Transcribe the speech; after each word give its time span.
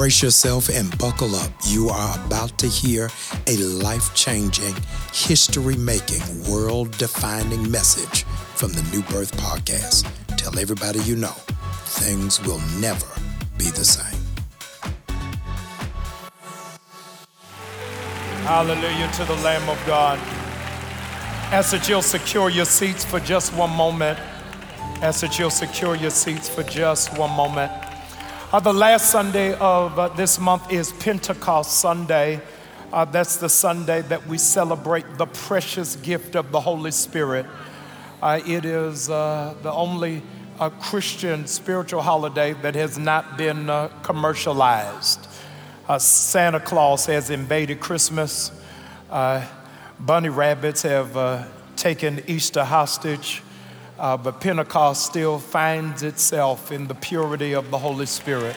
Brace 0.00 0.22
yourself 0.22 0.70
and 0.70 0.96
buckle 0.96 1.36
up. 1.36 1.50
You 1.66 1.90
are 1.90 2.18
about 2.24 2.56
to 2.60 2.66
hear 2.66 3.10
a 3.46 3.58
life 3.58 4.14
changing, 4.14 4.74
history 5.12 5.76
making, 5.76 6.22
world 6.50 6.96
defining 6.96 7.70
message 7.70 8.24
from 8.24 8.72
the 8.72 8.82
New 8.84 9.02
Birth 9.02 9.36
Podcast. 9.36 10.10
Tell 10.38 10.58
everybody 10.58 11.00
you 11.00 11.16
know 11.16 11.36
things 11.84 12.40
will 12.46 12.62
never 12.80 13.04
be 13.58 13.66
the 13.66 13.84
same. 13.84 14.18
Hallelujah 18.46 19.10
to 19.16 19.24
the 19.26 19.36
Lamb 19.44 19.68
of 19.68 19.78
God. 19.86 20.18
Ask 21.52 21.72
that 21.72 21.86
you'll 21.90 22.00
secure 22.00 22.48
your 22.48 22.64
seats 22.64 23.04
for 23.04 23.20
just 23.20 23.52
one 23.52 23.76
moment. 23.76 24.18
Ask 25.02 25.20
that 25.20 25.38
you'll 25.38 25.50
secure 25.50 25.94
your 25.94 26.08
seats 26.08 26.48
for 26.48 26.62
just 26.62 27.18
one 27.18 27.32
moment. 27.32 27.89
Uh, 28.52 28.58
the 28.58 28.72
last 28.72 29.12
Sunday 29.12 29.54
of 29.54 29.96
uh, 29.96 30.08
this 30.08 30.40
month 30.40 30.72
is 30.72 30.90
Pentecost 30.94 31.78
Sunday. 31.78 32.40
Uh, 32.92 33.04
that's 33.04 33.36
the 33.36 33.48
Sunday 33.48 34.02
that 34.02 34.26
we 34.26 34.38
celebrate 34.38 35.04
the 35.18 35.26
precious 35.26 35.94
gift 35.94 36.34
of 36.34 36.50
the 36.50 36.60
Holy 36.60 36.90
Spirit. 36.90 37.46
Uh, 38.20 38.40
it 38.44 38.64
is 38.64 39.08
uh, 39.08 39.54
the 39.62 39.70
only 39.72 40.20
uh, 40.58 40.68
Christian 40.68 41.46
spiritual 41.46 42.02
holiday 42.02 42.52
that 42.54 42.74
has 42.74 42.98
not 42.98 43.38
been 43.38 43.70
commercialized. 44.02 45.28
Santa 45.98 46.58
Claus 46.58 47.06
has 47.06 47.30
invaded 47.30 47.78
Christmas. 47.78 48.50
bunny 49.08 50.28
rabbits 50.28 50.82
have 50.82 51.48
taken 51.76 52.20
Easter 52.26 52.64
hostage 52.64 53.44
uh, 54.00 54.16
but 54.16 54.40
Pentecost 54.40 55.04
still 55.04 55.38
finds 55.38 56.02
itself 56.02 56.72
in 56.72 56.86
the 56.88 56.94
purity 56.94 57.54
of 57.54 57.70
the 57.70 57.78
Holy 57.78 58.06
Spirit. 58.06 58.56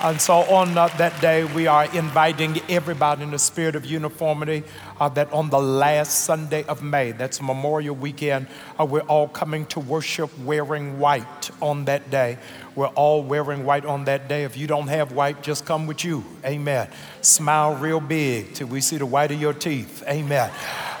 And 0.00 0.20
so 0.20 0.34
on 0.34 0.76
uh, 0.76 0.88
that 0.98 1.20
day, 1.20 1.44
we 1.44 1.66
are 1.66 1.84
inviting 1.96 2.60
everybody 2.68 3.22
in 3.22 3.30
the 3.30 3.38
spirit 3.38 3.74
of 3.74 3.86
uniformity 3.86 4.62
uh, 5.00 5.08
that 5.10 5.32
on 5.32 5.50
the 5.50 5.60
last 5.60 6.24
Sunday 6.24 6.62
of 6.64 6.82
May, 6.82 7.12
that's 7.12 7.40
Memorial 7.40 7.96
Weekend, 7.96 8.46
uh, 8.78 8.84
we're 8.84 9.00
all 9.00 9.28
coming 9.28 9.66
to 9.66 9.80
worship 9.80 10.30
wearing 10.40 10.98
white 10.98 11.50
on 11.62 11.84
that 11.86 12.10
day. 12.10 12.38
We're 12.76 12.88
all 12.88 13.22
wearing 13.22 13.64
white 13.64 13.84
on 13.84 14.04
that 14.04 14.28
day. 14.28 14.44
If 14.44 14.56
you 14.56 14.66
don't 14.66 14.88
have 14.88 15.12
white, 15.12 15.42
just 15.42 15.64
come 15.64 15.86
with 15.86 16.04
you. 16.04 16.24
Amen. 16.44 16.88
Smile 17.22 17.74
real 17.76 18.00
big 18.00 18.54
till 18.54 18.66
we 18.66 18.80
see 18.80 18.98
the 18.98 19.06
white 19.06 19.30
of 19.32 19.40
your 19.40 19.54
teeth. 19.54 20.02
Amen. 20.08 20.50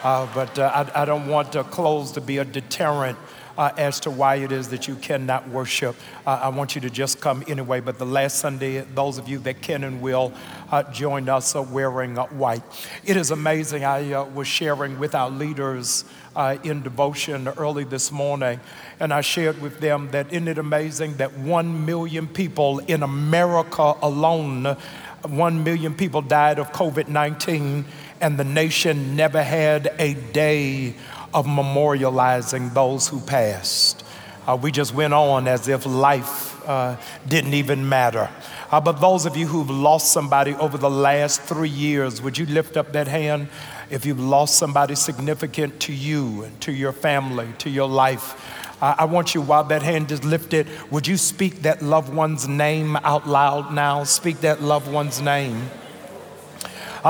Uh, 0.02 0.28
but 0.34 0.58
uh, 0.58 0.90
I, 0.94 1.02
I, 1.02 1.04
don't 1.04 1.26
want 1.28 1.52
clothes 1.70 2.12
to 2.12 2.20
be 2.20 2.38
a 2.38 2.44
deterrent 2.44 3.18
uh, 3.56 3.72
as 3.76 4.00
to 4.00 4.10
why 4.10 4.36
it 4.36 4.52
is 4.52 4.68
that 4.68 4.88
you 4.88 4.96
cannot 4.96 5.48
worship. 5.48 5.96
Uh, 6.26 6.40
I 6.42 6.48
want 6.48 6.74
you 6.74 6.80
to 6.82 6.90
just 6.90 7.20
come 7.20 7.44
anyway. 7.48 7.80
But 7.80 7.98
the 7.98 8.06
last 8.06 8.38
Sunday, 8.38 8.80
those 8.80 9.18
of 9.18 9.28
you 9.28 9.38
that 9.40 9.62
can 9.62 9.84
and 9.84 10.00
will 10.00 10.32
uh, 10.70 10.82
join 10.84 11.28
us 11.28 11.54
are 11.54 11.62
wearing 11.62 12.16
white. 12.16 12.62
It 13.04 13.16
is 13.16 13.30
amazing. 13.30 13.84
I 13.84 14.12
uh, 14.12 14.24
was 14.24 14.48
sharing 14.48 14.98
with 14.98 15.14
our 15.14 15.30
leaders 15.30 16.04
uh, 16.36 16.56
in 16.64 16.82
devotion 16.82 17.48
early 17.48 17.84
this 17.84 18.10
morning, 18.10 18.60
and 19.00 19.12
I 19.12 19.20
shared 19.20 19.60
with 19.60 19.80
them 19.80 20.10
that 20.10 20.32
isn't 20.32 20.48
it 20.48 20.58
amazing 20.58 21.16
that 21.18 21.38
one 21.38 21.86
million 21.86 22.26
people 22.26 22.80
in 22.80 23.02
America 23.02 23.94
alone, 24.02 24.76
one 25.22 25.62
million 25.62 25.94
people 25.94 26.22
died 26.22 26.58
of 26.58 26.72
COVID 26.72 27.08
19, 27.08 27.84
and 28.20 28.38
the 28.38 28.44
nation 28.44 29.16
never 29.16 29.42
had 29.42 29.94
a 29.98 30.14
day 30.14 30.94
of 31.34 31.46
memorializing 31.46 32.72
those 32.72 33.08
who 33.08 33.20
passed. 33.20 34.04
Uh, 34.46 34.56
we 34.60 34.70
just 34.70 34.94
went 34.94 35.12
on 35.12 35.48
as 35.48 35.68
if 35.68 35.84
life 35.84 36.66
uh, 36.68 36.96
didn't 37.26 37.54
even 37.54 37.88
matter. 37.88 38.30
Uh, 38.70 38.80
but 38.80 39.00
those 39.00 39.26
of 39.26 39.36
you 39.36 39.46
who've 39.46 39.70
lost 39.70 40.12
somebody 40.12 40.54
over 40.54 40.78
the 40.78 40.90
last 40.90 41.42
three 41.42 41.68
years, 41.68 42.22
would 42.22 42.38
you 42.38 42.46
lift 42.46 42.76
up 42.76 42.92
that 42.92 43.08
hand? 43.08 43.48
If 43.90 44.06
you've 44.06 44.20
lost 44.20 44.56
somebody 44.56 44.94
significant 44.94 45.80
to 45.80 45.92
you, 45.92 46.44
and 46.44 46.60
to 46.62 46.72
your 46.72 46.92
family, 46.92 47.48
to 47.58 47.70
your 47.70 47.88
life, 47.88 48.40
I 48.80 49.06
want 49.06 49.34
you, 49.34 49.40
while 49.40 49.64
that 49.64 49.82
hand 49.82 50.10
is 50.12 50.24
lifted, 50.24 50.68
would 50.90 51.06
you 51.06 51.16
speak 51.16 51.62
that 51.62 51.80
loved 51.80 52.12
one's 52.12 52.46
name 52.46 52.96
out 52.96 53.26
loud 53.26 53.72
now? 53.72 54.04
Speak 54.04 54.40
that 54.40 54.60
loved 54.62 54.92
one's 54.92 55.22
name 55.22 55.70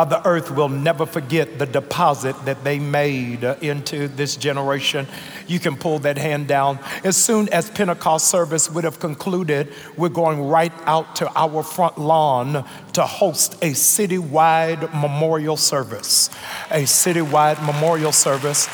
the 0.02 0.26
earth 0.26 0.50
will 0.50 0.68
never 0.68 1.06
forget 1.06 1.60
the 1.60 1.66
deposit 1.66 2.34
that 2.46 2.64
they 2.64 2.80
made 2.80 3.44
into 3.44 4.08
this 4.08 4.34
generation. 4.34 5.06
You 5.46 5.60
can 5.60 5.76
pull 5.76 6.00
that 6.00 6.18
hand 6.18 6.48
down. 6.48 6.80
As 7.04 7.16
soon 7.16 7.48
as 7.50 7.70
Pentecost 7.70 8.26
service 8.26 8.68
would 8.68 8.82
have 8.82 8.98
concluded, 8.98 9.72
we're 9.96 10.08
going 10.08 10.48
right 10.48 10.72
out 10.84 11.14
to 11.16 11.30
our 11.38 11.62
front 11.62 11.96
lawn 11.96 12.64
to 12.94 13.02
host 13.02 13.54
a 13.62 13.70
citywide 13.70 14.92
memorial 15.00 15.56
service. 15.56 16.28
A 16.72 16.82
citywide 16.82 17.64
memorial 17.64 18.10
service 18.10 18.68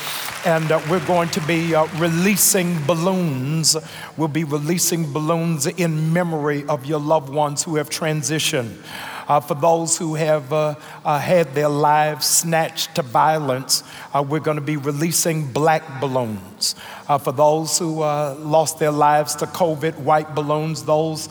and 0.47 0.73
uh, 0.73 0.81
we're 0.89 1.05
going 1.07 1.29
to 1.29 1.41
be 1.43 1.75
uh, 1.75 1.87
releasing 1.99 2.83
balloons. 2.87 3.77
We'll 4.17 4.29
be 4.29 4.45
releasing 4.45 5.13
balloons 5.13 5.67
in 5.67 6.15
memory 6.15 6.65
of 6.65 6.87
your 6.87 6.99
loved 6.99 7.29
ones 7.29 7.63
who 7.63 7.77
have 7.77 7.91
transitioned 7.91 8.75
uh, 9.31 9.39
for 9.39 9.55
those 9.55 9.97
who 9.97 10.17
have 10.17 10.53
uh, 10.53 10.75
uh, 11.05 11.17
had 11.21 11.55
their 11.55 11.69
lives 11.69 12.27
snatched 12.27 12.97
to 12.97 13.03
violence, 13.03 13.85
uh, 14.13 14.21
we're 14.29 14.41
going 14.41 14.57
to 14.57 14.61
be 14.61 14.77
releasing 14.77 15.47
black 15.53 16.01
balloons. 16.01 16.75
Uh, 17.09 17.17
for 17.17 17.31
those 17.31 17.79
who 17.79 18.01
lost 18.01 18.81
their 18.81 18.91
lives 18.91 19.37
to 19.37 19.47
COVID, 19.47 19.99
white 19.99 20.35
balloons, 20.35 20.83
those 20.83 21.29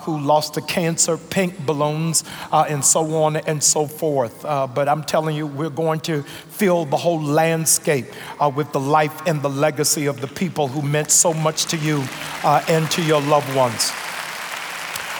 who 0.00 0.18
lost 0.18 0.54
to 0.54 0.60
cancer, 0.60 1.16
pink 1.16 1.64
balloons, 1.64 2.24
and 2.52 2.84
so 2.84 3.14
on 3.14 3.36
and 3.36 3.62
so 3.62 3.86
forth. 3.86 4.42
but 4.42 4.88
I'm 4.88 5.04
telling 5.04 5.36
you, 5.36 5.46
we're 5.46 5.70
going 5.70 6.00
to 6.00 6.22
fill 6.22 6.84
the 6.84 6.96
whole 6.96 7.22
landscape 7.22 8.06
with 8.54 8.72
the 8.72 8.80
life 8.80 9.26
and 9.26 9.42
the 9.42 9.50
legacy 9.50 10.06
of 10.06 10.20
the 10.20 10.28
people 10.28 10.68
who 10.68 10.82
meant 10.82 11.10
so 11.10 11.32
much 11.32 11.66
to 11.66 11.76
you 11.76 12.04
and 12.44 12.90
to 12.92 13.02
your 13.02 13.20
loved 13.20 13.52
ones. 13.56 13.92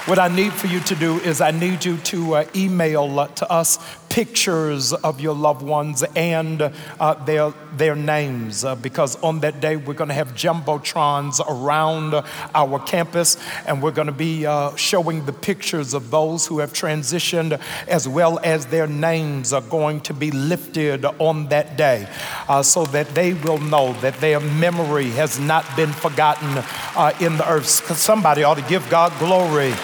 What 0.06 0.20
I 0.20 0.28
need 0.28 0.52
for 0.52 0.68
you 0.68 0.78
to 0.78 0.94
do 0.94 1.18
is 1.18 1.40
I 1.40 1.50
need 1.50 1.84
you 1.84 1.96
to 1.96 2.36
uh, 2.36 2.44
email 2.54 3.26
to 3.26 3.50
us 3.50 3.80
pictures 4.08 4.92
of 4.92 5.20
your 5.20 5.34
loved 5.34 5.62
ones 5.62 6.04
and 6.14 6.62
uh, 6.62 7.14
their, 7.24 7.52
their 7.72 7.96
names 7.96 8.64
uh, 8.64 8.76
because 8.76 9.20
on 9.22 9.40
that 9.40 9.60
day 9.60 9.76
we're 9.76 9.94
going 9.94 10.06
to 10.08 10.14
have 10.14 10.32
jumbotrons 10.34 11.40
around 11.48 12.14
our 12.54 12.78
campus 12.78 13.36
and 13.66 13.82
we're 13.82 13.90
going 13.90 14.06
to 14.06 14.12
be 14.12 14.46
uh, 14.46 14.74
showing 14.76 15.26
the 15.26 15.32
pictures 15.32 15.92
of 15.92 16.12
those 16.12 16.46
who 16.46 16.60
have 16.60 16.72
transitioned 16.72 17.60
as 17.88 18.06
well 18.06 18.38
as 18.44 18.66
their 18.66 18.86
names 18.86 19.52
are 19.52 19.60
going 19.62 20.00
to 20.00 20.14
be 20.14 20.30
lifted 20.30 21.04
on 21.04 21.48
that 21.48 21.76
day 21.76 22.08
uh, 22.48 22.62
so 22.62 22.84
that 22.86 23.08
they 23.08 23.34
will 23.34 23.58
know 23.58 23.92
that 23.94 24.14
their 24.20 24.38
memory 24.38 25.10
has 25.10 25.40
not 25.40 25.64
been 25.76 25.92
forgotten 25.92 26.62
uh, 26.96 27.12
in 27.20 27.36
the 27.36 27.50
earth. 27.50 27.66
Somebody 27.96 28.44
ought 28.44 28.54
to 28.54 28.62
give 28.62 28.88
God 28.88 29.12
glory 29.18 29.74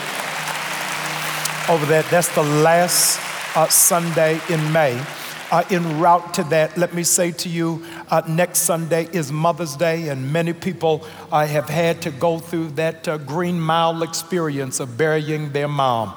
over 1.73 1.87
that. 1.87 2.05
That's 2.11 2.29
the 2.35 2.43
last 2.43 3.19
uh, 3.57 3.67
Sunday 3.69 4.39
in 4.51 4.73
May. 4.73 5.03
Uh, 5.51 5.65
en 5.71 5.99
route 5.99 6.35
to 6.35 6.45
that, 6.45 6.77
let 6.77 6.93
me 6.93 7.03
say 7.03 7.33
to 7.33 7.49
you 7.49 7.83
uh, 8.11 8.21
next 8.29 8.61
Sunday 8.61 9.09
is 9.13 9.33
Mother's 9.33 9.75
Day, 9.75 10.09
and 10.09 10.35
many 10.35 10.53
people 10.53 11.07
uh, 11.31 11.47
have 11.47 11.71
had 11.71 12.03
to 12.03 12.11
go 12.11 12.39
through 12.39 12.69
that 12.73 13.09
uh, 13.09 13.17
green 13.17 13.59
mile 13.59 14.03
experience 14.03 14.81
of 14.81 14.99
burying 14.99 15.51
their 15.53 15.69
mom. 15.69 16.13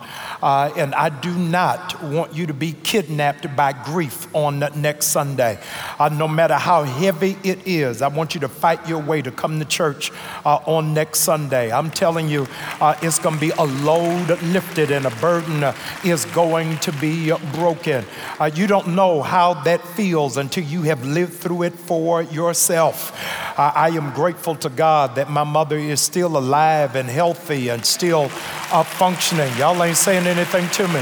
Uh, 0.45 0.71
and 0.77 0.93
I 0.93 1.09
do 1.09 1.35
not 1.35 2.03
want 2.03 2.35
you 2.35 2.45
to 2.45 2.53
be 2.53 2.73
kidnapped 2.73 3.55
by 3.55 3.73
grief 3.73 4.27
on 4.35 4.59
next 4.75 5.07
Sunday. 5.07 5.57
Uh, 5.97 6.09
no 6.09 6.27
matter 6.27 6.53
how 6.53 6.83
heavy 6.83 7.35
it 7.43 7.65
is, 7.65 8.03
I 8.03 8.09
want 8.09 8.35
you 8.35 8.41
to 8.41 8.47
fight 8.47 8.87
your 8.87 8.99
way 8.99 9.23
to 9.23 9.31
come 9.31 9.57
to 9.57 9.65
church 9.65 10.11
uh, 10.45 10.59
on 10.67 10.93
next 10.93 11.21
Sunday. 11.21 11.71
I'm 11.71 11.89
telling 11.89 12.29
you, 12.29 12.45
uh, 12.79 12.93
it's 13.01 13.17
going 13.17 13.33
to 13.33 13.41
be 13.41 13.49
a 13.57 13.63
load 13.63 14.39
lifted 14.43 14.91
and 14.91 15.07
a 15.07 15.15
burden 15.15 15.73
is 16.03 16.25
going 16.25 16.77
to 16.77 16.91
be 16.91 17.31
broken. 17.55 18.05
Uh, 18.39 18.51
you 18.53 18.67
don't 18.67 18.89
know 18.89 19.23
how 19.23 19.55
that 19.63 19.81
feels 19.81 20.37
until 20.37 20.63
you 20.63 20.83
have 20.83 21.03
lived 21.03 21.33
through 21.33 21.63
it 21.63 21.73
for 21.73 22.21
yourself. 22.21 23.19
Uh, 23.57 23.71
I 23.73 23.89
am 23.89 24.13
grateful 24.13 24.53
to 24.57 24.69
God 24.69 25.15
that 25.15 25.27
my 25.27 25.43
mother 25.43 25.79
is 25.79 26.01
still 26.01 26.37
alive 26.37 26.95
and 26.95 27.09
healthy 27.09 27.69
and 27.69 27.83
still 27.83 28.29
functioning. 28.29 29.51
Y'all 29.57 29.81
ain't 29.81 29.97
saying 29.97 30.27
anything 30.27 30.34
to 30.35 30.87
me. 30.89 31.01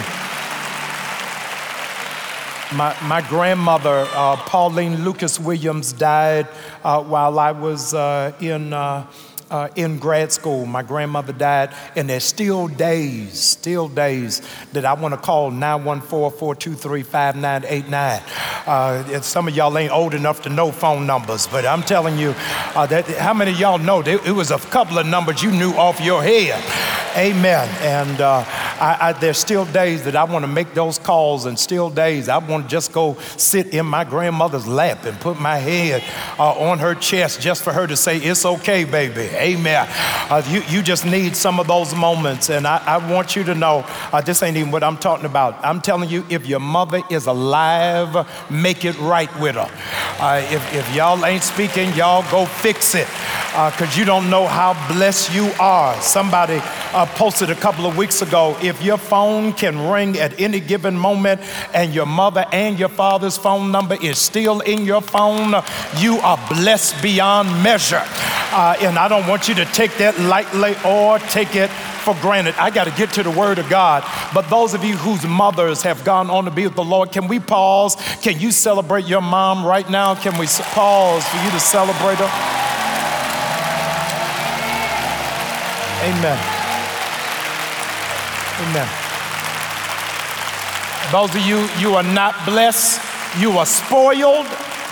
My, 2.77 2.95
my 3.01 3.25
grandmother, 3.27 4.07
uh, 4.11 4.35
Pauline 4.35 5.03
Lucas 5.03 5.39
Williams, 5.39 5.91
died 5.91 6.47
uh, 6.83 7.01
while 7.01 7.39
I 7.39 7.51
was 7.51 7.95
uh, 7.95 8.31
in 8.39 8.73
uh, 8.73 9.07
uh, 9.49 9.69
in 9.75 9.97
grad 9.97 10.31
school. 10.31 10.67
My 10.67 10.83
grandmother 10.83 11.33
died, 11.33 11.73
and 11.95 12.07
there's 12.07 12.23
still 12.23 12.67
days, 12.67 13.39
still 13.39 13.87
days 13.87 14.43
that 14.73 14.85
I 14.85 14.93
want 14.93 15.15
to 15.15 15.19
call 15.19 15.49
914 15.49 16.37
423 16.37 17.01
5989. 17.03 18.21
Uh, 18.67 19.21
some 19.21 19.47
of 19.47 19.55
y'all 19.55 19.75
ain't 19.77 19.91
old 19.91 20.13
enough 20.13 20.43
to 20.43 20.49
know 20.49 20.71
phone 20.71 21.07
numbers, 21.07 21.47
but 21.47 21.65
I'm 21.65 21.81
telling 21.81 22.19
you, 22.19 22.33
that, 22.75 23.05
how 23.17 23.33
many 23.33 23.51
of 23.51 23.59
y'all 23.59 23.79
know 23.79 24.01
it 24.01 24.31
was 24.31 24.51
a 24.51 24.59
couple 24.59 24.99
of 24.99 25.07
numbers 25.07 25.41
you 25.41 25.51
knew 25.51 25.71
off 25.71 25.99
your 26.01 26.21
head? 26.21 26.63
Amen. 27.17 27.67
And 27.81 28.21
I, 28.83 28.97
I, 28.99 29.13
there's 29.13 29.37
still 29.37 29.63
days 29.63 30.03
that 30.03 30.17
I 30.17 30.25
want 30.25 30.43
to 30.43 30.47
make 30.47 30.73
those 30.73 30.99
calls, 30.99 31.45
and 31.45 31.57
still 31.57 31.89
days 31.89 32.27
I 32.27 32.39
want 32.39 32.65
to 32.65 32.69
just 32.69 32.91
go 32.91 33.17
sit 33.37 33.67
in 33.67 33.85
my 33.85 34.03
grandmother's 34.03 34.67
lap 34.67 35.05
and 35.05 35.17
put 35.21 35.39
my 35.39 35.57
head 35.57 36.03
uh, 36.37 36.51
on 36.51 36.79
her 36.79 36.93
chest 36.93 37.39
just 37.39 37.63
for 37.63 37.71
her 37.71 37.87
to 37.87 37.95
say, 37.95 38.17
It's 38.17 38.45
okay, 38.45 38.83
baby. 38.83 39.21
Amen. 39.35 39.87
Uh, 39.89 40.43
you, 40.49 40.63
you 40.67 40.83
just 40.83 41.05
need 41.05 41.37
some 41.37 41.61
of 41.61 41.67
those 41.67 41.95
moments. 41.95 42.49
And 42.49 42.67
I, 42.67 42.83
I 42.85 43.09
want 43.09 43.37
you 43.37 43.45
to 43.45 43.55
know 43.55 43.85
uh, 44.11 44.19
this 44.19 44.43
ain't 44.43 44.57
even 44.57 44.69
what 44.69 44.83
I'm 44.83 44.97
talking 44.97 45.27
about. 45.27 45.63
I'm 45.63 45.79
telling 45.79 46.09
you, 46.09 46.25
if 46.29 46.45
your 46.45 46.59
mother 46.59 47.01
is 47.09 47.25
alive, 47.27 48.27
make 48.51 48.83
it 48.83 48.99
right 48.99 49.33
with 49.39 49.55
her. 49.55 49.71
Uh, 50.19 50.41
if, 50.51 50.75
if 50.75 50.93
y'all 50.93 51.25
ain't 51.25 51.43
speaking, 51.43 51.93
y'all 51.93 52.29
go 52.29 52.45
fix 52.45 52.95
it 52.95 53.07
because 53.53 53.95
uh, 53.95 53.99
you 53.99 54.03
don't 54.03 54.29
know 54.29 54.47
how 54.47 54.73
blessed 54.91 55.33
you 55.33 55.51
are. 55.59 55.99
Somebody 56.01 56.59
uh, 56.93 57.05
posted 57.15 57.51
a 57.51 57.55
couple 57.55 57.85
of 57.85 57.95
weeks 57.97 58.23
ago 58.23 58.57
if 58.63 58.72
your 58.81 58.97
phone 58.97 59.53
can 59.53 59.89
ring 59.89 60.17
at 60.17 60.39
any 60.39 60.59
given 60.59 60.97
moment 60.97 61.41
and 61.73 61.93
your 61.93 62.05
mother 62.05 62.45
and 62.51 62.79
your 62.79 62.89
father's 62.89 63.37
phone 63.37 63.71
number 63.71 63.97
is 64.01 64.17
still 64.17 64.61
in 64.61 64.85
your 64.85 65.01
phone, 65.01 65.53
you 65.97 66.17
are 66.19 66.37
blessed 66.49 67.01
beyond 67.01 67.49
measure. 67.61 68.03
Uh, 68.55 68.75
and 68.81 68.97
I 68.97 69.07
don't 69.07 69.27
want 69.27 69.47
you 69.47 69.55
to 69.55 69.65
take 69.65 69.97
that 69.97 70.19
lightly 70.19 70.75
or 70.85 71.19
take 71.19 71.55
it 71.55 71.69
for 72.03 72.15
granted. 72.21 72.53
I 72.57 72.69
got 72.69 72.85
to 72.85 72.91
get 72.91 73.11
to 73.13 73.23
the 73.23 73.31
Word 73.31 73.57
of 73.57 73.69
God. 73.69 74.03
But 74.33 74.49
those 74.49 74.73
of 74.73 74.83
you 74.83 74.95
whose 74.95 75.25
mothers 75.25 75.81
have 75.81 76.03
gone 76.03 76.29
on 76.29 76.45
to 76.45 76.51
be 76.51 76.65
with 76.65 76.75
the 76.75 76.83
Lord, 76.83 77.11
can 77.11 77.27
we 77.27 77.39
pause? 77.39 77.95
Can 78.21 78.39
you 78.39 78.51
celebrate 78.51 79.05
your 79.05 79.21
mom 79.21 79.65
right 79.65 79.89
now? 79.89 80.13
Can 80.15 80.37
we 80.37 80.45
pause 80.45 81.27
for 81.27 81.37
you 81.43 81.51
to 81.51 81.59
celebrate 81.59 82.19
her? 82.19 82.63
Amen. 86.03 86.52
Amen. 88.61 88.87
Those 91.11 91.35
of 91.35 91.41
you, 91.41 91.67
you 91.79 91.95
are 91.95 92.03
not 92.03 92.45
blessed, 92.45 93.01
you 93.39 93.57
are 93.57 93.65
spoiled 93.65 94.45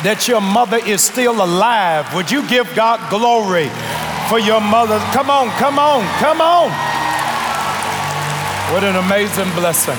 that 0.04 0.28
your 0.28 0.42
mother 0.42 0.78
is 0.78 1.02
still 1.02 1.44
alive. 1.44 2.12
Would 2.16 2.32
you 2.32 2.48
give 2.48 2.74
God 2.76 2.98
glory 3.10 3.70
for 4.30 4.40
your 4.40 4.62
mother? 4.62 4.98
Come 5.14 5.30
on, 5.30 5.50
come 5.58 5.78
on, 5.78 6.02
come 6.18 6.42
on. 6.42 6.70
What 8.74 8.84
an 8.84 8.96
amazing 8.96 9.52
blessing. 9.54 9.98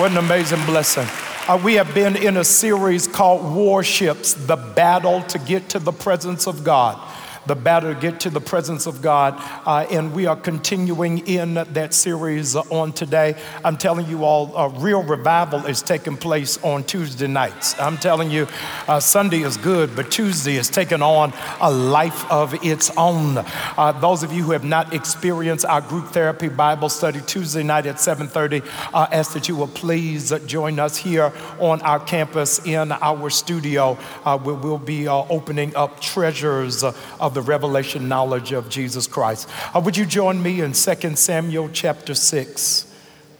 What 0.00 0.10
an 0.10 0.16
amazing 0.18 0.64
blessing. 0.66 1.06
Uh, 1.46 1.60
we 1.62 1.74
have 1.74 1.94
been 1.94 2.16
in 2.16 2.36
a 2.38 2.44
series 2.44 3.06
called 3.06 3.54
Warships, 3.54 4.34
the 4.34 4.56
battle 4.56 5.22
to 5.22 5.38
get 5.38 5.68
to 5.68 5.78
the 5.78 5.92
presence 5.92 6.48
of 6.48 6.64
God 6.64 6.98
the 7.46 7.54
better 7.54 7.94
get 7.94 8.20
to 8.20 8.30
the 8.30 8.40
presence 8.40 8.86
of 8.86 9.02
God. 9.02 9.34
Uh, 9.66 9.86
and 9.90 10.14
we 10.14 10.26
are 10.26 10.36
continuing 10.36 11.26
in 11.26 11.54
that 11.54 11.94
series 11.94 12.56
on 12.56 12.92
today. 12.92 13.36
I'm 13.64 13.76
telling 13.76 14.06
you 14.08 14.24
all, 14.24 14.54
a 14.56 14.68
real 14.68 15.02
revival 15.02 15.66
is 15.66 15.82
taking 15.82 16.16
place 16.16 16.62
on 16.62 16.84
Tuesday 16.84 17.26
nights. 17.26 17.78
I'm 17.78 17.98
telling 17.98 18.30
you, 18.30 18.46
uh, 18.88 19.00
Sunday 19.00 19.42
is 19.42 19.56
good, 19.56 19.94
but 19.94 20.10
Tuesday 20.10 20.56
is 20.56 20.68
taking 20.68 21.02
on 21.02 21.32
a 21.60 21.70
life 21.70 22.30
of 22.30 22.54
its 22.64 22.90
own. 22.96 23.38
Uh, 23.38 23.92
those 24.00 24.22
of 24.22 24.32
you 24.32 24.42
who 24.42 24.52
have 24.52 24.64
not 24.64 24.94
experienced 24.94 25.64
our 25.64 25.80
group 25.80 26.08
therapy 26.08 26.48
Bible 26.48 26.88
study 26.88 27.20
Tuesday 27.26 27.62
night 27.62 27.86
at 27.86 27.96
7:30, 28.00 28.62
uh, 28.92 29.06
ask 29.12 29.32
that 29.32 29.48
you 29.48 29.56
will 29.56 29.68
please 29.68 30.32
join 30.46 30.78
us 30.78 30.96
here 30.96 31.32
on 31.58 31.80
our 31.82 32.00
campus 32.00 32.64
in 32.64 32.92
our 32.92 33.30
studio. 33.30 33.98
Uh, 34.24 34.38
we 34.42 34.52
will 34.52 34.78
be 34.78 35.08
uh, 35.08 35.24
opening 35.28 35.74
up 35.76 36.00
treasures 36.00 36.84
of 36.84 37.33
the 37.34 37.42
revelation 37.42 38.08
knowledge 38.08 38.52
of 38.52 38.68
Jesus 38.68 39.06
Christ. 39.06 39.48
Uh, 39.74 39.80
would 39.80 39.96
you 39.96 40.06
join 40.06 40.42
me 40.42 40.60
in 40.60 40.72
2 40.72 41.16
Samuel 41.16 41.68
chapter 41.72 42.14
6? 42.14 42.94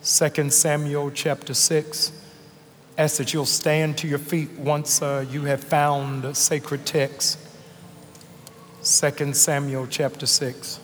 2 0.04 0.50
Samuel 0.50 1.10
chapter 1.12 1.54
6. 1.54 2.12
Ask 2.98 3.16
that 3.16 3.32
you'll 3.32 3.46
stand 3.46 3.96
to 3.98 4.06
your 4.06 4.18
feet 4.18 4.50
once 4.52 5.00
uh, 5.00 5.24
you 5.30 5.44
have 5.44 5.64
found 5.64 6.36
sacred 6.36 6.84
text. 6.84 7.38
2 8.82 9.32
Samuel 9.32 9.86
chapter 9.86 10.26
6. 10.26 10.80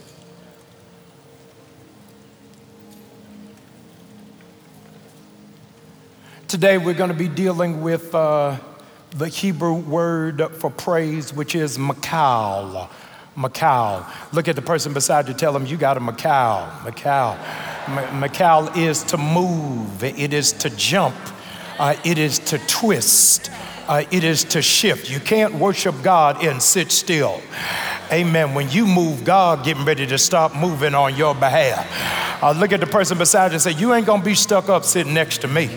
Today 6.48 6.78
we're 6.78 6.94
going 6.94 7.10
to 7.10 7.16
be 7.16 7.28
dealing 7.28 7.80
with 7.82 8.12
uh, 8.14 8.58
the 9.12 9.28
Hebrew 9.28 9.74
word 9.74 10.48
for 10.52 10.70
praise, 10.70 11.32
which 11.32 11.54
is 11.54 11.78
machol. 11.78 12.88
machol. 13.36 14.06
Look 14.32 14.48
at 14.48 14.56
the 14.56 14.62
person 14.62 14.92
beside 14.92 15.28
you, 15.28 15.34
tell 15.34 15.52
them 15.52 15.66
you 15.66 15.76
got 15.76 15.96
a 15.96 16.00
machol. 16.00 16.70
machol. 16.80 17.36
machol 17.86 18.76
is 18.76 19.02
to 19.04 19.16
move, 19.16 20.04
it 20.04 20.32
is 20.32 20.52
to 20.52 20.70
jump, 20.70 21.16
uh, 21.78 21.96
it 22.04 22.18
is 22.18 22.38
to 22.40 22.58
twist, 22.66 23.50
uh, 23.88 24.04
it 24.10 24.22
is 24.22 24.44
to 24.44 24.62
shift. 24.62 25.10
You 25.10 25.18
can't 25.18 25.54
worship 25.54 25.94
God 26.02 26.44
and 26.44 26.62
sit 26.62 26.92
still. 26.92 27.42
Amen. 28.12 28.54
When 28.54 28.70
you 28.70 28.86
move, 28.86 29.24
God 29.24 29.64
getting 29.64 29.84
ready 29.84 30.06
to 30.06 30.18
stop 30.18 30.54
moving 30.54 30.94
on 30.94 31.16
your 31.16 31.34
behalf. 31.34 32.42
Uh, 32.42 32.52
look 32.52 32.72
at 32.72 32.80
the 32.80 32.86
person 32.86 33.18
beside 33.18 33.48
you 33.48 33.54
and 33.54 33.62
say, 33.62 33.72
You 33.72 33.92
ain't 33.92 34.06
gonna 34.06 34.22
be 34.22 34.34
stuck 34.34 34.68
up 34.68 34.84
sitting 34.84 35.14
next 35.14 35.38
to 35.42 35.48
me. 35.48 35.68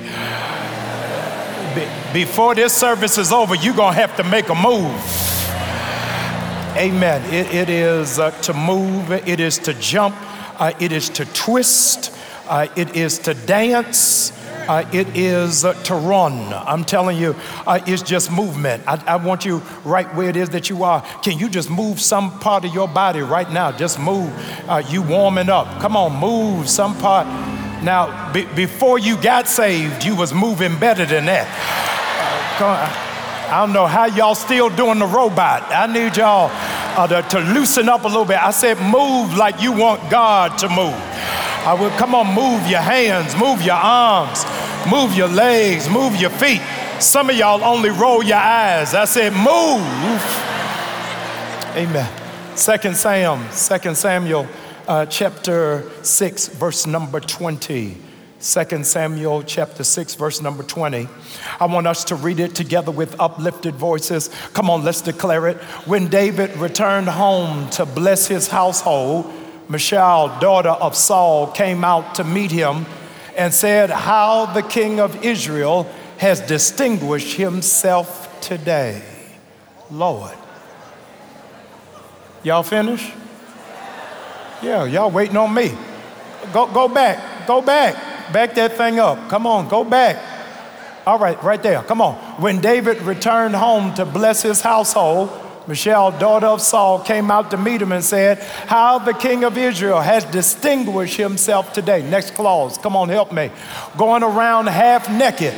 Be- 2.14 2.24
before 2.26 2.56
this 2.56 2.74
service 2.74 3.18
is 3.18 3.32
over, 3.32 3.56
you're 3.56 3.76
gonna 3.76 3.96
have 3.96 4.16
to 4.18 4.24
make 4.24 4.50
a 4.50 4.56
move. 4.56 4.92
Amen. 6.76 7.22
it, 7.34 7.54
it 7.54 7.70
is 7.70 8.18
uh, 8.18 8.32
to 8.42 8.54
move, 8.54 9.12
it 9.12 9.40
is 9.40 9.60
to 9.60 9.74
jump, 9.76 10.16
uh, 10.60 10.74
it 10.80 10.92
is 10.92 11.10
to 11.10 11.26
twist, 11.34 12.12
uh, 12.48 12.68
it 12.76 12.96
is 12.96 13.20
to 13.20 13.34
dance. 13.34 14.32
Uh, 14.66 14.90
it 14.94 15.18
is 15.18 15.66
uh, 15.66 15.74
to 15.84 15.94
run. 15.94 16.54
I'm 16.54 16.86
telling 16.86 17.18
you, 17.18 17.36
uh, 17.68 17.82
it's 17.86 18.02
just 18.02 18.32
movement. 18.32 18.82
I, 18.88 18.96
I, 19.06 19.16
want 19.18 19.44
you 19.44 19.58
right 19.84 20.08
where 20.16 20.30
it 20.30 20.38
is 20.38 20.52
that 20.52 20.70
you 20.70 20.86
are. 20.86 21.02
Can 21.22 21.38
you 21.38 21.50
just 21.50 21.70
move 21.70 22.00
some 22.00 22.40
part 22.40 22.64
of 22.64 22.74
your 22.74 22.88
body 22.88 23.20
right 23.20 23.52
now? 23.52 23.74
Just 23.74 24.00
move. 24.00 24.32
you 24.90 25.02
warming 25.02 25.50
up. 25.50 25.68
Come 25.82 25.98
on, 25.98 26.18
move 26.18 26.70
some 26.70 26.98
part. 27.00 27.28
Now, 27.84 28.32
be, 28.32 28.46
before 28.56 29.00
you 29.00 29.22
got 29.22 29.50
saved, 29.50 30.06
you 30.06 30.16
was 30.16 30.34
moving 30.34 30.80
better 30.80 31.06
than 31.06 31.26
that. 31.26 31.93
I 32.62 33.64
don't 33.66 33.74
know 33.74 33.88
how 33.88 34.06
y'all 34.06 34.36
still 34.36 34.70
doing 34.70 35.00
the 35.00 35.06
robot. 35.06 35.64
I 35.70 35.88
need 35.88 36.18
y'all 36.18 36.50
uh, 36.98 37.08
to, 37.08 37.28
to, 37.30 37.40
loosen 37.54 37.90
up 37.90 38.04
a 38.04 38.08
little 38.08 38.26
bit. 38.26 38.38
I 38.38 38.52
said, 38.52 38.80
move 38.80 39.36
like 39.38 39.62
you 39.62 39.72
want 39.72 40.10
God 40.10 40.58
to 40.60 40.70
move. 40.70 40.94
I 41.66 41.76
will 41.80 41.90
come 41.92 42.14
on, 42.14 42.28
move 42.28 42.68
your 42.70 42.82
hands, 42.82 43.36
move 43.36 43.62
your 43.62 43.76
arms, 43.76 44.46
move 44.90 45.16
your 45.16 45.28
legs, 45.28 45.90
move 45.90 46.16
your 46.16 46.30
feet. 46.30 46.62
Some 47.00 47.30
of 47.30 47.36
y'all 47.36 47.64
only 47.64 47.90
roll 47.90 48.24
your 48.24 48.38
eyes. 48.38 48.94
I 48.94 49.06
said, 49.06 49.34
move. 49.34 49.82
Amen. 51.76 52.10
Second 52.56 52.96
Sam, 52.96 53.50
Second 53.52 53.96
Samuel, 53.98 54.48
uh, 54.88 55.06
chapter 55.08 55.90
six, 56.04 56.48
verse 56.48 56.86
number 56.86 57.20
twenty. 57.20 57.98
2 58.44 58.84
Samuel 58.84 59.42
chapter 59.44 59.86
6 59.86 60.16
verse 60.16 60.42
number 60.42 60.64
20. 60.64 61.08
I 61.62 61.66
want 61.66 61.88
us 61.88 62.04
to 62.06 62.16
read 62.16 62.42
it 62.42 62.54
together 62.54 62.92
with 62.92 63.18
uplifted 63.18 63.76
voices. 63.76 64.30
Come 64.54 64.70
on, 64.70 64.84
let's 64.84 65.00
declare 65.00 65.48
it. 65.48 65.56
When 65.88 66.10
David 66.10 66.54
returned 66.58 67.08
home 67.08 67.70
to 67.70 67.86
bless 67.86 68.28
his 68.28 68.50
household, 68.50 69.32
Michal, 69.70 70.28
daughter 70.42 70.72
of 70.72 70.94
Saul, 70.94 71.52
came 71.52 71.86
out 71.86 72.16
to 72.16 72.26
meet 72.26 72.52
him 72.52 72.86
and 73.38 73.54
said, 73.54 73.90
How 73.90 74.48
the 74.48 74.62
king 74.62 75.00
of 75.00 75.24
Israel 75.24 75.84
has 76.18 76.42
distinguished 76.42 77.38
himself 77.38 78.42
today. 78.42 79.02
Lord. 79.90 80.36
Y'all 82.44 82.64
finish? 82.64 83.10
Yeah, 84.62 84.84
y'all 84.84 85.12
waiting 85.12 85.38
on 85.38 85.54
me. 85.54 85.72
Go, 86.52 86.68
go 86.68 86.90
back, 86.90 87.48
go 87.48 87.62
back. 87.62 88.13
Back 88.32 88.56
that 88.56 88.74
thing 88.74 89.00
up. 89.00 89.30
Come 89.30 89.46
on, 89.46 89.68
go 89.68 89.84
back. 89.84 90.22
All 91.06 91.20
right, 91.20 91.42
right 91.44 91.62
there. 91.62 91.82
Come 91.82 92.02
on. 92.02 92.16
When 92.42 92.62
David 92.62 93.02
returned 93.02 93.56
home 93.56 93.94
to 93.96 94.06
bless 94.06 94.42
his 94.42 94.62
household, 94.62 95.30
Michal, 95.68 96.12
daughter 96.12 96.48
of 96.48 96.62
Saul, 96.62 97.00
came 97.00 97.32
out 97.32 97.52
to 97.52 97.58
meet 97.58 97.82
him 97.82 97.92
and 97.92 98.04
said, 98.04 98.40
How 98.68 99.00
the 99.00 99.14
king 99.14 99.44
of 99.44 99.58
Israel 99.58 100.02
has 100.02 100.26
distinguished 100.26 101.18
himself 101.18 101.74
today. 101.74 102.08
Next 102.10 102.32
clause. 102.32 102.78
Come 102.78 102.96
on, 102.96 103.10
help 103.10 103.32
me. 103.32 103.52
Going 103.98 104.24
around 104.24 104.68
half 104.68 105.10
naked 105.10 105.54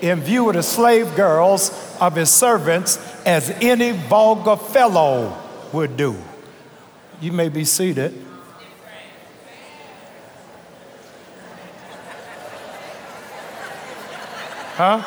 in 0.00 0.20
view 0.20 0.48
of 0.48 0.54
the 0.54 0.62
slave 0.62 1.14
girls 1.14 1.96
of 2.00 2.16
his 2.16 2.30
servants 2.30 2.98
as 3.24 3.50
any 3.62 3.92
vulgar 3.92 4.56
fellow 4.56 5.36
would 5.72 5.96
do. 5.96 6.16
You 7.20 7.32
may 7.32 7.48
be 7.48 7.64
seated. 7.64 8.25
Huh? 14.76 15.02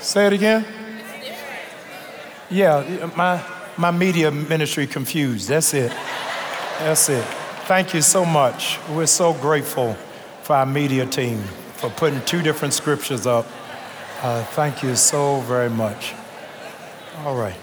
Say 0.00 0.26
it 0.26 0.32
again. 0.32 0.64
Yeah, 2.50 3.10
my, 3.16 3.40
my 3.76 3.92
media 3.92 4.32
ministry 4.32 4.88
confused. 4.88 5.48
That's 5.48 5.72
it. 5.72 5.92
That's 6.80 7.08
it. 7.08 7.24
Thank 7.66 7.94
you 7.94 8.02
so 8.02 8.24
much. 8.24 8.80
We're 8.90 9.06
so 9.06 9.34
grateful 9.34 9.94
for 10.42 10.56
our 10.56 10.66
media 10.66 11.06
team 11.06 11.38
for 11.74 11.90
putting 11.90 12.20
two 12.22 12.42
different 12.42 12.74
scriptures 12.74 13.26
up. 13.26 13.46
Uh, 14.20 14.42
thank 14.46 14.82
you 14.82 14.96
so 14.96 15.40
very 15.42 15.70
much. 15.70 16.12
All 17.18 17.36
right. 17.36 17.54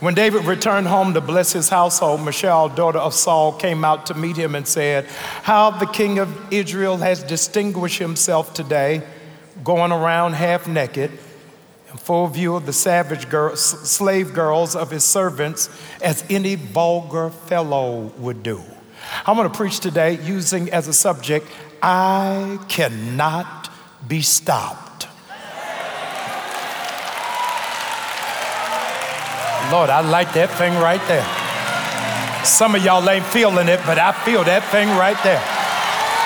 When 0.00 0.14
David 0.14 0.44
returned 0.44 0.86
home 0.86 1.14
to 1.14 1.20
bless 1.20 1.52
his 1.52 1.68
household, 1.68 2.24
Michal, 2.24 2.68
daughter 2.68 3.00
of 3.00 3.14
Saul, 3.14 3.52
came 3.52 3.84
out 3.84 4.06
to 4.06 4.14
meet 4.14 4.36
him 4.36 4.54
and 4.54 4.66
said, 4.66 5.06
How 5.42 5.70
the 5.70 5.86
king 5.86 6.20
of 6.20 6.52
Israel 6.52 6.98
has 6.98 7.24
distinguished 7.24 7.98
himself 7.98 8.54
today, 8.54 9.02
going 9.64 9.90
around 9.90 10.34
half 10.34 10.68
naked, 10.68 11.10
in 11.90 11.96
full 11.96 12.28
view 12.28 12.54
of 12.54 12.64
the 12.64 12.72
savage 12.72 13.28
girl, 13.28 13.56
slave 13.56 14.32
girls 14.34 14.76
of 14.76 14.92
his 14.92 15.02
servants, 15.02 15.68
as 16.00 16.24
any 16.30 16.54
vulgar 16.54 17.30
fellow 17.30 18.12
would 18.18 18.44
do. 18.44 18.62
I'm 19.26 19.36
going 19.36 19.50
to 19.50 19.56
preach 19.56 19.80
today 19.80 20.16
using 20.22 20.70
as 20.70 20.86
a 20.86 20.92
subject, 20.92 21.48
I 21.82 22.60
cannot 22.68 23.68
be 24.06 24.20
stopped. 24.22 24.87
Lord, 29.70 29.90
I 29.90 30.00
like 30.00 30.32
that 30.32 30.48
thing 30.56 30.72
right 30.80 31.02
there. 31.08 31.26
Some 32.44 32.74
of 32.74 32.84
y'all 32.84 33.04
ain't 33.08 33.26
feeling 33.26 33.68
it, 33.68 33.80
but 33.84 33.98
I 33.98 34.12
feel 34.24 34.44
that 34.44 34.64
thing 34.72 34.88
right 34.96 35.18
there. 35.20 35.42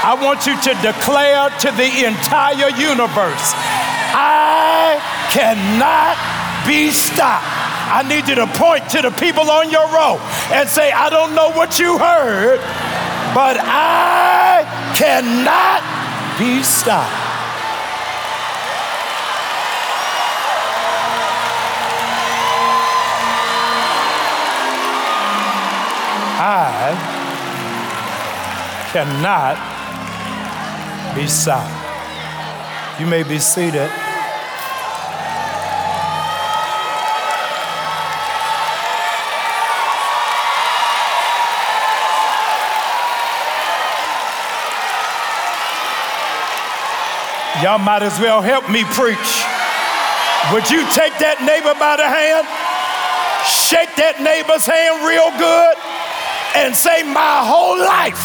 I 0.03 0.15
want 0.15 0.47
you 0.47 0.55
to 0.55 0.73
declare 0.83 1.51
to 1.63 1.71
the 1.75 2.07
entire 2.07 2.71
universe 2.75 3.55
I 4.15 5.01
cannot 5.31 6.15
be 6.67 6.91
stopped. 6.91 7.47
I 7.91 8.05
need 8.07 8.29
you 8.29 8.37
to 8.37 8.47
point 8.47 8.89
to 8.91 9.03
the 9.03 9.11
people 9.11 9.51
on 9.51 9.71
your 9.71 9.87
row 9.91 10.19
and 10.53 10.69
say, 10.69 10.93
I 10.93 11.11
don't 11.11 11.35
know 11.35 11.51
what 11.51 11.79
you 11.79 11.99
heard, 11.99 12.59
but 13.35 13.57
I 13.59 14.63
cannot 14.95 15.83
be 16.39 16.63
stopped. 16.63 17.22
I 26.45 26.91
cannot 28.91 29.55
be 31.15 31.29
silent. 31.29 31.71
You 32.99 33.07
may 33.07 33.23
be 33.23 33.39
seated. 33.39 33.89
Y'all 47.63 47.79
might 47.79 48.03
as 48.03 48.19
well 48.19 48.43
help 48.43 48.69
me 48.69 48.83
preach. 48.83 49.17
Would 50.53 50.69
you 50.69 50.83
take 50.91 51.15
that 51.23 51.39
neighbor 51.47 51.79
by 51.79 51.95
the 51.95 52.09
hand? 52.09 52.49
Shake 53.47 53.95
that 53.95 54.21
neighbor's 54.21 54.67
hand 54.67 55.07
real 55.07 55.31
good 55.39 55.82
and 56.55 56.75
say, 56.75 57.03
My 57.03 57.45
whole 57.45 57.79
life, 57.79 58.21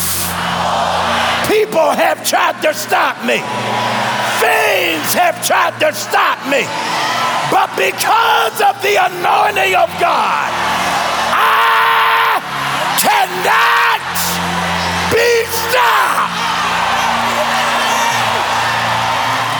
people 1.47 1.89
have 1.91 2.23
tried 2.27 2.61
to 2.61 2.73
stop 2.73 3.17
me, 3.23 3.39
things 4.43 5.13
have 5.15 5.39
tried 5.45 5.79
to 5.79 5.93
stop 5.93 6.37
me. 6.49 6.67
But 7.49 7.71
because 7.79 8.59
of 8.59 8.75
the 8.83 8.99
anointing 8.99 9.75
of 9.75 9.87
God, 10.03 10.49
I 11.31 12.43
cannot 12.99 14.03
be 15.15 15.29
stopped. 15.47 16.35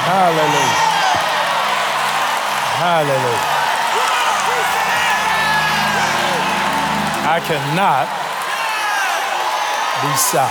Hallelujah. 0.04 0.88
Hallelujah. 2.78 3.58
I 7.30 7.40
cannot 7.42 8.27
Lisa. 10.04 10.46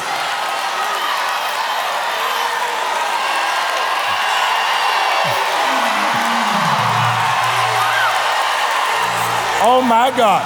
Oh 9.63 9.83
my 9.83 10.11
God. 10.17 10.43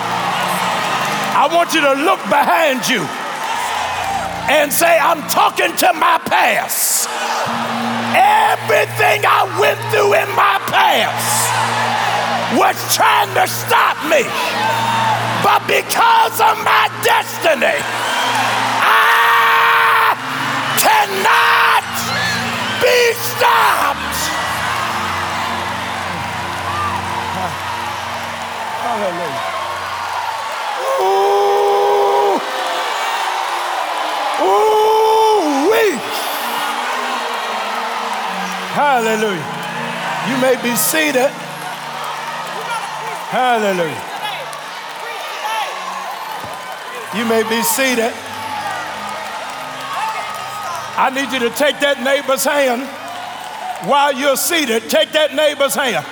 I 1.33 1.49
want 1.55 1.73
you 1.73 1.81
to 1.81 1.95
look 2.05 2.21
behind 2.29 2.85
you 2.89 3.01
and 4.53 4.73
say, 4.73 4.99
I'm 4.99 5.23
talking 5.29 5.75
to 5.77 5.93
my 5.95 6.21
past. 6.29 7.09
Everything 8.13 9.25
I 9.25 9.49
went 9.57 9.81
through 9.89 10.13
in 10.21 10.29
my 10.37 10.61
past 10.69 11.49
was 12.59 12.77
trying 12.93 13.33
to 13.39 13.47
stop 13.49 13.97
me. 14.11 14.27
But 15.41 15.65
because 15.65 16.37
of 16.43 16.61
my 16.61 16.93
destiny, 17.01 17.81
cannot 21.23 21.85
be 22.81 23.13
stopped. 23.13 24.21
Hallelujah. 28.81 29.45
Ooh. 31.01 32.41
Ooh. 34.43 34.81
Hallelujah. 38.73 39.49
You 40.29 40.37
may 40.41 40.57
be 40.63 40.77
seated. 40.77 41.31
Hallelujah. 43.31 44.07
You 47.15 47.25
may 47.27 47.43
be 47.49 47.63
seated. 47.63 48.30
I 51.01 51.09
need 51.09 51.33
you 51.33 51.49
to 51.49 51.57
take 51.57 51.81
that 51.81 52.05
neighbor's 52.05 52.45
hand 52.45 52.85
while 53.89 54.13
you're 54.13 54.37
seated. 54.37 54.91
Take 54.93 55.17
that 55.17 55.33
neighbor's 55.33 55.73
hand. 55.73 56.05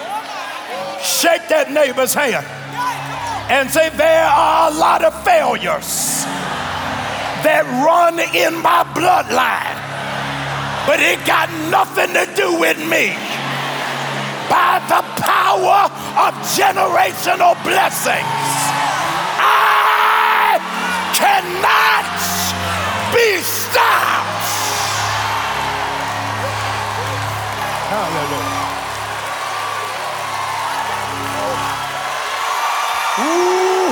Shake 1.05 1.45
that 1.53 1.69
neighbor's 1.69 2.17
hand 2.17 2.49
and 3.53 3.69
say, 3.69 3.93
There 3.93 4.25
are 4.25 4.73
a 4.73 4.75
lot 4.81 5.05
of 5.05 5.13
failures 5.29 6.25
that 7.45 7.69
run 7.85 8.17
in 8.33 8.57
my 8.65 8.81
bloodline, 8.97 9.77
but 10.89 11.05
it 11.05 11.21
got 11.29 11.53
nothing 11.69 12.17
to 12.17 12.25
do 12.33 12.57
with 12.57 12.81
me. 12.89 13.13
By 14.49 14.81
the 14.89 15.05
power 15.21 15.93
of 16.17 16.33
generational 16.57 17.53
blessings, 17.61 18.25
I 19.37 20.57
cannot 21.13 22.09
be 23.13 23.37
stopped. 23.45 24.18
Ooh. 33.19 33.91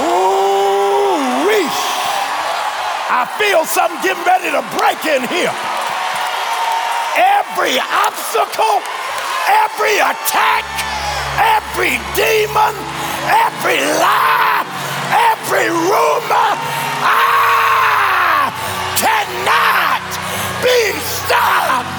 Ooh, 0.00 1.20
reach. 1.44 1.80
I 3.12 3.28
feel 3.36 3.66
something 3.68 4.00
getting 4.00 4.24
ready 4.24 4.48
to 4.48 4.64
break 4.80 5.04
in 5.04 5.20
here. 5.28 5.52
Every 7.20 7.76
obstacle, 7.76 8.80
every 9.50 10.00
attack, 10.00 10.64
every 11.36 12.00
demon, 12.16 12.72
every 13.28 13.84
lie, 14.00 14.64
every 15.12 15.68
rumor, 15.68 16.50
I 17.04 18.48
cannot 18.96 20.08
be 20.64 20.96
stopped. 21.04 21.90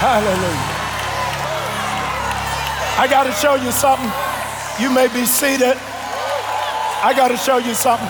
Hallelujah. 0.00 0.49
I 3.00 3.08
got 3.08 3.24
to 3.24 3.32
show 3.32 3.54
you 3.54 3.72
something. 3.72 4.12
You 4.78 4.92
may 4.92 5.08
be 5.08 5.24
seated. 5.24 5.72
I 7.00 7.14
got 7.16 7.28
to 7.28 7.36
show 7.38 7.56
you 7.56 7.72
something. 7.72 8.06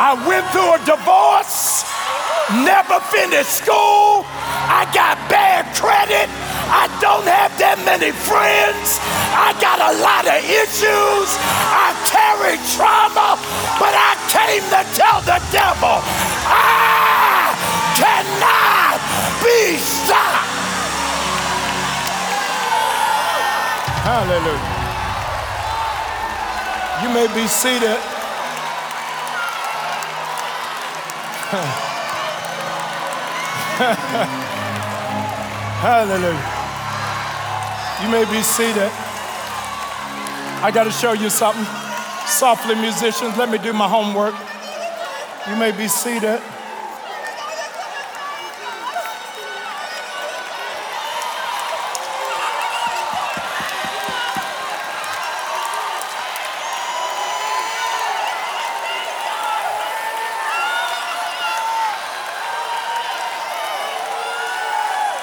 I 0.00 0.16
went 0.24 0.48
through 0.48 0.72
a 0.72 0.80
divorce, 0.88 1.84
never 2.64 3.04
finished 3.12 3.52
school. 3.52 4.24
I 4.24 4.88
got 4.96 5.20
bad 5.28 5.68
credit. 5.76 6.32
I 6.72 6.88
don't 7.04 7.28
have 7.28 7.52
that 7.60 7.76
many 7.84 8.16
friends. 8.16 8.96
I 9.36 9.52
got 9.60 9.76
a 9.76 9.92
lot 10.00 10.24
of 10.24 10.40
issues. 10.40 11.28
I 11.68 11.91
carry 12.32 12.56
trauma, 12.72 13.36
but 13.78 13.92
I 13.92 14.16
came 14.32 14.64
to 14.72 14.82
tell 14.96 15.20
the 15.20 15.38
devil, 15.52 16.00
I 16.48 17.52
cannot 18.00 19.00
be 19.44 19.76
stopped. 19.76 20.48
Hallelujah. 24.04 24.80
You 27.02 27.08
may 27.12 27.28
be 27.34 27.46
seated. 27.46 27.98
Hallelujah. 35.82 36.48
You 38.02 38.08
may 38.08 38.24
be 38.24 38.42
seated. 38.42 38.90
I 40.64 40.70
got 40.72 40.84
to 40.84 40.90
show 40.92 41.12
you 41.12 41.28
something. 41.28 41.81
Softly, 42.32 42.74
musicians, 42.74 43.36
let 43.36 43.50
me 43.50 43.58
do 43.58 43.72
my 43.72 43.86
homework. 43.86 44.34
You 45.48 45.56
may 45.56 45.70
be 45.70 45.86
seated. 45.86 46.40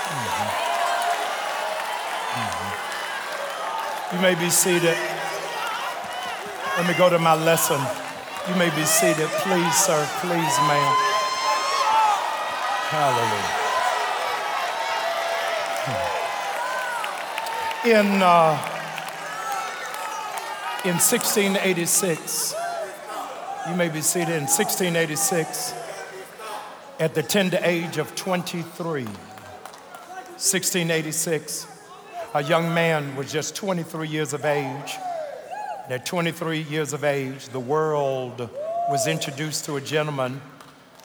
Mm-hmm. 0.05 0.49
Mm-hmm. 2.39 4.15
You 4.15 4.21
may 4.21 4.35
be 4.35 4.49
seated. 4.49 5.08
Let 6.79 6.87
me 6.87 6.93
go 6.93 7.09
to 7.09 7.19
my 7.19 7.35
lesson. 7.35 7.81
You 8.47 8.55
may 8.55 8.69
be 8.69 8.85
seated. 8.85 9.27
Please, 9.27 9.75
sir. 9.75 10.07
Please, 10.21 10.31
ma'am. 10.31 10.95
Hallelujah. 12.87 13.51
In, 17.99 18.21
uh, 18.21 18.55
in 20.85 20.95
1686, 20.95 22.55
you 23.67 23.75
may 23.75 23.89
be 23.89 23.99
seated 23.99 24.29
in 24.29 24.47
1686, 24.47 25.73
at 27.01 27.13
the 27.13 27.23
tender 27.23 27.59
age 27.61 27.97
of 27.97 28.15
23, 28.15 29.03
1686, 29.03 31.67
a 32.35 32.41
young 32.41 32.73
man 32.73 33.17
was 33.17 33.29
just 33.29 33.53
23 33.57 34.07
years 34.07 34.31
of 34.31 34.45
age. 34.45 34.95
At 35.89 36.05
23 36.05 36.61
years 36.61 36.93
of 36.93 37.03
age, 37.03 37.49
the 37.49 37.59
world 37.59 38.47
was 38.91 39.07
introduced 39.07 39.65
to 39.65 39.77
a 39.77 39.81
gentleman 39.81 40.39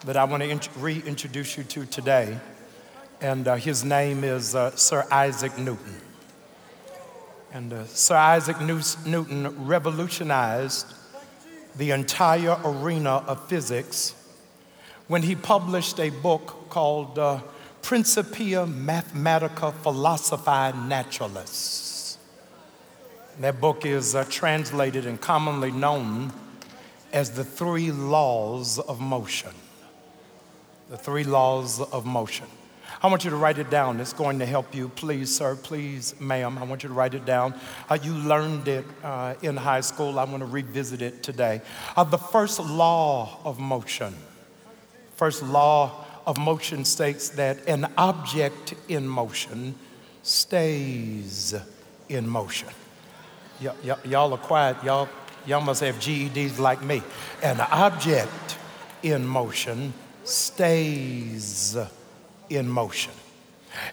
that 0.04 0.14
I 0.14 0.24
want 0.24 0.42
to 0.42 0.48
int- 0.50 0.68
reintroduce 0.76 1.56
you 1.56 1.64
to 1.64 1.86
today. 1.86 2.38
And 3.22 3.48
uh, 3.48 3.54
his 3.54 3.82
name 3.82 4.24
is 4.24 4.54
uh, 4.54 4.76
Sir 4.76 5.06
Isaac 5.10 5.56
Newton. 5.56 6.02
And 7.50 7.72
uh, 7.72 7.86
Sir 7.86 8.14
Isaac 8.14 8.60
Newton 8.60 9.66
revolutionized 9.66 10.92
the 11.78 11.92
entire 11.92 12.58
arena 12.62 13.24
of 13.26 13.48
physics 13.48 14.14
when 15.08 15.22
he 15.22 15.34
published 15.34 15.98
a 15.98 16.10
book 16.10 16.68
called 16.68 17.18
uh, 17.18 17.40
Principia 17.80 18.66
Mathematica 18.66 19.72
Philosophiae 19.82 20.74
Naturalis. 20.86 21.93
That 23.40 23.60
book 23.60 23.84
is 23.84 24.14
uh, 24.14 24.24
translated 24.30 25.06
and 25.06 25.20
commonly 25.20 25.72
known 25.72 26.32
as 27.12 27.32
the 27.32 27.42
three 27.44 27.90
laws 27.90 28.78
of 28.78 29.00
motion. 29.00 29.50
The 30.88 30.96
three 30.96 31.24
laws 31.24 31.80
of 31.80 32.06
motion. 32.06 32.46
I 33.02 33.08
want 33.08 33.24
you 33.24 33.30
to 33.30 33.36
write 33.36 33.58
it 33.58 33.70
down. 33.70 33.98
It's 33.98 34.12
going 34.12 34.38
to 34.38 34.46
help 34.46 34.72
you. 34.72 34.88
Please, 34.88 35.34
sir, 35.34 35.56
please, 35.56 36.14
ma'am. 36.20 36.58
I 36.58 36.62
want 36.62 36.84
you 36.84 36.88
to 36.88 36.94
write 36.94 37.14
it 37.14 37.24
down. 37.24 37.54
Uh, 37.88 37.98
you 38.00 38.14
learned 38.14 38.68
it 38.68 38.84
uh, 39.02 39.34
in 39.42 39.56
high 39.56 39.80
school. 39.80 40.20
I 40.20 40.24
want 40.24 40.40
to 40.40 40.46
revisit 40.46 41.02
it 41.02 41.24
today. 41.24 41.60
Uh, 41.96 42.04
the 42.04 42.18
first 42.18 42.60
law 42.60 43.40
of 43.44 43.58
motion. 43.58 44.14
First 45.16 45.42
law 45.42 46.04
of 46.24 46.38
motion 46.38 46.84
states 46.84 47.30
that 47.30 47.66
an 47.66 47.92
object 47.98 48.74
in 48.88 49.08
motion 49.08 49.74
stays 50.22 51.52
in 52.08 52.28
motion. 52.28 52.68
Y- 53.64 53.72
y- 53.84 53.96
y'all 54.04 54.32
are 54.32 54.38
quiet. 54.38 54.76
Y'all, 54.84 55.08
y'all 55.46 55.60
must 55.60 55.80
have 55.80 55.96
GEDs 55.96 56.58
like 56.58 56.82
me. 56.82 57.02
An 57.42 57.60
object 57.60 58.58
in 59.02 59.26
motion 59.26 59.92
stays 60.24 61.76
in 62.50 62.68
motion. 62.68 63.12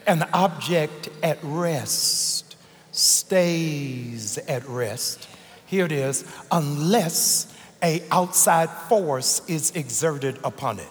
An 0.06 0.26
object 0.32 1.08
at 1.22 1.38
rest 1.42 2.56
stays 2.92 4.38
at 4.38 4.68
rest. 4.68 5.28
Here 5.66 5.86
it 5.86 5.92
is, 5.92 6.24
unless 6.50 7.52
a 7.82 8.02
outside 8.10 8.70
force 8.88 9.42
is 9.48 9.72
exerted 9.72 10.38
upon 10.44 10.78
it 10.78 10.88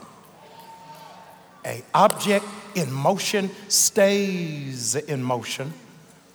a 1.66 1.84
object 1.94 2.46
in 2.76 2.92
motion 2.92 3.50
stays 3.68 4.96
in 4.96 5.22
motion 5.22 5.74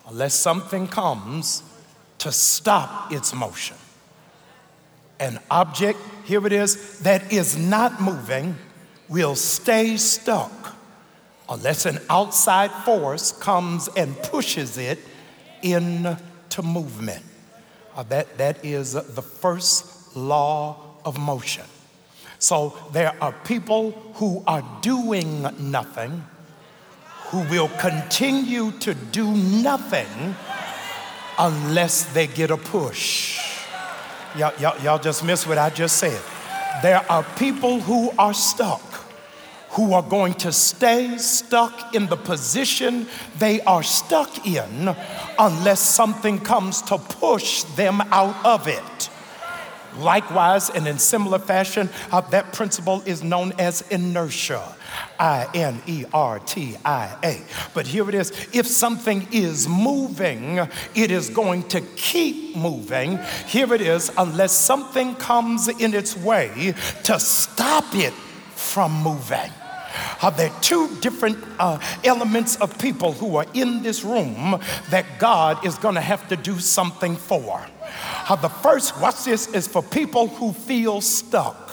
unless 0.09 0.35
something 0.35 0.87
comes 0.87 1.63
to 2.19 2.33
stop 2.33 3.13
its 3.13 3.35
motion. 3.35 3.77
An 5.19 5.39
object, 5.51 5.99
here 6.25 6.47
it 6.47 6.53
is, 6.53 7.01
that 7.01 7.33
is 7.33 7.57
not 7.57 8.01
moving 8.01 8.57
will 9.09 9.37
stay 9.37 9.97
stuck 9.97 10.77
unless 11.49 11.87
an 11.87 11.99
outside 12.11 12.71
force 12.85 13.33
comes 13.33 13.89
and 13.97 14.17
pushes 14.23 14.79
it 14.79 14.99
into 15.63 16.17
movement. 16.63 17.25
Uh, 17.95 18.03
that, 18.05 18.37
that 18.37 18.65
is 18.65 18.93
the 18.93 19.23
first 19.23 20.17
law 20.17 20.77
of 21.05 21.19
motion. 21.19 21.65
So 22.39 22.77
there 22.93 23.15
are 23.23 23.33
people 23.33 23.93
who 24.15 24.43
are 24.47 24.65
doing 24.83 25.47
nothing 25.59 26.25
who 27.29 27.41
will 27.51 27.69
continue 27.81 28.71
to 28.73 28.95
do 28.95 29.33
nothing 29.33 30.37
unless 31.39 32.05
they 32.13 32.27
get 32.27 32.51
a 32.51 32.57
push. 32.57 33.39
Y'all, 34.37 34.53
y'all, 34.61 34.81
y'all 34.83 34.99
just 34.99 35.25
missed 35.25 35.47
what 35.47 35.59
I 35.59 35.71
just 35.71 35.97
said. 35.97 36.21
There 36.83 37.05
are 37.11 37.25
people 37.37 37.81
who 37.81 38.11
are 38.19 38.35
stuck 38.35 38.83
who 39.77 39.93
are 39.93 40.03
going 40.03 40.33
to 40.33 40.51
stay 40.51 41.19
stuck 41.19 41.95
in 41.95 42.07
the 42.07 42.17
position 42.17 43.07
they 43.39 43.61
are 43.63 43.83
stuck 43.83 44.47
in 44.47 44.97
unless 45.39 45.81
something 45.81 46.39
comes 46.39 46.81
to 46.81 46.97
push 46.97 47.63
them 47.75 48.01
out 48.11 48.43
of 48.45 48.67
it. 48.67 49.11
Likewise, 49.99 50.71
and 50.71 50.87
in 50.87 50.99
similar 50.99 51.39
fashion, 51.39 51.89
uh, 52.13 52.21
that 52.23 52.53
principle 52.53 53.03
is 53.07 53.23
known 53.23 53.53
as 53.59 53.83
inertia. 53.91 54.63
I 55.19 55.49
N 55.55 55.83
E 55.87 56.05
R 56.13 56.39
T 56.41 56.77
I 56.85 57.17
A. 57.23 57.43
But 57.75 57.87
here 57.87 58.09
it 58.09 58.15
is 58.15 58.31
if 58.53 58.67
something 58.67 59.27
is 59.33 59.69
moving, 59.69 60.59
it 60.95 61.11
is 61.11 61.31
going 61.31 61.65
to 61.69 61.81
keep 61.81 62.57
moving. 62.57 63.19
Here 63.47 63.73
it 63.75 63.81
is, 63.81 64.11
unless 64.17 64.53
something 64.53 65.15
comes 65.17 65.69
in 65.69 65.95
its 65.95 66.17
way 66.17 66.75
to 67.05 67.19
stop 67.19 67.85
it 67.95 68.13
from 68.55 68.93
moving. 69.03 69.53
Are 70.23 70.31
there 70.31 70.53
two 70.61 70.95
different 71.01 71.39
uh, 71.59 71.79
elements 72.05 72.57
of 72.57 72.79
people 72.79 73.13
who 73.13 73.37
are 73.37 73.47
in 73.55 73.83
this 73.83 74.05
room 74.05 74.61
that 74.91 75.07
God 75.19 75.65
is 75.65 75.77
going 75.79 75.95
to 75.95 76.01
have 76.01 76.29
to 76.29 76.37
do 76.37 76.59
something 76.59 77.17
for. 77.17 77.67
Uh, 78.29 78.37
the 78.37 78.49
first, 78.49 79.01
watch 79.01 79.25
this, 79.25 79.49
is 79.49 79.67
for 79.67 79.83
people 79.83 80.29
who 80.29 80.53
feel 80.53 81.01
stuck 81.01 81.67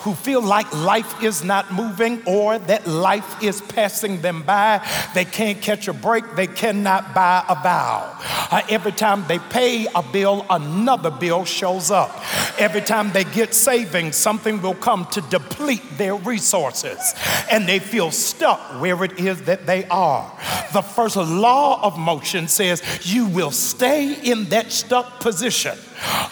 who 0.00 0.14
feel 0.14 0.40
like 0.40 0.72
life 0.72 1.22
is 1.22 1.44
not 1.44 1.70
moving 1.72 2.22
or 2.26 2.58
that 2.58 2.86
life 2.86 3.42
is 3.42 3.60
passing 3.60 4.20
them 4.22 4.42
by. 4.42 4.84
They 5.14 5.26
can't 5.26 5.60
catch 5.60 5.88
a 5.88 5.92
break. 5.92 6.24
They 6.36 6.46
cannot 6.46 7.14
buy 7.14 7.44
a 7.48 7.54
vowel. 7.56 8.16
Uh, 8.50 8.62
every 8.70 8.92
time 8.92 9.26
they 9.28 9.38
pay 9.38 9.86
a 9.94 10.02
bill, 10.02 10.46
another 10.48 11.10
bill 11.10 11.44
shows 11.44 11.90
up. 11.90 12.10
Every 12.58 12.80
time 12.80 13.12
they 13.12 13.24
get 13.24 13.54
savings, 13.54 14.16
something 14.16 14.62
will 14.62 14.74
come 14.74 15.04
to 15.12 15.20
deplete 15.22 15.82
their 15.98 16.14
resources, 16.14 17.14
and 17.50 17.66
they 17.66 17.78
feel 17.78 18.10
stuck 18.10 18.58
where 18.80 19.02
it 19.04 19.18
is 19.18 19.42
that 19.42 19.66
they 19.66 19.84
are. 19.86 20.30
The 20.72 20.82
first 20.82 21.16
law 21.16 21.82
of 21.82 21.98
motion 21.98 22.46
says 22.48 22.82
you 23.02 23.26
will 23.26 23.50
stay 23.50 24.14
in 24.14 24.44
that 24.50 24.70
stuck 24.70 25.20
position 25.20 25.76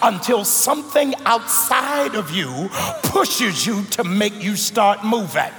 until 0.03 0.45
something 0.45 1.15
outside 1.25 2.15
of 2.15 2.31
you 2.31 2.69
pushes 3.03 3.67
you 3.67 3.83
to 3.85 4.05
make 4.05 4.43
you 4.43 4.57
start 4.57 5.05
moving. 5.05 5.53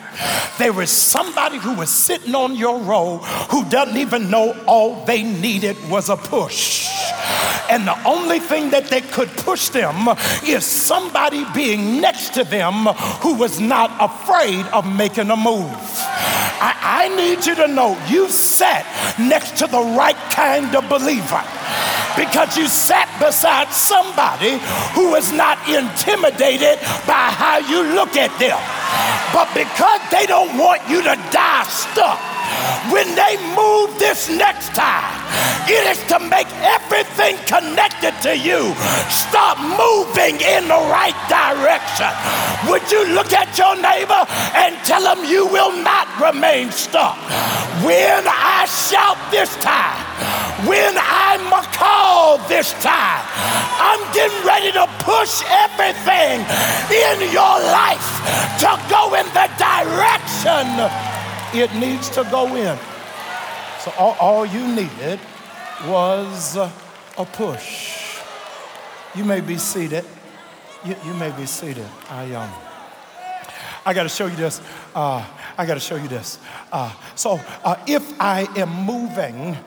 There 0.57 0.81
is 0.81 0.89
somebody 0.89 1.57
who 1.57 1.81
is 1.81 1.89
sitting 1.89 2.35
on 2.35 2.55
your 2.55 2.79
row 2.79 3.17
who 3.51 3.65
doesn't 3.69 3.97
even 3.97 4.29
know 4.29 4.57
all 4.65 5.05
they 5.05 5.23
needed 5.23 5.77
was 5.89 6.09
a 6.09 6.17
push. 6.17 6.87
And 7.69 7.85
the 7.85 8.03
only 8.03 8.39
thing 8.39 8.71
that 8.71 8.85
they 8.85 9.01
could 9.01 9.29
push 9.29 9.69
them 9.69 10.07
is 10.43 10.65
somebody 10.65 11.45
being 11.53 12.01
next 12.01 12.33
to 12.33 12.43
them 12.43 12.85
who 13.21 13.35
was 13.35 13.59
not 13.59 13.91
afraid 13.99 14.65
of 14.67 14.91
making 14.91 15.29
a 15.29 15.35
move. 15.35 16.08
I, 16.61 17.07
I 17.07 17.15
need 17.15 17.45
you 17.45 17.55
to 17.55 17.67
know 17.67 17.97
you 18.07 18.29
sat 18.29 18.85
next 19.17 19.57
to 19.57 19.67
the 19.67 19.79
right 19.95 20.19
kind 20.31 20.75
of 20.75 20.87
believer 20.89 21.41
because 22.19 22.57
you 22.57 22.67
sat 22.67 23.07
beside 23.19 23.71
somebody 23.71 24.59
who 24.91 25.15
is 25.15 25.31
not 25.31 25.55
intimidated 25.69 26.79
by 27.07 27.31
how 27.31 27.59
you 27.63 27.83
look 27.95 28.19
at 28.19 28.31
them. 28.43 28.59
But 29.31 29.47
because 29.55 30.01
they 30.11 30.25
don't 30.25 30.57
want 30.57 30.83
you 30.89 31.01
to 31.01 31.15
die 31.31 31.63
stuck, 31.69 32.19
when 32.91 33.07
they 33.15 33.37
move 33.55 33.97
this 33.99 34.29
next 34.29 34.73
time, 34.75 35.15
it 35.69 35.85
is 35.91 36.01
to 36.09 36.19
make 36.19 36.49
everything 36.65 37.37
connected 37.45 38.13
to 38.21 38.37
you 38.37 38.73
stop 39.09 39.59
moving 39.61 40.41
in 40.41 40.67
the 40.67 40.81
right 40.89 41.17
direction. 41.29 42.09
Would 42.69 42.89
you 42.91 43.05
look 43.13 43.31
at 43.33 43.57
your 43.57 43.75
neighbor 43.75 44.25
and 44.57 44.75
tell 44.85 45.03
him 45.05 45.29
you 45.29 45.45
will 45.47 45.75
not 45.83 46.07
remain 46.19 46.71
stuck? 46.71 47.17
When 47.85 48.23
I 48.25 48.65
shout 48.65 49.17
this 49.31 49.55
time, 49.57 49.99
when 50.67 50.93
I 50.97 51.29
call 51.79 52.37
this 52.51 52.73
time, 52.83 53.23
I'm 53.79 54.03
getting 54.13 54.43
ready 54.45 54.71
to 54.75 54.85
push 54.99 55.41
everything 55.47 56.43
in 56.91 57.17
your 57.31 57.55
life 57.71 58.07
to 58.59 58.71
go 58.91 59.15
in 59.15 59.25
the 59.31 59.47
direction 59.55 61.18
it 61.53 61.73
needs 61.75 62.09
to 62.11 62.23
go 62.29 62.55
in. 62.55 62.77
So 63.79 63.91
all, 63.97 64.15
all 64.19 64.45
you 64.45 64.67
needed 64.67 65.19
was 65.87 66.57
a 66.57 66.71
push. 67.25 68.19
You 69.15 69.25
may 69.25 69.41
be 69.41 69.57
seated. 69.57 70.05
You, 70.85 70.95
you 71.05 71.13
may 71.13 71.31
be 71.31 71.45
seated. 71.45 71.87
I 72.09 72.33
um. 72.33 72.49
I 73.85 73.93
got 73.93 74.03
to 74.03 74.09
show 74.09 74.27
you 74.27 74.35
this. 74.35 74.61
Uh, 74.93 75.25
I 75.57 75.65
got 75.65 75.75
to 75.75 75.79
show 75.79 75.95
you 75.95 76.07
this. 76.07 76.37
Uh, 76.71 76.93
so, 77.15 77.39
uh, 77.63 77.75
if 77.87 78.03
I 78.21 78.41
am 78.55 78.85
moving, 78.85 79.57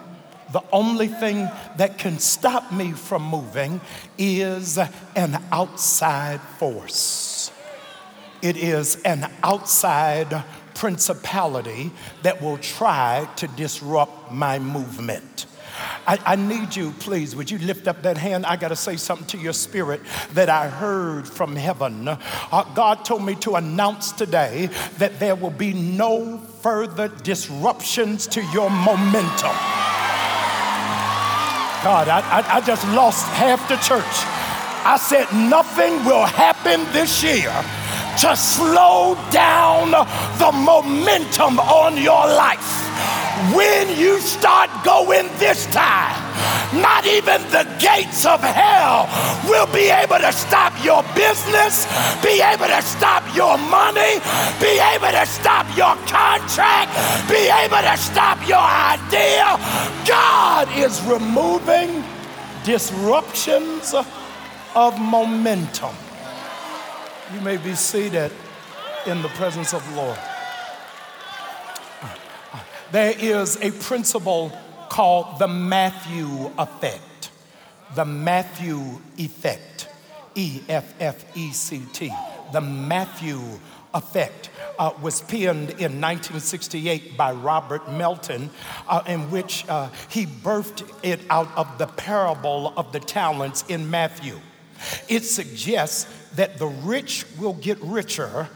the 0.52 0.62
only 0.70 1.08
thing 1.08 1.48
that 1.76 1.98
can 1.98 2.18
stop 2.18 2.70
me 2.72 2.92
from 2.92 3.22
moving 3.22 3.80
is 4.18 4.78
an 5.16 5.42
outside 5.50 6.40
force. 6.58 7.50
It 8.42 8.56
is 8.56 9.00
an 9.02 9.30
outside 9.42 10.44
principality 10.82 11.92
that 12.24 12.42
will 12.42 12.58
try 12.58 13.24
to 13.36 13.46
disrupt 13.46 14.32
my 14.32 14.58
movement. 14.58 15.46
I, 16.08 16.18
I, 16.26 16.34
need 16.34 16.74
you, 16.74 16.90
please, 16.98 17.36
would 17.36 17.52
you 17.52 17.58
lift 17.58 17.86
up 17.86 18.02
that 18.02 18.16
hand? 18.16 18.44
I 18.44 18.56
got 18.56 18.70
to 18.70 18.76
say 18.76 18.96
something 18.96 19.28
to 19.28 19.38
your 19.38 19.52
spirit 19.52 20.00
that 20.32 20.48
I 20.48 20.68
heard 20.68 21.28
from 21.28 21.54
heaven. 21.54 22.08
Uh, 22.08 22.64
God 22.74 23.04
told 23.04 23.24
me 23.24 23.36
to 23.36 23.54
announce 23.54 24.10
today 24.10 24.70
that 24.98 25.20
there 25.20 25.36
will 25.36 25.52
be 25.52 25.72
no 25.72 26.38
further 26.38 27.06
disruptions 27.06 28.26
to 28.26 28.42
your 28.46 28.68
momentum. 28.68 29.54
God, 31.84 32.08
I, 32.08 32.22
I, 32.28 32.56
I 32.56 32.60
just 32.60 32.84
lost 32.88 33.24
half 33.28 33.68
the 33.68 33.76
church. 33.76 34.02
I 34.84 34.98
said, 35.00 35.32
nothing 35.32 36.04
will 36.04 36.26
happen 36.26 36.92
this 36.92 37.22
year 37.22 37.52
to 38.18 38.36
slow 38.36 39.16
down 39.30 39.90
the 40.38 40.52
momentum 40.52 41.58
on 41.60 41.96
your 41.96 42.26
life. 42.26 42.82
When 43.54 43.88
you 43.98 44.20
start 44.20 44.70
going 44.84 45.28
this 45.38 45.66
time, 45.66 46.32
not 46.80 47.06
even 47.06 47.42
the 47.50 47.64
gates 47.78 48.24
of 48.24 48.40
hell 48.40 49.08
will 49.48 49.66
be 49.72 49.90
able 49.90 50.18
to 50.18 50.32
stop 50.32 50.72
your 50.84 51.02
business, 51.14 51.86
be 52.22 52.40
able 52.40 52.66
to 52.66 52.82
stop 52.82 53.22
your 53.34 53.58
money, 53.58 54.20
be 54.60 54.80
able 54.80 55.10
to 55.10 55.26
stop 55.26 55.66
your 55.76 55.96
contract, 56.06 56.92
be 57.28 57.48
able 57.48 57.82
to 57.82 57.96
stop 57.96 58.38
your 58.48 58.60
idea. 58.60 59.56
God 60.06 60.68
is 60.78 61.02
removing 61.02 62.04
disruptions 62.64 63.94
of 64.74 64.98
momentum. 65.00 65.94
You 67.32 67.40
may 67.40 67.56
be 67.56 67.74
seated 67.74 68.30
in 69.06 69.22
the 69.22 69.28
presence 69.28 69.72
of 69.72 69.88
the 69.88 69.96
Lord. 69.96 70.18
There 72.90 73.14
is 73.18 73.56
a 73.62 73.70
principle 73.70 74.52
called 74.90 75.38
the 75.38 75.48
Matthew 75.48 76.50
effect. 76.58 77.30
The 77.94 78.04
Matthew 78.04 79.00
effect. 79.16 79.88
E 80.34 80.60
F 80.68 80.94
F 81.00 81.24
E 81.34 81.52
C 81.52 81.82
T. 81.94 82.12
The 82.52 82.60
Matthew 82.60 83.40
effect 83.94 84.50
uh, 84.78 84.92
was 85.00 85.22
penned 85.22 85.70
in 85.70 86.00
1968 86.00 87.16
by 87.16 87.32
Robert 87.32 87.90
Merton, 87.90 88.50
uh, 88.88 89.02
in 89.06 89.30
which 89.30 89.66
uh, 89.68 89.88
he 90.10 90.26
birthed 90.26 90.86
it 91.02 91.20
out 91.30 91.48
of 91.56 91.78
the 91.78 91.86
parable 91.86 92.74
of 92.76 92.92
the 92.92 93.00
talents 93.00 93.64
in 93.68 93.90
Matthew. 93.90 94.38
It 95.08 95.24
suggests 95.24 96.06
that 96.36 96.58
the 96.58 96.66
rich 96.66 97.24
will 97.38 97.54
get 97.54 97.78
richer 97.80 98.48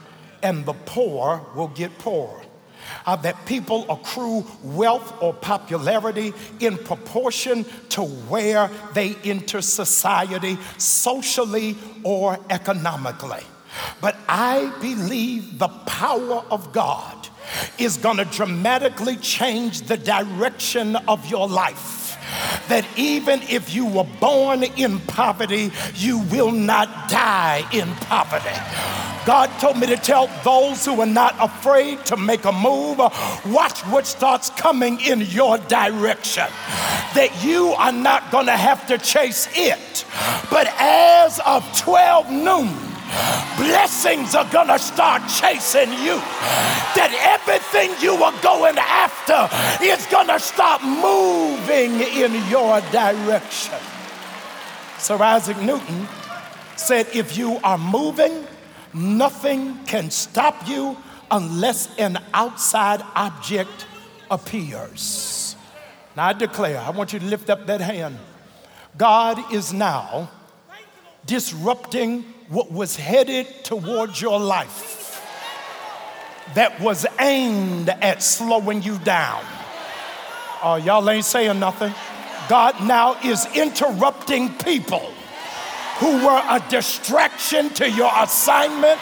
and 0.42 0.64
the 0.64 0.72
poor 0.72 1.44
will 1.54 1.68
get 1.68 1.98
poorer. 1.98 2.42
Uh, 3.04 3.16
that 3.16 3.46
people 3.46 3.84
accrue 3.90 4.46
wealth 4.62 5.20
or 5.20 5.34
popularity 5.34 6.32
in 6.60 6.78
proportion 6.78 7.64
to 7.88 8.02
where 8.02 8.70
they 8.94 9.16
enter 9.24 9.60
society, 9.60 10.56
socially 10.78 11.76
or 12.04 12.38
economically. 12.48 13.42
But 14.00 14.16
I 14.28 14.72
believe 14.80 15.58
the 15.58 15.68
power 15.68 16.44
of 16.50 16.72
God 16.72 17.28
is 17.78 17.96
going 17.96 18.18
to 18.18 18.24
dramatically 18.24 19.16
change 19.16 19.82
the 19.82 19.96
direction 19.96 20.94
of 20.94 21.28
your 21.28 21.48
life 21.48 22.06
that 22.68 22.87
even 22.96 23.42
if 23.42 23.74
you 23.74 23.87
were 23.87 24.07
born 24.20 24.62
in 24.62 25.00
poverty, 25.00 25.70
you 25.94 26.18
will 26.18 26.52
not 26.52 27.09
die 27.09 27.66
in 27.72 27.88
poverty. 28.07 28.57
God 29.26 29.50
told 29.59 29.79
me 29.79 29.88
to 29.88 29.96
tell 29.96 30.29
those 30.44 30.85
who 30.85 31.00
are 31.00 31.07
not 31.07 31.35
afraid 31.40 32.05
to 32.07 32.16
make 32.16 32.44
a 32.44 32.52
move, 32.52 32.98
watch 32.98 33.81
what 33.87 34.07
starts 34.07 34.50
coming 34.50 35.00
in 35.00 35.20
your 35.22 35.59
direction. 35.59 36.46
That 37.14 37.31
you 37.44 37.68
are 37.70 37.92
not 37.92 38.31
going 38.31 38.46
to 38.46 38.57
have 38.57 38.87
to 38.87 38.98
chase 38.98 39.48
it. 39.55 40.05
But 40.48 40.68
as 40.79 41.40
of 41.44 41.64
12 41.76 42.31
noon, 42.31 42.95
blessings 43.57 44.35
are 44.35 44.49
gonna 44.51 44.79
start 44.79 45.23
chasing 45.29 45.92
you. 45.92 46.16
That 46.97 47.12
everything 47.37 47.90
you 48.01 48.14
were 48.14 48.35
going 48.42 48.79
after 48.79 49.49
is 49.85 50.07
gonna 50.07 50.38
start 50.38 50.83
moving 50.83 52.01
in 52.01 52.35
your 52.51 52.81
direction. 52.92 53.79
Sir 54.99 55.23
Isaac 55.23 55.61
Newton 55.62 56.09
said, 56.77 57.07
If 57.14 57.37
you 57.37 57.59
are 57.62 57.79
moving, 57.79 58.47
nothing 58.92 59.85
can 59.85 60.11
stop 60.11 60.69
you 60.69 60.97
unless 61.31 61.95
an 61.99 62.19
outside 62.33 63.03
object 63.14 63.87
appears. 64.31 65.57
Now 66.16 66.27
I 66.29 66.33
declare, 66.33 66.79
I 66.79 66.90
want 66.90 67.12
you 67.12 67.19
to 67.19 67.25
lift 67.25 67.51
up 67.51 67.66
that 67.66 67.81
hand. 67.81 68.19
God 68.97 69.53
is 69.53 69.73
now 69.73 70.31
disrupting 71.27 72.25
what 72.48 72.70
was 72.70 72.96
headed 72.96 73.46
towards 73.64 74.20
your 74.20 74.38
life 74.38 74.96
that 76.54 76.80
was 76.80 77.06
aimed 77.18 77.88
at 77.88 78.22
slowing 78.22 78.82
you 78.82 78.98
down. 79.00 79.44
Oh, 80.62 80.76
y'all 80.76 81.09
ain't 81.11 81.24
saying 81.24 81.59
nothing. 81.59 81.92
God 82.48 82.87
now 82.87 83.14
is 83.24 83.46
interrupting 83.56 84.54
people 84.54 85.12
who 85.98 86.24
were 86.24 86.42
a 86.48 86.62
distraction 86.68 87.70
to 87.70 87.90
your 87.90 88.11
assignment 88.16 89.00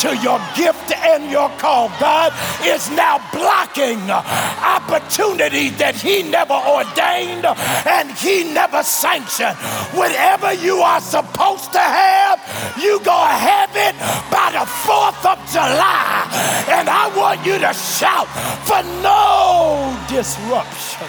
to 0.00 0.16
your 0.18 0.38
gift 0.54 0.92
and 0.92 1.30
your 1.30 1.48
call. 1.58 1.88
God 1.98 2.32
is 2.64 2.90
now 2.90 3.18
blocking 3.32 3.98
opportunities 4.10 5.76
that 5.78 5.94
He 5.96 6.22
never 6.22 6.54
ordained 6.54 7.46
and 7.88 8.10
He 8.12 8.44
never 8.52 8.82
sanctioned. 8.82 9.56
Whatever 9.96 10.52
you 10.52 10.78
are 10.78 11.00
supposed 11.00 11.72
to 11.72 11.80
have, 11.80 12.38
you 12.80 13.00
gonna 13.00 13.32
have 13.32 13.72
it 13.74 13.96
by 14.30 14.52
the 14.52 14.66
4th 14.84 15.24
of 15.24 15.38
July. 15.50 16.28
And 16.68 16.88
I 16.88 17.10
want 17.16 17.44
you 17.46 17.58
to 17.58 17.72
shout 17.72 18.28
for 18.68 18.82
no 19.00 19.96
disruption. 20.08 21.08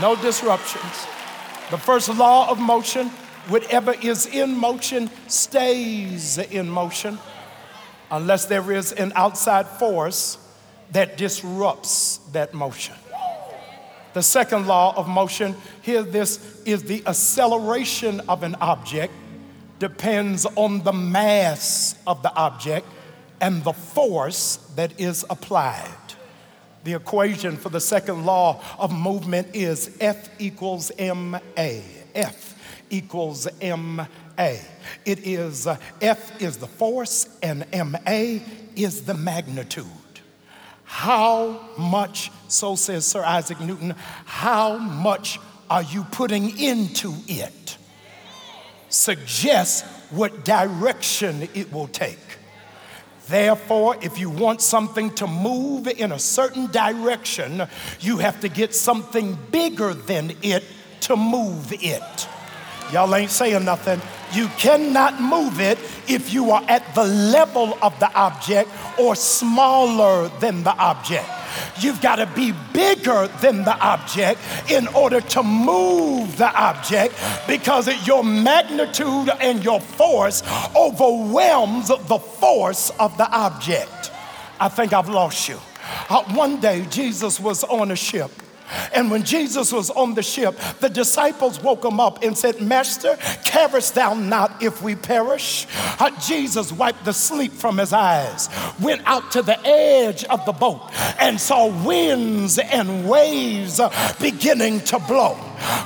No 0.00 0.14
disruptions. 0.14 1.17
The 1.70 1.78
first 1.78 2.08
law 2.08 2.50
of 2.50 2.58
motion 2.58 3.10
whatever 3.48 3.94
is 4.02 4.26
in 4.26 4.56
motion 4.56 5.10
stays 5.26 6.38
in 6.38 6.68
motion 6.68 7.18
unless 8.10 8.46
there 8.46 8.72
is 8.72 8.92
an 8.92 9.12
outside 9.14 9.66
force 9.66 10.38
that 10.92 11.16
disrupts 11.16 12.18
that 12.32 12.54
motion. 12.54 12.94
The 14.14 14.22
second 14.22 14.66
law 14.66 14.94
of 14.96 15.08
motion, 15.08 15.54
here 15.82 16.02
this 16.02 16.62
is 16.64 16.84
the 16.84 17.06
acceleration 17.06 18.20
of 18.28 18.42
an 18.42 18.54
object 18.56 19.12
depends 19.78 20.46
on 20.56 20.82
the 20.82 20.92
mass 20.92 21.94
of 22.06 22.22
the 22.22 22.34
object 22.34 22.86
and 23.40 23.62
the 23.62 23.72
force 23.72 24.56
that 24.74 24.98
is 24.98 25.24
applied. 25.30 26.07
The 26.84 26.94
equation 26.94 27.56
for 27.56 27.68
the 27.68 27.80
second 27.80 28.24
law 28.24 28.62
of 28.78 28.92
movement 28.92 29.48
is 29.54 29.96
F 30.00 30.28
equals 30.38 30.90
ma. 30.98 31.40
F 32.14 32.54
equals 32.90 33.48
ma. 33.60 34.06
It 34.38 35.26
is 35.26 35.66
F 36.00 36.42
is 36.42 36.56
the 36.58 36.66
force 36.66 37.28
and 37.42 37.66
ma 37.72 37.98
is 38.76 39.02
the 39.02 39.14
magnitude. 39.14 39.86
How 40.84 41.68
much, 41.76 42.30
so 42.48 42.74
says 42.74 43.06
Sir 43.06 43.22
Isaac 43.22 43.60
Newton, 43.60 43.94
how 44.24 44.78
much 44.78 45.38
are 45.68 45.82
you 45.82 46.04
putting 46.04 46.58
into 46.58 47.12
it? 47.26 47.76
Suggests 48.88 49.82
what 50.10 50.44
direction 50.46 51.48
it 51.54 51.70
will 51.70 51.88
take. 51.88 52.18
Therefore, 53.28 53.96
if 54.00 54.18
you 54.18 54.30
want 54.30 54.62
something 54.62 55.10
to 55.14 55.26
move 55.26 55.86
in 55.86 56.12
a 56.12 56.18
certain 56.18 56.66
direction, 56.66 57.62
you 58.00 58.18
have 58.18 58.40
to 58.40 58.48
get 58.48 58.74
something 58.74 59.36
bigger 59.50 59.92
than 59.92 60.32
it 60.42 60.64
to 61.00 61.16
move 61.16 61.72
it. 61.72 62.28
Y'all 62.92 63.14
ain't 63.14 63.30
saying 63.30 63.64
nothing. 63.64 64.00
You 64.32 64.48
cannot 64.56 65.20
move 65.20 65.60
it 65.60 65.78
if 66.08 66.32
you 66.32 66.50
are 66.50 66.64
at 66.68 66.94
the 66.94 67.04
level 67.04 67.76
of 67.82 67.98
the 68.00 68.10
object 68.14 68.70
or 68.98 69.14
smaller 69.14 70.28
than 70.40 70.62
the 70.62 70.74
object. 70.76 71.28
You've 71.80 72.00
got 72.00 72.16
to 72.16 72.26
be 72.26 72.52
bigger 72.72 73.28
than 73.40 73.64
the 73.64 73.76
object 73.78 74.40
in 74.70 74.86
order 74.88 75.20
to 75.20 75.42
move 75.42 76.36
the 76.38 76.50
object 76.54 77.14
because 77.46 77.88
your 78.06 78.24
magnitude 78.24 79.30
and 79.40 79.62
your 79.64 79.80
force 79.80 80.42
overwhelms 80.76 81.88
the 81.88 82.18
force 82.18 82.90
of 82.98 83.16
the 83.16 83.30
object. 83.30 84.10
I 84.60 84.68
think 84.68 84.92
I've 84.92 85.08
lost 85.08 85.48
you. 85.48 85.58
Uh, 86.08 86.22
one 86.34 86.60
day, 86.60 86.84
Jesus 86.90 87.40
was 87.40 87.64
on 87.64 87.90
a 87.90 87.96
ship 87.96 88.30
and 88.94 89.10
when 89.10 89.22
Jesus 89.22 89.72
was 89.72 89.90
on 89.90 90.14
the 90.14 90.22
ship, 90.22 90.58
the 90.80 90.88
disciples 90.88 91.62
woke 91.62 91.84
him 91.84 92.00
up 92.00 92.22
and 92.22 92.36
said, 92.36 92.60
Master, 92.60 93.16
carest 93.44 93.94
thou 93.94 94.14
not 94.14 94.62
if 94.62 94.82
we 94.82 94.94
perish? 94.94 95.66
Uh, 95.98 96.10
Jesus 96.20 96.72
wiped 96.72 97.04
the 97.04 97.12
sleep 97.12 97.52
from 97.52 97.78
his 97.78 97.92
eyes, 97.92 98.48
went 98.80 99.02
out 99.04 99.30
to 99.32 99.42
the 99.42 99.58
edge 99.66 100.24
of 100.24 100.44
the 100.44 100.52
boat, 100.52 100.82
and 101.18 101.40
saw 101.40 101.66
winds 101.84 102.58
and 102.58 103.08
waves 103.08 103.80
beginning 104.20 104.80
to 104.80 104.98
blow. 105.00 105.38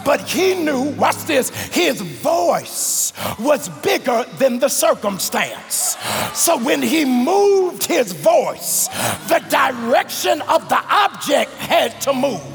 But 0.04 0.20
he 0.28 0.54
knew, 0.54 0.90
watch 0.96 1.24
this, 1.24 1.50
his 1.68 2.00
voice 2.00 3.12
was 3.38 3.68
bigger 3.80 4.24
than 4.38 4.58
the 4.58 4.68
circumstance. 4.68 5.96
So 6.34 6.62
when 6.62 6.82
he 6.82 7.04
moved 7.04 7.84
his 7.84 8.12
voice, 8.12 8.88
the 9.28 9.42
direction 9.48 10.42
of 10.42 10.68
the 10.68 10.82
object 10.88 11.52
had 11.54 12.00
to 12.02 12.12
move. 12.12 12.51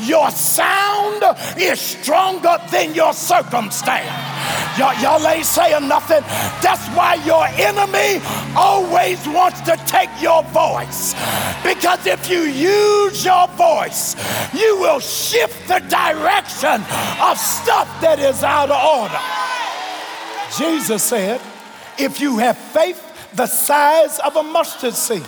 Your 0.00 0.30
sound 0.30 1.22
is 1.56 1.80
stronger 1.80 2.58
than 2.70 2.94
your 2.94 3.12
circumstance. 3.12 4.08
Y'all, 4.78 4.94
y'all 5.02 5.26
ain't 5.26 5.44
saying 5.44 5.86
nothing. 5.86 6.22
That's 6.62 6.86
why 6.96 7.14
your 7.26 7.46
enemy 7.46 8.24
always 8.56 9.26
wants 9.28 9.60
to 9.62 9.76
take 9.86 10.10
your 10.20 10.42
voice. 10.44 11.14
Because 11.62 12.06
if 12.06 12.28
you 12.30 12.40
use 12.40 13.24
your 13.24 13.46
voice, 13.48 14.16
you 14.54 14.78
will 14.78 15.00
shift 15.00 15.68
the 15.68 15.78
direction 15.80 16.80
of 17.20 17.38
stuff 17.38 17.88
that 18.00 18.18
is 18.18 18.42
out 18.42 18.70
of 18.70 18.82
order. 18.82 19.20
Jesus 20.58 21.02
said, 21.02 21.40
if 21.98 22.20
you 22.20 22.38
have 22.38 22.56
faith 22.56 23.00
the 23.34 23.46
size 23.46 24.18
of 24.20 24.36
a 24.36 24.42
mustard 24.42 24.94
seed, 24.94 25.26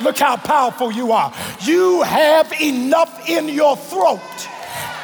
Look 0.00 0.18
how 0.18 0.36
powerful 0.36 0.92
you 0.92 1.12
are. 1.12 1.32
You 1.60 2.02
have 2.02 2.52
enough 2.60 3.28
in 3.28 3.48
your 3.48 3.76
throat 3.76 4.20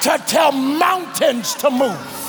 to 0.03 0.23
tell 0.27 0.53
mountains 0.53 1.55
to 1.57 1.71
move. 1.71 2.24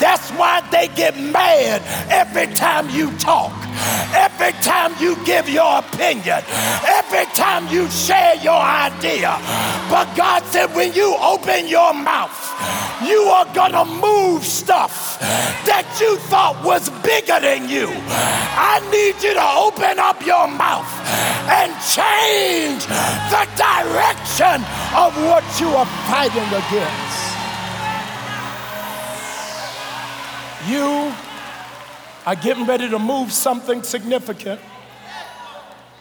That's 0.00 0.30
why 0.30 0.62
they 0.70 0.88
get 0.88 1.18
mad 1.18 1.82
every 2.10 2.46
time 2.54 2.88
you 2.90 3.12
talk, 3.18 3.52
every 4.16 4.52
time 4.62 4.94
you 4.98 5.14
give 5.26 5.48
your 5.48 5.78
opinion, 5.78 6.42
every 6.86 7.26
time 7.34 7.68
you 7.68 7.88
share 7.90 8.36
your 8.36 8.60
idea. 8.60 9.36
But 9.90 10.08
God 10.16 10.42
said, 10.44 10.74
when 10.74 10.94
you 10.94 11.14
open 11.20 11.68
your 11.68 11.92
mouth, 11.92 12.32
you 13.06 13.20
are 13.28 13.46
gonna 13.54 13.84
move 13.84 14.44
stuff 14.44 15.18
that 15.20 15.84
you 16.00 16.16
thought 16.32 16.56
was 16.64 16.88
bigger 17.02 17.38
than 17.40 17.68
you. 17.68 17.88
I 17.92 18.80
need 18.90 19.22
you 19.22 19.34
to 19.34 19.46
open 19.60 19.98
up 19.98 20.24
your 20.24 20.48
mouth 20.48 20.88
and 21.48 21.72
change 21.84 22.86
the 23.32 23.44
direction 23.56 24.64
of 24.96 25.12
what 25.28 25.44
you 25.60 25.68
are 25.68 25.90
fighting 26.08 26.48
against. 26.48 27.09
You 30.68 31.14
are 32.26 32.36
getting 32.36 32.66
ready 32.66 32.88
to 32.90 32.98
move 32.98 33.32
something 33.32 33.82
significant. 33.82 34.60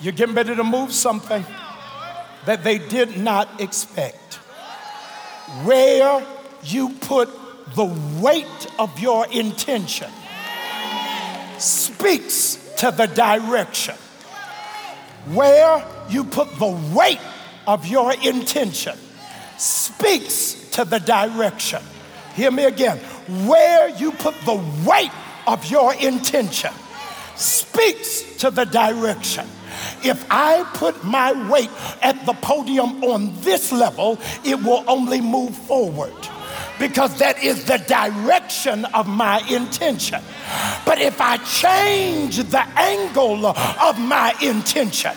You're 0.02 0.13
getting 0.13 0.36
ready 0.36 0.56
to 0.56 0.63
move 0.63 0.93
something 0.93 1.45
that 2.45 2.63
they 2.63 2.78
did 2.78 3.17
not 3.17 3.62
expect. 3.62 4.36
Where 5.63 6.26
you 6.63 6.89
put 6.89 7.30
the 7.76 7.86
weight 8.19 8.67
of 8.78 9.00
your 9.00 9.28
intention 9.28 10.12
speaks 11.58 12.58
to 12.78 12.91
the 12.91 13.08
direction. 13.08 13.95
Where 15.34 15.86
you 16.10 16.24
put 16.26 16.54
the 16.58 16.78
weight 16.93 17.19
of 17.67 17.88
your 17.88 18.13
intention 18.13 18.98
speaks 19.58 20.69
to 20.72 20.86
the 20.86 21.00
direction. 21.00 21.82
Hear 22.39 22.52
me 22.52 22.63
again. 22.63 22.99
Where 23.49 23.89
you 23.89 24.13
put 24.13 24.34
the 24.45 24.56
weight 24.86 25.12
of 25.45 25.69
your 25.69 25.93
intention 25.95 26.71
speaks 27.36 28.21
to 28.38 28.49
the 28.49 28.63
direction. 28.63 29.45
If 30.06 30.25
I 30.32 30.63
put 30.73 31.04
my 31.04 31.34
weight 31.52 31.69
at 32.02 32.25
the 32.25 32.32
podium 32.32 33.04
on 33.04 33.34
this 33.41 33.73
level, 33.73 34.17
it 34.45 34.63
will 34.63 34.86
only 34.88 35.19
move 35.19 35.54
forward 35.54 36.13
because 36.79 37.17
that 37.19 37.43
is 37.43 37.65
the 37.65 37.77
direction 37.77 38.85
of 38.85 39.07
my 39.07 39.39
intention. 39.49 40.21
But 40.85 40.99
if 40.99 41.19
I 41.21 41.37
change 41.37 42.37
the 42.37 42.65
angle 42.77 43.45
of 43.45 43.99
my 43.99 44.33
intention, 44.41 45.11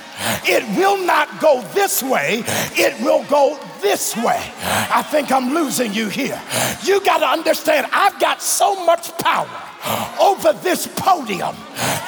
it 0.45 0.65
will 0.77 0.99
not 1.07 1.41
go 1.41 1.63
this 1.75 2.03
way, 2.03 2.43
it 2.73 3.01
will 3.03 3.25
go 3.25 3.59
this 3.81 4.17
way. 4.17 4.43
I 4.91 5.03
think 5.03 5.31
I'm 5.31 5.55
losing 5.55 5.93
you 5.93 6.09
here. 6.09 6.41
You 6.83 7.01
got 7.05 7.19
to 7.19 7.27
understand, 7.27 7.87
I've 7.93 8.19
got 8.21 8.43
so 8.43 8.85
much 8.85 9.17
power 9.19 9.72
over 10.21 10.53
this 10.53 10.87
podium 10.97 11.57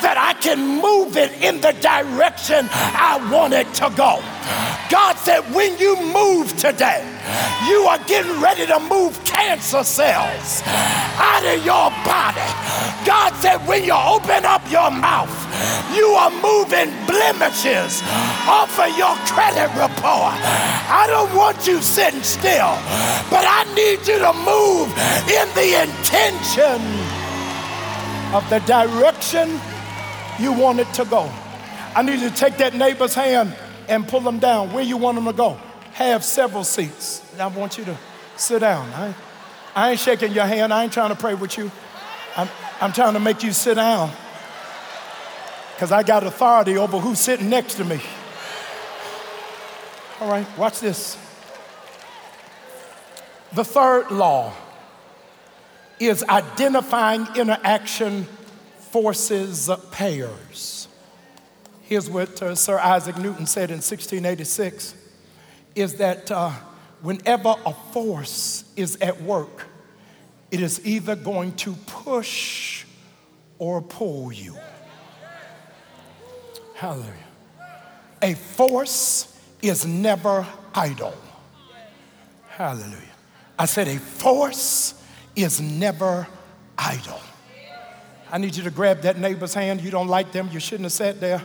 that 0.02 0.16
I 0.18 0.34
can 0.40 0.80
move 0.80 1.16
it 1.16 1.32
in 1.42 1.60
the 1.60 1.72
direction 1.80 2.68
I 2.70 3.18
want 3.32 3.54
it 3.54 3.72
to 3.80 3.90
go. 3.96 4.22
God 4.90 5.16
said, 5.16 5.40
when 5.54 5.76
you 5.78 5.96
move 6.12 6.54
today, 6.56 7.02
you 7.66 7.82
are 7.88 7.98
getting 8.04 8.40
ready 8.40 8.66
to 8.66 8.78
move 8.80 9.18
cancer 9.24 9.82
cells 9.82 10.62
out 11.16 11.44
of 11.44 11.64
your 11.64 11.90
body. 12.04 12.46
God 13.06 13.32
said, 13.40 13.58
when 13.66 13.84
you 13.84 13.94
open 13.94 14.44
up 14.44 14.62
your 14.70 14.90
mouth, 14.90 15.32
you 15.96 16.06
are 16.14 16.30
moving 16.30 16.92
blemishes 17.06 18.02
off 18.46 18.78
of 18.78 18.92
your 18.98 19.16
credit 19.32 19.72
report. 19.74 20.36
I 20.90 21.06
don't 21.08 21.34
want 21.34 21.66
you 21.66 21.80
sitting 21.80 22.22
still, 22.22 22.76
but 23.30 23.44
I 23.46 23.64
need 23.74 24.06
you 24.06 24.18
to 24.18 24.32
move 24.44 24.92
in 25.32 25.48
the 25.56 25.80
intention 25.88 27.03
of 28.34 28.50
the 28.50 28.58
direction 28.60 29.48
you 30.40 30.52
want 30.52 30.80
it 30.80 30.92
to 30.94 31.04
go. 31.04 31.30
I 31.94 32.02
need 32.02 32.18
you 32.18 32.28
to 32.28 32.34
take 32.34 32.56
that 32.56 32.74
neighbor's 32.74 33.14
hand 33.14 33.56
and 33.88 34.08
pull 34.08 34.20
them 34.20 34.40
down 34.40 34.72
where 34.72 34.82
you 34.82 34.96
want 34.96 35.14
them 35.14 35.26
to 35.26 35.32
go. 35.32 35.56
Have 35.92 36.24
several 36.24 36.64
seats. 36.64 37.22
I 37.38 37.46
want 37.46 37.78
you 37.78 37.84
to 37.84 37.96
sit 38.36 38.58
down. 38.58 38.90
I, 38.90 39.14
I 39.76 39.90
ain't 39.92 40.00
shaking 40.00 40.32
your 40.32 40.46
hand. 40.46 40.72
I 40.72 40.82
ain't 40.82 40.92
trying 40.92 41.10
to 41.10 41.16
pray 41.16 41.34
with 41.34 41.56
you. 41.56 41.70
I'm, 42.36 42.48
I'm 42.80 42.92
trying 42.92 43.12
to 43.12 43.20
make 43.20 43.44
you 43.44 43.52
sit 43.52 43.74
down 43.74 44.10
because 45.74 45.92
I 45.92 46.02
got 46.02 46.24
authority 46.24 46.76
over 46.76 46.98
who's 46.98 47.20
sitting 47.20 47.48
next 47.48 47.74
to 47.74 47.84
me. 47.84 48.00
All 50.20 50.28
right, 50.28 50.46
watch 50.58 50.80
this. 50.80 51.16
The 53.52 53.64
third 53.64 54.10
law 54.10 54.52
is 56.00 56.24
identifying 56.24 57.26
interaction 57.36 58.24
forces 58.78 59.70
pairs. 59.90 60.88
Here's 61.82 62.08
what 62.08 62.42
uh, 62.42 62.54
Sir 62.54 62.78
Isaac 62.78 63.18
Newton 63.18 63.46
said 63.46 63.70
in 63.70 63.76
1686 63.76 64.94
is 65.74 65.94
that 65.94 66.30
uh, 66.30 66.50
whenever 67.02 67.54
a 67.66 67.72
force 67.92 68.64
is 68.76 68.96
at 68.96 69.20
work, 69.20 69.66
it 70.50 70.60
is 70.60 70.84
either 70.86 71.16
going 71.16 71.54
to 71.56 71.72
push 71.86 72.84
or 73.58 73.82
pull 73.82 74.32
you. 74.32 74.56
Hallelujah. 76.74 77.12
A 78.22 78.34
force 78.34 79.38
is 79.60 79.84
never 79.84 80.46
idle. 80.74 81.14
Hallelujah. 82.48 82.98
I 83.58 83.66
said, 83.66 83.88
a 83.88 83.98
force 83.98 84.94
is 85.36 85.60
never 85.60 86.26
idle. 86.76 87.20
I 88.30 88.38
need 88.38 88.56
you 88.56 88.64
to 88.64 88.70
grab 88.70 89.02
that 89.02 89.18
neighbor's 89.18 89.54
hand. 89.54 89.80
You 89.80 89.90
don't 89.90 90.08
like 90.08 90.32
them, 90.32 90.48
you 90.52 90.60
shouldn't 90.60 90.84
have 90.84 90.92
sat 90.92 91.20
there. 91.20 91.42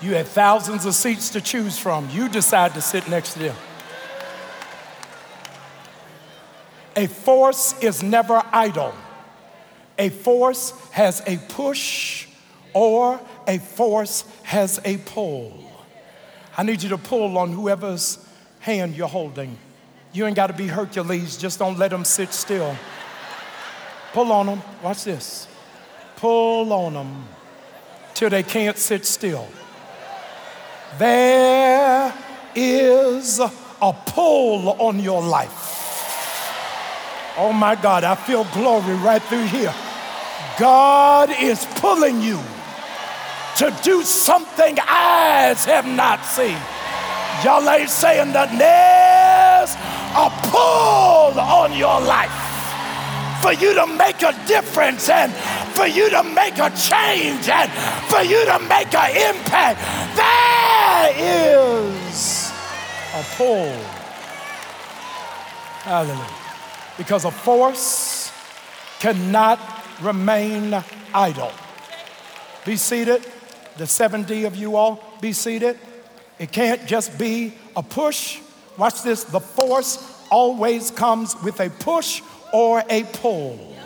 You 0.00 0.14
had 0.14 0.26
thousands 0.26 0.84
of 0.84 0.94
seats 0.94 1.30
to 1.30 1.40
choose 1.40 1.78
from. 1.78 2.10
You 2.10 2.28
decide 2.28 2.74
to 2.74 2.80
sit 2.80 3.08
next 3.08 3.34
to 3.34 3.38
them. 3.38 3.56
A 6.96 7.06
force 7.06 7.78
is 7.80 8.02
never 8.02 8.42
idle. 8.52 8.94
A 9.98 10.10
force 10.10 10.72
has 10.90 11.22
a 11.26 11.38
push 11.48 12.26
or 12.72 13.20
a 13.46 13.58
force 13.58 14.24
has 14.42 14.80
a 14.84 14.98
pull. 14.98 15.72
I 16.56 16.62
need 16.64 16.82
you 16.82 16.90
to 16.90 16.98
pull 16.98 17.38
on 17.38 17.52
whoever's 17.52 18.18
hand 18.60 18.96
you're 18.96 19.08
holding. 19.08 19.58
You 20.14 20.26
ain't 20.26 20.36
got 20.36 20.46
to 20.46 20.52
be 20.52 20.68
Hercules, 20.68 21.36
just 21.36 21.58
don't 21.58 21.76
let 21.76 21.90
them 21.90 22.04
sit 22.04 22.32
still. 22.32 22.76
Pull 24.12 24.30
on 24.30 24.46
them. 24.46 24.62
Watch 24.80 25.02
this. 25.02 25.48
Pull 26.14 26.72
on 26.72 26.94
them 26.94 27.26
till 28.14 28.30
they 28.30 28.44
can't 28.44 28.78
sit 28.78 29.04
still. 29.04 29.48
There 30.98 32.14
is 32.54 33.40
a 33.40 33.92
pull 34.06 34.80
on 34.80 35.00
your 35.00 35.20
life. 35.20 35.72
Oh 37.36 37.52
my 37.52 37.74
God, 37.74 38.04
I 38.04 38.14
feel 38.14 38.44
glory 38.52 38.94
right 38.94 39.20
through 39.20 39.46
here. 39.46 39.74
God 40.56 41.30
is 41.40 41.66
pulling 41.80 42.22
you 42.22 42.38
to 43.56 43.76
do 43.82 44.02
something 44.02 44.78
eyes 44.78 45.64
have 45.64 45.88
not 45.88 46.24
seen. 46.24 46.56
Y'all 47.42 47.68
ain't 47.68 47.90
saying 47.90 48.32
that 48.32 48.56
a 50.16 50.30
pull 50.48 51.40
on 51.40 51.72
your 51.72 52.00
life 52.00 52.54
for 53.42 53.52
you 53.52 53.74
to 53.74 53.86
make 53.86 54.22
a 54.22 54.32
difference 54.46 55.08
and 55.08 55.32
for 55.74 55.86
you 55.86 56.08
to 56.08 56.22
make 56.22 56.56
a 56.58 56.70
change 56.70 57.48
and 57.48 57.70
for 58.08 58.22
you 58.22 58.44
to 58.46 58.58
make 58.60 58.94
an 58.94 59.36
impact. 59.36 59.80
There 60.16 61.10
is 62.06 62.52
a 63.12 63.22
pull. 63.36 63.72
Hallelujah. 65.82 66.26
Because 66.96 67.24
a 67.24 67.30
force 67.30 68.32
cannot 69.00 69.58
remain 70.00 70.82
idle. 71.12 71.52
Be 72.64 72.76
seated. 72.76 73.26
The 73.76 73.86
70 73.86 74.44
of 74.44 74.56
you 74.56 74.76
all, 74.76 75.04
be 75.20 75.32
seated. 75.32 75.78
It 76.38 76.52
can't 76.52 76.86
just 76.86 77.18
be 77.18 77.54
a 77.76 77.82
push. 77.82 78.40
Watch 78.76 79.02
this. 79.02 79.24
The 79.24 79.40
force 79.40 79.98
always 80.30 80.90
comes 80.90 81.40
with 81.42 81.60
a 81.60 81.70
push 81.70 82.22
or 82.52 82.82
a 82.88 83.04
pull. 83.04 83.76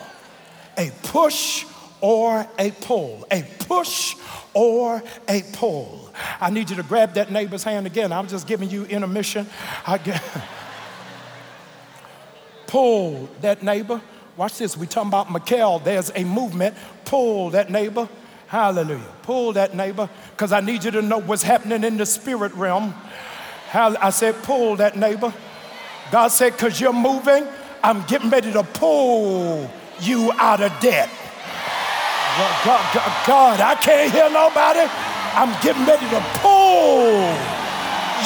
A 0.76 0.90
push 1.02 1.66
or 2.00 2.46
a 2.58 2.70
pull. 2.70 3.26
A 3.30 3.42
push 3.60 4.16
or 4.54 5.02
a 5.28 5.42
pull. 5.52 6.10
I 6.40 6.50
need 6.50 6.70
you 6.70 6.76
to 6.76 6.82
grab 6.82 7.14
that 7.14 7.30
neighbor's 7.30 7.64
hand 7.64 7.86
again. 7.86 8.12
I'm 8.12 8.28
just 8.28 8.46
giving 8.46 8.70
you 8.70 8.84
intermission. 8.84 9.46
I 9.86 9.98
get, 9.98 10.22
pull 12.66 13.28
that 13.40 13.62
neighbor. 13.62 14.00
Watch 14.36 14.58
this. 14.58 14.76
We 14.76 14.86
talking 14.86 15.08
about 15.08 15.28
machol. 15.28 15.82
There's 15.82 16.12
a 16.14 16.24
movement. 16.24 16.76
Pull 17.04 17.50
that 17.50 17.70
neighbor. 17.70 18.08
Hallelujah. 18.46 19.02
Pull 19.22 19.54
that 19.54 19.74
neighbor 19.74 20.08
because 20.30 20.52
I 20.52 20.60
need 20.60 20.84
you 20.84 20.90
to 20.92 21.02
know 21.02 21.18
what's 21.18 21.42
happening 21.42 21.84
in 21.84 21.96
the 21.96 22.06
spirit 22.06 22.54
realm. 22.54 22.94
I 23.74 24.10
said, 24.10 24.34
pull 24.42 24.76
that 24.76 24.96
neighbor. 24.96 25.32
God 26.10 26.28
said, 26.28 26.52
because 26.52 26.80
you're 26.80 26.92
moving, 26.92 27.46
I'm 27.82 28.02
getting 28.06 28.30
ready 28.30 28.52
to 28.52 28.62
pull 28.62 29.70
you 30.00 30.32
out 30.32 30.60
of 30.60 30.72
debt. 30.80 31.10
God, 32.64 32.94
God, 32.94 33.26
God, 33.26 33.60
I 33.60 33.74
can't 33.74 34.12
hear 34.12 34.30
nobody. 34.30 34.86
I'm 35.34 35.50
getting 35.62 35.84
ready 35.84 36.08
to 36.10 36.20
pull 36.38 37.18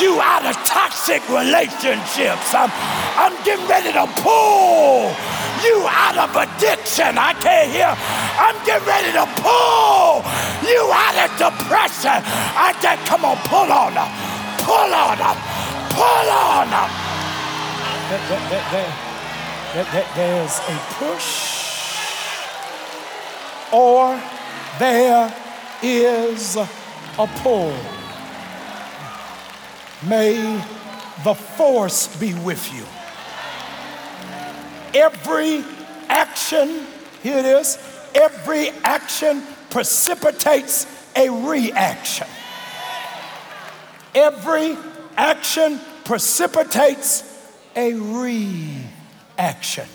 you 0.01 0.21
out 0.21 0.45
of 0.47 0.57
toxic 0.65 1.21
relationships. 1.29 2.55
I'm, 2.55 2.71
I'm 3.17 3.35
getting 3.45 3.67
ready 3.67 3.93
to 3.93 4.07
pull 4.23 5.11
you 5.65 5.85
out 5.89 6.17
of 6.17 6.31
addiction. 6.37 7.19
I 7.19 7.35
can't 7.41 7.71
hear. 7.73 7.93
I'm 8.39 8.57
getting 8.65 8.87
ready 8.87 9.13
to 9.17 9.27
pull 9.41 10.23
you 10.69 10.83
out 10.93 11.17
of 11.25 11.31
depression. 11.37 12.21
I 12.55 12.77
can't. 12.81 13.01
Come 13.07 13.25
on, 13.25 13.37
pull 13.49 13.73
on. 13.73 13.93
Pull 14.65 14.95
on 14.95 15.19
them. 15.19 15.37
Pull 15.91 16.31
on 16.31 16.71
them. 16.71 16.91
there's 20.15 20.59
a 20.59 20.77
push 20.99 21.63
or 23.73 24.21
there 24.79 25.35
is 25.83 26.57
a 26.57 27.27
pull. 27.43 27.75
May 30.07 30.63
the 31.25 31.35
force 31.35 32.15
be 32.19 32.35
with 32.35 32.73
you. 32.75 32.85
Every 34.95 35.65
action, 36.09 36.87
here 37.23 37.39
it 37.39 37.47
is, 37.47 37.79
every 38.15 38.69
action 38.85 39.43
precipitates 39.71 40.87
a 41.17 41.31
reaction. 41.31 42.27
Every 44.15 44.77
action 45.17 45.81
precipitates 46.05 47.25
a 47.75 47.95
reaction. 47.95 49.87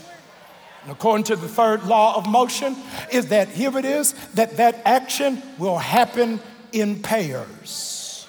And 0.82 0.92
according 0.92 1.24
to 1.24 1.36
the 1.36 1.48
third 1.48 1.84
law 1.84 2.16
of 2.16 2.28
motion, 2.28 2.76
is 3.12 3.26
that 3.28 3.48
here 3.48 3.76
it 3.78 3.84
is 3.84 4.14
that 4.34 4.56
that 4.56 4.82
action 4.84 5.42
will 5.58 5.78
happen 5.78 6.40
in 6.72 7.02
pairs. 7.02 8.26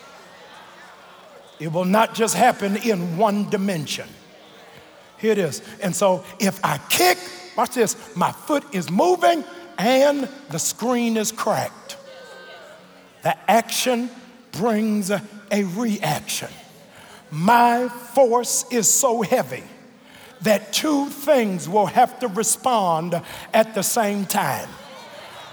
It 1.60 1.72
will 1.72 1.86
not 1.86 2.14
just 2.14 2.36
happen 2.36 2.78
in 2.78 3.18
one 3.18 3.50
dimension. 3.50 4.08
Here 5.18 5.34
it 5.34 5.38
is. 5.38 5.62
And 5.82 5.96
so 5.96 6.24
if 6.40 6.64
I 6.64 6.78
kick, 6.90 7.18
watch 7.58 7.72
this, 7.72 8.16
my 8.16 8.32
foot 8.32 8.64
is 8.74 8.90
moving 8.90 9.44
and 9.78 10.30
the 10.50 10.60
screen 10.60 11.18
is 11.18 11.32
cracked. 11.32 11.98
The 13.24 13.38
action 13.50 14.10
brings 14.52 15.10
a 15.10 15.22
reaction. 15.52 16.50
My 17.32 17.90
force 17.90 18.66
is 18.72 18.90
so 18.90 19.22
heavy 19.22 19.64
that 20.42 20.74
two 20.74 21.10
things 21.10 21.68
will 21.68 21.86
have 21.86 22.20
to 22.20 22.28
respond 22.28 23.22
at 23.54 23.76
the 23.76 23.84
same 23.84 24.26
time. 24.26 24.70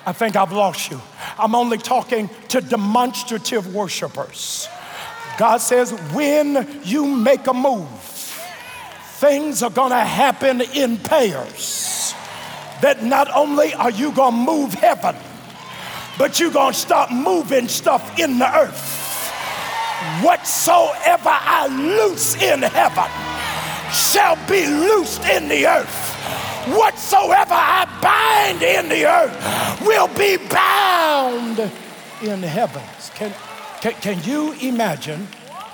I 0.07 0.13
think 0.13 0.37
I've 0.37 0.53
lost 0.53 0.91
you. 0.91 1.01
I'm 1.37 1.55
only 1.55 1.79
talking 1.79 2.31
to 2.49 2.61
demonstrative 2.61 3.75
worshipers. 3.75 4.69
God 5.37 5.59
says, 5.59 5.91
when 6.13 6.81
you 6.85 7.05
make 7.05 7.47
a 7.49 7.53
move, 7.53 7.89
things 9.17 9.63
are 9.63 9.71
gonna 9.71 10.05
happen 10.05 10.61
in 10.61 10.97
pairs. 10.99 12.15
That 12.83 13.03
not 13.03 13.29
only 13.35 13.75
are 13.75 13.91
you 13.91 14.13
gonna 14.13 14.37
move 14.37 14.75
heaven, 14.75 15.17
but 16.19 16.41
you're 16.41 16.51
gonna 16.51 16.73
start 16.73 17.11
moving 17.11 17.69
stuff 17.69 18.19
in 18.19 18.39
the 18.39 18.59
earth. 18.59 19.05
Whatsoever 20.23 21.31
I 21.31 21.67
loose 21.69 22.35
in 22.37 22.63
heaven 22.63 23.11
shall 23.93 24.37
be 24.47 24.67
loosed 24.67 25.25
in 25.25 25.49
the 25.49 25.67
earth. 25.67 26.15
Whatsoever 26.69 27.55
I 27.55 27.87
bind 28.03 28.63
in 28.63 28.89
the 28.89 29.07
earth 29.07 29.81
will 29.83 30.09
be 30.09 30.37
bound 30.49 31.59
in 32.23 32.41
the 32.41 32.49
heavens. 32.49 33.11
Can, 33.15 33.33
can, 33.81 33.93
can 33.95 34.23
you 34.25 34.53
imagine 34.55 35.29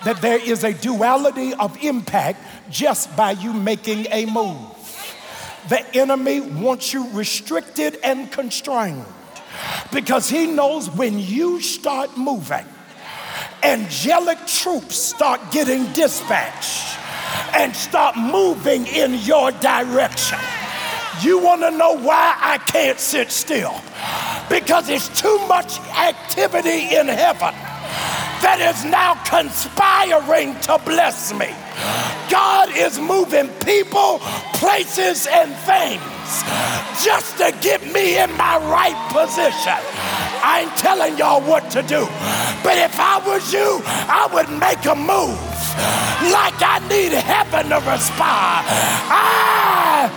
that 0.05 0.21
there 0.21 0.39
is 0.39 0.65
a 0.65 0.75
duality 0.75 1.55
of 1.55 1.83
impact 1.83 2.41
just 2.69 3.17
by 3.17 3.33
you 3.33 3.53
making 3.53 4.07
a 4.11 4.27
move? 4.27 4.57
The 5.69 5.85
enemy 5.97 6.41
wants 6.41 6.93
you 6.93 7.09
restricted 7.11 7.99
and 8.03 8.31
constrained 8.31 9.07
because 9.93 10.29
he 10.29 10.47
knows 10.47 10.91
when 10.91 11.19
you 11.19 11.61
start 11.61 12.17
moving, 12.17 12.67
angelic 13.63 14.39
troops 14.47 14.97
start 14.97 15.41
getting 15.53 15.85
dispatched 15.93 16.99
and 17.55 17.75
start 17.77 18.17
moving 18.17 18.87
in 18.87 19.15
your 19.21 19.53
direction. 19.53 20.39
You 21.21 21.39
want 21.39 21.61
to 21.61 21.71
know 21.71 21.97
why 21.99 22.37
I 22.41 22.59
can't 22.59 22.99
sit 22.99 23.31
still? 23.31 23.75
Because 24.49 24.89
it's 24.89 25.09
too 25.21 25.39
much 25.47 25.79
activity 25.91 26.97
in 26.97 27.07
heaven 27.07 27.55
that 28.43 28.59
is 28.61 28.85
now 28.85 29.15
conspiring 29.23 30.59
to 30.67 30.79
bless 30.85 31.33
me. 31.33 31.51
God 32.29 32.69
is 32.75 32.99
moving 32.99 33.49
people, 33.65 34.19
places, 34.59 35.29
and 35.31 35.55
things 35.63 36.03
just 37.05 37.39
to 37.39 37.55
get 37.61 37.85
me 37.93 38.19
in 38.19 38.31
my 38.37 38.59
right 38.67 38.99
position. 39.13 39.79
I 40.43 40.67
ain't 40.67 40.77
telling 40.77 41.17
y'all 41.17 41.41
what 41.41 41.71
to 41.71 41.83
do, 41.83 42.07
but 42.65 42.77
if 42.79 42.99
I 42.99 43.23
was 43.25 43.53
you, 43.53 43.81
I 43.87 44.29
would 44.35 44.51
make 44.59 44.85
a 44.87 44.97
move 44.97 45.39
like 46.33 46.59
I 46.59 46.83
need 46.89 47.13
heaven 47.13 47.71
to 47.71 47.79
respond. 47.87 48.67
I 49.07 50.11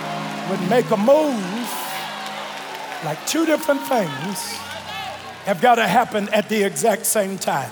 would 0.49 0.69
make 0.69 0.89
a 0.91 0.97
move 0.97 1.45
like 3.03 3.21
two 3.27 3.45
different 3.45 3.81
things 3.83 4.64
have 5.45 5.61
got 5.61 5.75
to 5.75 5.87
happen 5.87 6.27
at 6.29 6.49
the 6.49 6.63
exact 6.63 7.05
same 7.05 7.37
time. 7.37 7.71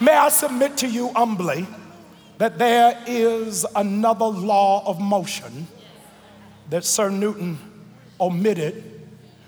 May 0.00 0.12
I 0.12 0.28
submit 0.28 0.76
to 0.78 0.88
you 0.88 1.08
humbly 1.10 1.66
that 2.38 2.58
there 2.58 3.00
is 3.06 3.64
another 3.76 4.24
law 4.24 4.84
of 4.86 5.00
motion 5.00 5.68
that 6.68 6.84
Sir 6.84 7.10
Newton 7.10 7.58
omitted, 8.20 8.82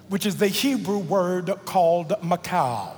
which 0.09 0.24
is 0.24 0.36
the 0.36 0.47
Hebrew 0.47 0.99
word 0.99 1.51
called 1.64 2.11
machol. 2.22 2.95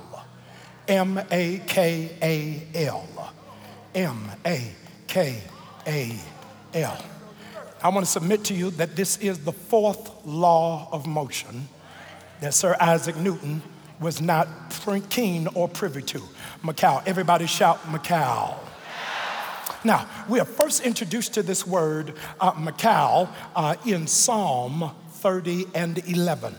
M 0.87 1.19
A 1.31 1.61
K 1.65 2.11
A 2.21 2.85
L. 2.85 3.33
M 3.95 4.29
A 4.45 4.71
K 5.07 5.41
A 5.87 6.15
L. 6.75 7.05
I 7.81 7.89
want 7.89 8.05
to 8.05 8.11
submit 8.11 8.43
to 8.45 8.53
you 8.53 8.69
that 8.71 8.95
this 8.95 9.17
is 9.17 9.39
the 9.39 9.51
fourth 9.51 10.23
law 10.23 10.87
of 10.91 11.07
motion 11.07 11.67
that 12.41 12.53
Sir 12.53 12.75
Isaac 12.79 13.15
Newton 13.17 13.63
was 13.99 14.21
not 14.21 14.47
keen 15.09 15.47
or 15.53 15.67
privy 15.67 16.01
to. 16.03 16.21
machol. 16.63 17.01
Everybody 17.05 17.47
shout 17.47 17.81
machol. 17.83 18.57
Now, 19.83 20.07
we 20.27 20.39
are 20.39 20.45
first 20.45 20.83
introduced 20.83 21.35
to 21.35 21.43
this 21.43 21.65
word, 21.65 22.15
uh, 22.39 22.53
machol, 22.53 23.29
uh, 23.55 23.75
in 23.85 24.07
Psalm 24.07 24.91
30 25.11 25.65
and 25.73 25.97
11. 26.07 26.55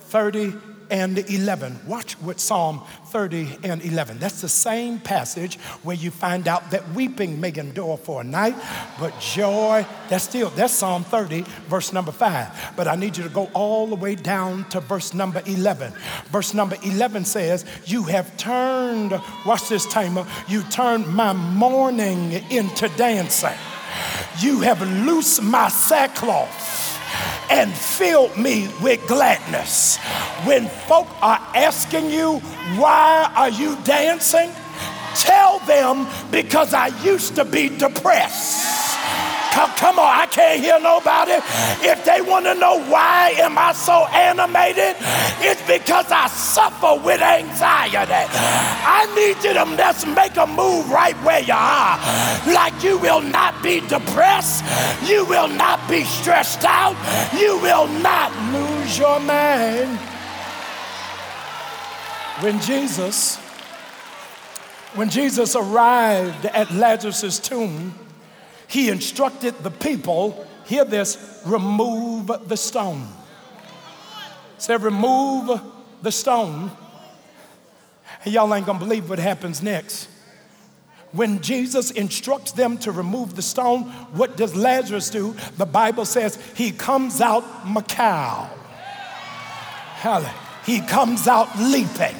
30 0.00 0.54
and 0.92 1.18
11. 1.18 1.80
Watch 1.86 2.12
what 2.20 2.38
Psalm 2.38 2.82
30 3.06 3.60
and 3.64 3.82
11. 3.82 4.18
That's 4.18 4.42
the 4.42 4.48
same 4.48 5.00
passage 5.00 5.56
where 5.82 5.96
you 5.96 6.10
find 6.10 6.46
out 6.46 6.70
that 6.70 6.86
weeping 6.92 7.40
may 7.40 7.50
endure 7.56 7.96
for 7.96 8.20
a 8.20 8.24
night, 8.24 8.54
but 9.00 9.18
joy, 9.18 9.86
that's 10.10 10.24
still, 10.24 10.50
that's 10.50 10.74
Psalm 10.74 11.02
30, 11.02 11.46
verse 11.66 11.94
number 11.94 12.12
5. 12.12 12.74
But 12.76 12.88
I 12.88 12.96
need 12.96 13.16
you 13.16 13.22
to 13.22 13.30
go 13.30 13.50
all 13.54 13.86
the 13.86 13.96
way 13.96 14.14
down 14.14 14.68
to 14.68 14.80
verse 14.80 15.14
number 15.14 15.42
11. 15.46 15.94
Verse 16.26 16.52
number 16.52 16.76
11 16.82 17.24
says, 17.24 17.64
You 17.86 18.02
have 18.04 18.36
turned, 18.36 19.18
watch 19.46 19.70
this 19.70 19.86
timer, 19.86 20.26
you 20.46 20.62
turned 20.64 21.06
my 21.06 21.32
mourning 21.32 22.32
into 22.50 22.88
dancing. 22.98 23.58
You 24.40 24.60
have 24.60 24.82
loosed 24.82 25.42
my 25.42 25.68
sackcloth 25.68 26.81
and 27.50 27.72
filled 27.72 28.36
me 28.36 28.68
with 28.82 29.06
gladness. 29.06 29.98
When 30.44 30.68
folk 30.68 31.08
are 31.22 31.40
asking 31.54 32.10
you, 32.10 32.38
why 32.78 33.30
are 33.36 33.50
you 33.50 33.76
dancing? 33.84 34.50
Tell 35.14 35.58
them 35.60 36.06
because 36.30 36.72
I 36.74 36.88
used 37.04 37.36
to 37.36 37.44
be 37.44 37.68
depressed. 37.68 38.98
Come, 39.52 39.70
come 39.76 39.98
on, 39.98 40.06
I 40.06 40.26
can't 40.26 40.60
hear 40.60 40.80
nobody. 40.80 41.32
If 41.84 42.04
they 42.04 42.22
want 42.22 42.46
to 42.46 42.54
know 42.54 42.82
why 42.88 43.34
am 43.36 43.58
I 43.58 43.72
so 43.72 44.06
animated, 44.08 44.96
it's 45.40 45.60
because 45.68 46.10
I 46.10 46.26
suffer 46.28 47.00
with 47.04 47.20
anxiety. 47.20 48.32
I 48.32 49.04
need 49.14 49.44
you 49.44 49.52
to 49.52 49.76
just 49.76 50.06
make 50.06 50.36
a 50.36 50.46
move 50.46 50.90
right 50.90 51.16
where 51.22 51.40
you 51.40 51.52
are. 51.52 51.98
Like 52.52 52.82
you 52.82 52.98
will 52.98 53.20
not 53.20 53.62
be 53.62 53.80
depressed, 53.80 54.64
you 55.08 55.26
will 55.26 55.48
not 55.48 55.78
be 55.88 56.04
stressed 56.04 56.64
out, 56.64 56.96
you 57.38 57.58
will 57.58 57.88
not 58.00 58.32
lose 58.52 58.98
your 58.98 59.20
mind. 59.20 59.98
When 62.40 62.58
Jesus 62.60 63.38
when 64.94 65.08
Jesus 65.08 65.56
arrived 65.56 66.44
at 66.44 66.70
Lazarus' 66.70 67.38
tomb, 67.38 67.94
he 68.72 68.88
instructed 68.88 69.54
the 69.62 69.70
people, 69.70 70.46
hear 70.64 70.86
this, 70.86 71.42
remove 71.44 72.30
the 72.48 72.56
stone. 72.56 73.06
Said, 74.56 74.82
remove 74.82 75.60
the 76.00 76.10
stone. 76.10 76.70
And 78.24 78.32
y'all 78.32 78.54
ain't 78.54 78.64
gonna 78.64 78.78
believe 78.78 79.10
what 79.10 79.18
happens 79.18 79.62
next. 79.62 80.08
When 81.10 81.42
Jesus 81.42 81.90
instructs 81.90 82.52
them 82.52 82.78
to 82.78 82.92
remove 82.92 83.36
the 83.36 83.42
stone, 83.42 83.82
what 84.14 84.38
does 84.38 84.56
Lazarus 84.56 85.10
do? 85.10 85.36
The 85.58 85.66
Bible 85.66 86.06
says 86.06 86.38
he 86.54 86.70
comes 86.70 87.20
out 87.20 87.44
machol. 87.66 88.48
Hallelujah. 89.96 90.34
He 90.64 90.80
comes 90.80 91.28
out 91.28 91.58
leaping. 91.58 92.16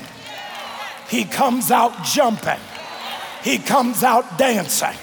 He 1.08 1.24
comes 1.24 1.70
out 1.70 2.04
jumping. 2.04 2.60
He 3.42 3.56
comes 3.56 4.04
out 4.04 4.36
dancing. 4.36 4.98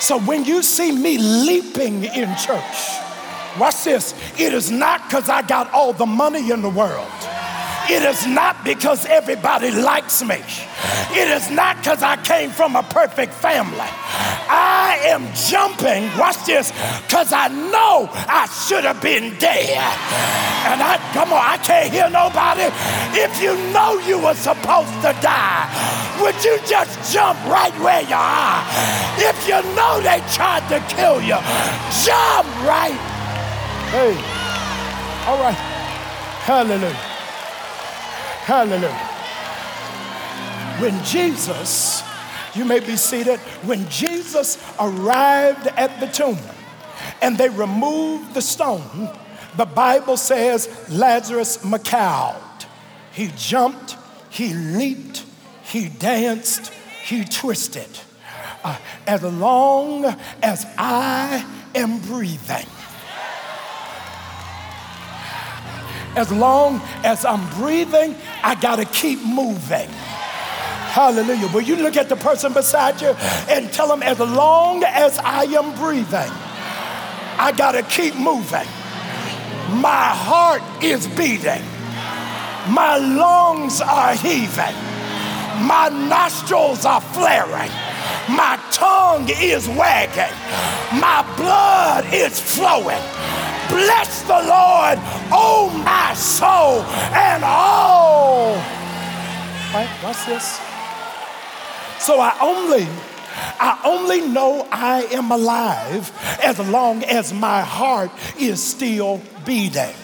So 0.00 0.18
when 0.20 0.44
you 0.44 0.62
see 0.62 0.92
me 0.92 1.18
leaping 1.18 2.04
in 2.04 2.34
church, 2.36 2.98
watch 3.58 3.84
this. 3.84 4.14
It 4.38 4.54
is 4.54 4.70
not 4.70 5.02
because 5.08 5.28
I 5.28 5.42
got 5.42 5.72
all 5.72 5.92
the 5.92 6.06
money 6.06 6.50
in 6.50 6.62
the 6.62 6.68
world. 6.68 7.10
It 7.90 8.02
is 8.02 8.26
not 8.26 8.64
because 8.64 9.06
everybody 9.06 9.70
likes 9.70 10.22
me. 10.22 10.36
It 11.10 11.28
is 11.28 11.50
not 11.50 11.78
because 11.78 12.02
I 12.02 12.16
came 12.22 12.50
from 12.50 12.76
a 12.76 12.82
perfect 12.82 13.32
family. 13.32 13.88
I 14.98 15.14
am 15.14 15.32
jumping, 15.32 16.10
watch 16.18 16.44
this, 16.44 16.72
because 17.06 17.32
I 17.32 17.46
know 17.48 18.10
I 18.10 18.50
should 18.66 18.82
have 18.82 19.00
been 19.00 19.38
dead. 19.38 19.78
And 20.66 20.82
I, 20.82 20.98
come 21.14 21.32
on, 21.32 21.38
I 21.38 21.56
can't 21.58 21.92
hear 21.92 22.10
nobody. 22.10 22.66
If 23.14 23.40
you 23.40 23.54
know 23.70 23.94
you 24.02 24.18
were 24.18 24.34
supposed 24.34 24.90
to 25.06 25.14
die, 25.22 25.70
would 26.20 26.34
you 26.42 26.58
just 26.66 27.14
jump 27.14 27.38
right 27.46 27.72
where 27.78 28.02
you 28.02 28.18
are? 28.18 28.66
If 29.22 29.38
you 29.46 29.62
know 29.78 30.02
they 30.02 30.18
tried 30.34 30.66
to 30.74 30.82
kill 30.90 31.22
you, 31.22 31.38
jump 32.02 32.46
right. 32.66 32.98
Hey, 33.94 34.18
all 35.30 35.38
right. 35.38 35.54
Hallelujah. 36.42 36.90
Hallelujah. 38.50 39.06
When 40.82 41.04
Jesus, 41.04 42.02
you 42.58 42.64
may 42.64 42.80
be 42.80 42.96
seated, 42.96 43.38
when 43.64 43.88
Jesus 43.88 44.58
arrived 44.80 45.68
at 45.68 46.00
the 46.00 46.06
tomb 46.08 46.38
and 47.22 47.38
they 47.38 47.48
removed 47.48 48.34
the 48.34 48.42
stone, 48.42 49.10
the 49.56 49.64
Bible 49.64 50.16
says 50.16 50.68
Lazarus 50.90 51.64
macawed. 51.64 52.66
He 53.12 53.30
jumped, 53.36 53.96
he 54.30 54.52
leaped, 54.54 55.24
he 55.62 55.88
danced, 55.88 56.72
he 57.04 57.24
twisted. 57.24 57.88
Uh, 58.64 58.76
as 59.06 59.22
long 59.22 60.04
as 60.42 60.66
I 60.76 61.46
am 61.74 62.00
breathing, 62.00 62.66
as 66.16 66.32
long 66.32 66.80
as 67.04 67.24
I'm 67.24 67.48
breathing, 67.50 68.16
I 68.42 68.56
got 68.56 68.76
to 68.76 68.84
keep 68.84 69.24
moving. 69.24 69.88
Hallelujah. 70.90 71.48
Will 71.52 71.62
you 71.62 71.76
look 71.76 71.96
at 71.96 72.08
the 72.08 72.16
person 72.16 72.52
beside 72.52 73.00
you 73.00 73.08
and 73.48 73.72
tell 73.72 73.88
them, 73.88 74.02
as 74.02 74.18
long 74.18 74.82
as 74.84 75.18
I 75.18 75.44
am 75.44 75.74
breathing, 75.76 76.30
I 77.40 77.52
got 77.56 77.72
to 77.72 77.82
keep 77.82 78.16
moving. 78.16 78.66
My 79.80 80.08
heart 80.08 80.62
is 80.82 81.06
beating. 81.08 81.62
My 82.72 82.96
lungs 82.98 83.80
are 83.80 84.14
heaving. 84.14 84.74
My 85.66 85.88
nostrils 85.88 86.84
are 86.84 87.00
flaring. 87.00 87.70
My 88.28 88.58
tongue 88.72 89.28
is 89.28 89.68
wagging. 89.68 90.34
My 91.00 91.22
blood 91.36 92.06
is 92.12 92.40
flowing 92.40 93.02
Bless 93.68 94.22
the 94.22 94.32
Lord, 94.32 94.98
oh 95.30 95.70
my 95.84 96.14
soul, 96.14 96.80
and 97.12 97.44
all. 97.44 98.54
Right, 99.74 99.88
what's 100.00 100.24
this? 100.24 100.67
So 102.08 102.20
I 102.20 102.34
only 102.40 102.88
I 103.60 103.78
only 103.84 104.22
know 104.22 104.66
I 104.72 105.02
am 105.12 105.30
alive 105.30 106.10
as 106.42 106.58
long 106.58 107.04
as 107.04 107.34
my 107.34 107.60
heart 107.60 108.10
is 108.38 108.64
still 108.64 109.20
beating. 109.44 109.94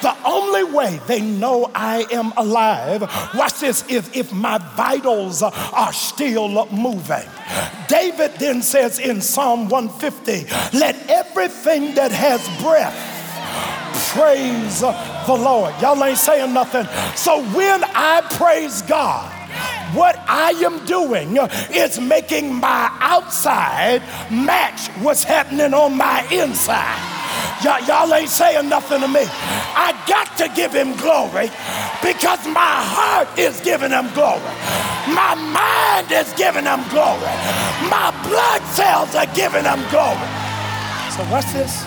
The 0.00 0.16
only 0.24 0.62
way 0.62 1.00
they 1.08 1.20
know 1.20 1.72
I 1.74 2.06
am 2.12 2.32
alive, 2.36 3.00
watch 3.34 3.58
this, 3.58 3.84
is 3.88 4.08
if 4.14 4.32
my 4.32 4.58
vitals 4.76 5.42
are 5.42 5.92
still 5.92 6.70
moving. 6.70 7.28
David 7.88 8.34
then 8.38 8.62
says 8.62 9.00
in 9.00 9.20
Psalm 9.20 9.68
150, 9.68 10.78
let 10.78 10.94
everything 11.10 11.96
that 11.96 12.12
has 12.12 12.46
breath 12.62 12.94
praise 14.14 14.82
the 14.82 15.34
Lord. 15.34 15.74
Y'all 15.82 16.04
ain't 16.04 16.16
saying 16.16 16.54
nothing. 16.54 16.86
So 17.16 17.42
when 17.46 17.82
I 17.82 18.20
praise 18.38 18.82
God, 18.82 19.33
what 19.92 20.16
I 20.26 20.50
am 20.64 20.84
doing 20.86 21.36
is 21.70 22.00
making 22.00 22.54
my 22.54 22.90
outside 23.00 24.02
match 24.30 24.88
what's 25.02 25.24
happening 25.24 25.74
on 25.74 25.96
my 25.96 26.26
inside. 26.30 26.98
Y- 27.64 27.84
y'all 27.86 28.12
ain't 28.14 28.28
saying 28.28 28.68
nothing 28.68 29.00
to 29.00 29.08
me. 29.08 29.24
I 29.24 29.92
got 30.06 30.36
to 30.38 30.48
give 30.54 30.72
him 30.72 30.96
glory 30.96 31.50
because 32.02 32.44
my 32.46 32.76
heart 32.94 33.28
is 33.38 33.60
giving 33.60 33.90
him 33.90 34.12
glory. 34.14 34.40
My 35.12 35.34
mind 35.34 36.10
is 36.12 36.32
giving 36.34 36.64
him 36.64 36.80
glory. 36.88 37.34
My 37.90 38.12
blood 38.24 38.62
cells 38.74 39.14
are 39.14 39.28
giving 39.34 39.64
him 39.64 39.80
glory. 39.90 40.28
So, 41.12 41.22
what's 41.30 41.52
this? 41.52 41.84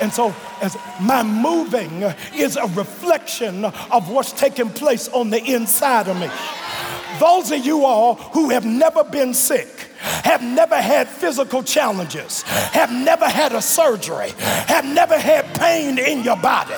And 0.00 0.12
so, 0.12 0.34
as 0.60 0.76
my 1.00 1.22
moving 1.22 2.02
is 2.34 2.56
a 2.56 2.66
reflection 2.68 3.64
of 3.64 4.10
what's 4.10 4.32
taking 4.32 4.68
place 4.70 5.08
on 5.08 5.30
the 5.30 5.42
inside 5.44 6.08
of 6.08 6.18
me. 6.18 6.28
Those 7.22 7.52
of 7.52 7.64
you 7.64 7.84
all 7.84 8.16
who 8.16 8.50
have 8.50 8.64
never 8.64 9.04
been 9.04 9.32
sick, 9.32 9.86
have 10.00 10.42
never 10.42 10.74
had 10.74 11.06
physical 11.06 11.62
challenges, 11.62 12.42
have 12.42 12.90
never 12.90 13.28
had 13.28 13.52
a 13.52 13.62
surgery, 13.62 14.30
have 14.40 14.84
never 14.84 15.16
had 15.16 15.44
pain 15.54 16.00
in 16.00 16.24
your 16.24 16.34
body. 16.34 16.74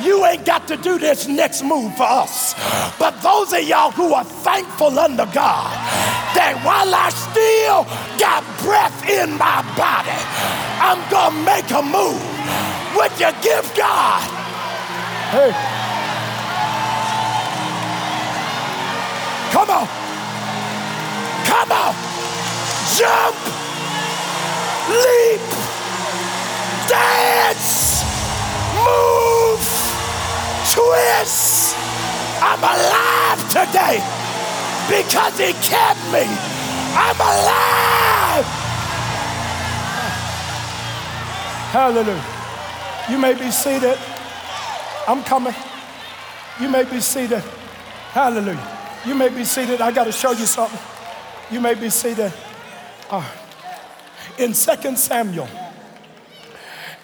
You 0.00 0.24
ain't 0.24 0.46
got 0.46 0.68
to 0.68 0.76
do 0.76 1.00
this 1.00 1.26
next 1.26 1.64
move 1.64 1.96
for 1.96 2.04
us. 2.04 2.54
But 2.96 3.20
those 3.22 3.52
of 3.52 3.64
y'all 3.64 3.90
who 3.90 4.14
are 4.14 4.22
thankful 4.22 4.96
under 5.00 5.26
God 5.26 5.74
that 6.38 6.54
while 6.62 6.94
I 6.94 7.10
still 7.10 7.82
got 8.20 8.46
breath 8.62 9.02
in 9.02 9.36
my 9.36 9.66
body, 9.74 10.14
I'm 10.78 11.02
gonna 11.10 11.42
make 11.42 11.68
a 11.72 11.82
move. 11.82 12.22
Would 12.94 13.18
you 13.18 13.32
give 13.42 13.66
God? 13.74 14.22
Hey. 15.32 15.87
Come 19.50 19.70
on. 19.70 19.88
Come 21.46 21.72
on 21.72 22.08
jump, 22.96 23.36
leap, 24.90 25.40
dance, 26.88 28.02
move, 28.82 29.62
twist. 30.72 31.76
I'm 32.40 32.58
alive 32.58 33.40
today 33.50 34.02
because 34.88 35.38
He 35.38 35.52
kept 35.62 36.00
me. 36.10 36.24
I'm 36.96 37.20
alive. 37.20 38.46
Hallelujah. 41.70 42.24
You 43.10 43.18
may 43.18 43.34
be 43.34 43.50
seated. 43.50 43.98
I'm 45.06 45.22
coming. 45.22 45.54
You 46.60 46.68
may 46.68 46.84
be 46.84 47.00
seated. 47.00 47.44
Hallelujah. 48.12 48.77
You 49.06 49.14
may 49.14 49.28
be 49.28 49.44
seated. 49.44 49.80
I 49.80 49.92
got 49.92 50.04
to 50.04 50.12
show 50.12 50.32
you 50.32 50.46
something. 50.46 50.80
You 51.50 51.60
may 51.60 51.74
be 51.74 51.88
seated. 51.88 52.32
Uh, 53.08 53.24
in 54.38 54.52
2 54.52 54.54
Samuel, 54.96 55.48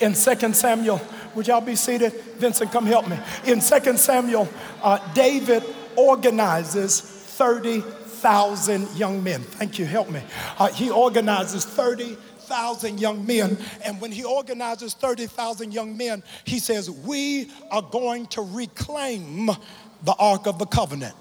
in 0.00 0.12
2 0.12 0.52
Samuel, 0.52 1.00
would 1.34 1.46
y'all 1.46 1.60
be 1.60 1.76
seated? 1.76 2.12
Vincent, 2.12 2.70
come 2.72 2.86
help 2.86 3.08
me. 3.08 3.18
In 3.46 3.60
2 3.60 3.96
Samuel, 3.96 4.48
uh, 4.82 4.98
David 5.14 5.64
organizes 5.96 7.00
30,000 7.00 8.90
young 8.96 9.22
men. 9.22 9.40
Thank 9.42 9.78
you, 9.78 9.86
help 9.86 10.10
me. 10.10 10.22
Uh, 10.58 10.68
he 10.68 10.90
organizes 10.90 11.64
30,000 11.64 13.00
young 13.00 13.24
men. 13.24 13.56
And 13.84 14.00
when 14.00 14.12
he 14.12 14.24
organizes 14.24 14.94
30,000 14.94 15.72
young 15.72 15.96
men, 15.96 16.22
he 16.44 16.58
says, 16.58 16.90
We 16.90 17.50
are 17.70 17.82
going 17.82 18.26
to 18.28 18.42
reclaim 18.42 19.46
the 20.02 20.14
Ark 20.18 20.46
of 20.46 20.58
the 20.58 20.66
Covenant 20.66 21.14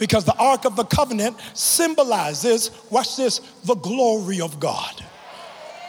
because 0.00 0.24
the 0.24 0.36
Ark 0.36 0.64
of 0.64 0.74
the 0.74 0.84
Covenant 0.84 1.36
symbolizes, 1.52 2.70
watch 2.90 3.16
this, 3.16 3.40
the 3.64 3.76
glory 3.76 4.40
of 4.40 4.58
God. 4.58 5.04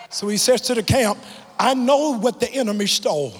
So 0.09 0.27
he 0.27 0.35
says 0.35 0.59
to 0.63 0.75
the 0.75 0.83
camp, 0.83 1.17
I 1.57 1.73
know 1.73 2.19
what 2.19 2.41
the 2.41 2.51
enemy 2.51 2.87
stole, 2.87 3.33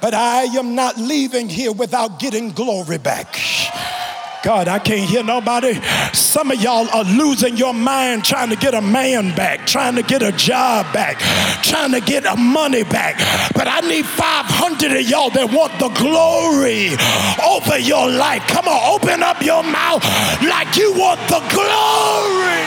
but 0.00 0.14
I 0.14 0.42
am 0.58 0.74
not 0.74 0.98
leaving 0.98 1.48
here 1.48 1.72
without 1.72 2.18
getting 2.18 2.50
glory 2.50 2.98
back. 2.98 3.38
God, 4.44 4.68
I 4.68 4.78
can't 4.78 5.08
hear 5.08 5.24
nobody. 5.24 5.80
Some 6.12 6.52
of 6.52 6.62
y'all 6.62 6.88
are 6.90 7.04
losing 7.04 7.56
your 7.56 7.74
mind 7.74 8.24
trying 8.24 8.50
to 8.50 8.56
get 8.56 8.72
a 8.72 8.80
man 8.80 9.34
back, 9.34 9.66
trying 9.66 9.96
to 9.96 10.02
get 10.02 10.22
a 10.22 10.30
job 10.30 10.92
back, 10.92 11.18
trying 11.62 11.90
to 11.92 12.00
get 12.00 12.24
a 12.24 12.36
money 12.36 12.84
back. 12.84 13.18
But 13.54 13.66
I 13.66 13.80
need 13.80 14.06
500 14.06 14.92
of 14.92 15.08
y'all 15.08 15.30
that 15.30 15.52
want 15.52 15.72
the 15.80 15.88
glory 15.88 16.94
over 17.44 17.78
your 17.78 18.08
life. 18.08 18.46
Come 18.46 18.68
on, 18.68 18.94
open 18.94 19.22
up 19.24 19.42
your 19.42 19.64
mouth 19.64 20.04
like 20.42 20.76
you 20.76 20.92
want 20.92 21.18
the 21.26 21.42
glory. 21.50 22.62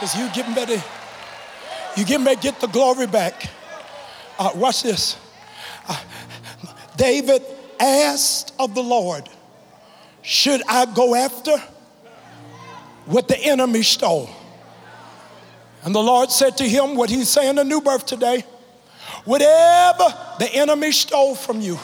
Says 0.00 0.16
you 0.16 0.28
getting 0.32 0.54
ready, 0.54 0.82
you 1.96 2.04
getting 2.06 2.24
ready 2.24 2.36
to 2.36 2.42
get 2.42 2.60
the 2.60 2.68
glory 2.68 3.06
back. 3.06 3.50
Uh, 4.38 4.50
watch 4.54 4.82
this. 4.82 5.18
Uh, 5.86 6.00
David 6.96 7.42
asked 7.80 8.52
of 8.58 8.74
the 8.74 8.82
Lord, 8.82 9.28
Should 10.22 10.62
I 10.68 10.86
go 10.86 11.14
after 11.14 11.58
what 13.06 13.28
the 13.28 13.38
enemy 13.38 13.82
stole? 13.82 14.30
And 15.82 15.94
the 15.94 16.02
Lord 16.02 16.30
said 16.30 16.56
to 16.58 16.64
him, 16.64 16.96
What 16.96 17.10
he's 17.10 17.28
saying 17.28 17.56
to 17.56 17.64
New 17.64 17.80
Birth 17.80 18.06
today, 18.06 18.44
whatever 19.24 20.04
the 20.38 20.48
enemy 20.52 20.92
stole 20.92 21.34
from 21.34 21.60
you, 21.60 21.76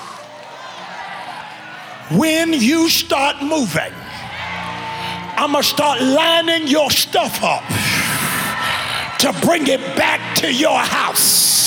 when 2.17 2.53
you 2.53 2.89
start 2.89 3.43
moving, 3.43 3.93
I'm 5.37 5.53
gonna 5.53 5.63
start 5.63 6.01
lining 6.01 6.67
your 6.67 6.91
stuff 6.91 7.43
up 7.43 7.63
to 9.21 9.33
bring 9.47 9.67
it 9.69 9.81
back 9.97 10.37
to 10.37 10.53
your 10.53 10.79
house. 10.79 11.61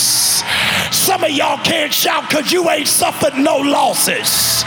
Some 1.04 1.26
of 1.26 1.32
y'all 1.32 1.58
can't 1.58 1.94
shout 1.94 2.30
because 2.30 2.50
you 2.50 2.70
ain't 2.70 2.88
suffered 2.88 3.36
no 3.36 3.58
losses. 3.58 4.64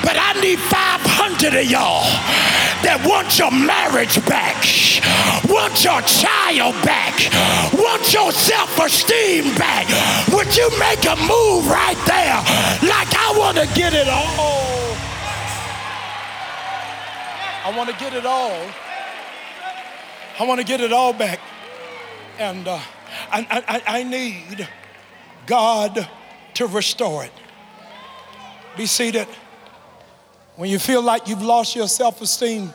But 0.00 0.16
I 0.16 0.32
need 0.40 0.58
500 0.58 1.52
of 1.52 1.66
y'all 1.68 2.00
that 2.80 3.04
want 3.04 3.36
your 3.38 3.52
marriage 3.52 4.16
back, 4.24 4.56
want 5.44 5.84
your 5.84 6.00
child 6.00 6.72
back, 6.80 7.12
want 7.76 8.08
your 8.08 8.32
self 8.32 8.72
esteem 8.80 9.52
back. 9.60 9.84
Would 10.32 10.56
you 10.56 10.64
make 10.80 11.04
a 11.04 11.16
move 11.28 11.68
right 11.68 12.00
there? 12.08 12.40
Like 12.88 13.12
I 13.12 13.36
want 13.36 13.60
to 13.60 13.68
get 13.76 13.92
it 13.92 14.08
all. 14.08 14.96
I 17.68 17.76
want 17.76 17.90
to 17.90 17.96
get 18.00 18.14
it 18.14 18.24
all. 18.24 18.64
I 20.40 20.44
want 20.46 20.58
to 20.58 20.66
get 20.66 20.80
it 20.80 20.94
all 20.94 21.12
back. 21.12 21.38
And 22.38 22.66
uh, 22.66 22.80
I, 23.30 23.62
I, 23.68 24.00
I 24.00 24.02
need 24.04 24.66
God 25.46 26.08
to 26.54 26.66
restore 26.66 27.24
it. 27.24 27.32
Be 28.76 28.86
seated. 28.86 29.28
When 30.56 30.70
you 30.70 30.78
feel 30.78 31.02
like 31.02 31.28
you've 31.28 31.42
lost 31.42 31.76
your 31.76 31.88
self 31.88 32.20
esteem, 32.20 32.72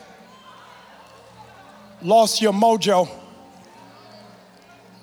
lost 2.00 2.40
your 2.40 2.52
mojo, 2.52 3.08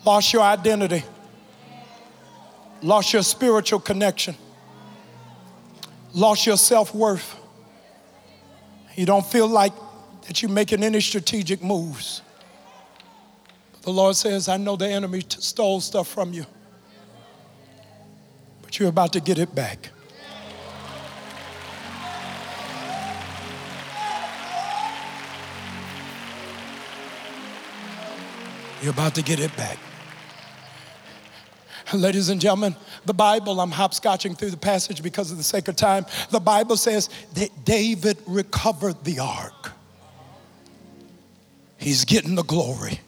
lost 0.06 0.34
your 0.34 0.42
identity, 0.42 1.04
lost 2.82 3.14
your 3.14 3.24
spiritual 3.24 3.80
connection, 3.80 4.36
lost 6.14 6.46
your 6.46 6.58
self 6.58 6.94
worth, 6.96 7.36
you 8.96 9.06
don't 9.06 9.26
feel 9.26 9.48
like 9.48 9.74
that 10.28 10.42
you're 10.42 10.52
making 10.52 10.84
any 10.84 11.02
strategic 11.02 11.64
moves. 11.64 12.22
The 13.82 13.92
Lord 13.92 14.16
says, 14.16 14.50
I 14.50 14.58
know 14.58 14.76
the 14.76 14.88
enemy 14.88 15.22
stole 15.28 15.80
stuff 15.82 16.08
from 16.08 16.34
you 16.34 16.46
but 18.70 18.78
you're 18.78 18.90
about 18.90 19.14
to 19.14 19.20
get 19.20 19.40
it 19.40 19.56
back. 19.56 19.90
You're 28.84 28.92
about 28.92 29.16
to 29.16 29.24
get 29.24 29.40
it 29.40 29.58
back. 29.58 29.80
Ladies 31.92 32.30
and 32.30 32.40
gentlemen, 32.40 32.76
the 33.06 33.14
Bible, 33.16 33.60
I'm 33.60 33.72
hopscotching 33.72 34.38
through 34.38 34.52
the 34.52 34.58
passage 34.58 35.02
because 35.02 35.32
of 35.32 35.38
the 35.38 35.44
sake 35.44 35.68
of 35.68 35.76
time. 35.76 36.06
The 36.30 36.40
Bible 36.40 36.78
says 36.78 37.10
that 37.34 37.66
David 37.66 38.20
recovered 38.28 39.04
the 39.04 39.18
ark. 39.18 39.72
He's 41.78 42.06
getting 42.06 42.36
the 42.36 42.44
glory. 42.44 43.00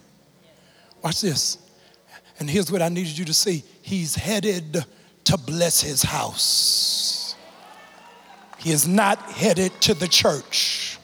Watch 1.04 1.20
this. 1.20 1.58
And 2.40 2.50
here's 2.50 2.72
what 2.72 2.82
I 2.82 2.88
needed 2.88 3.16
you 3.16 3.26
to 3.26 3.34
see 3.34 3.62
He's 3.82 4.16
headed 4.16 4.84
to 5.24 5.36
bless 5.36 5.80
his 5.80 6.02
house. 6.02 7.34
He 8.58 8.70
is 8.70 8.86
not 8.86 9.20
headed 9.22 9.72
to 9.82 9.94
the 9.94 10.08
church, 10.08 10.98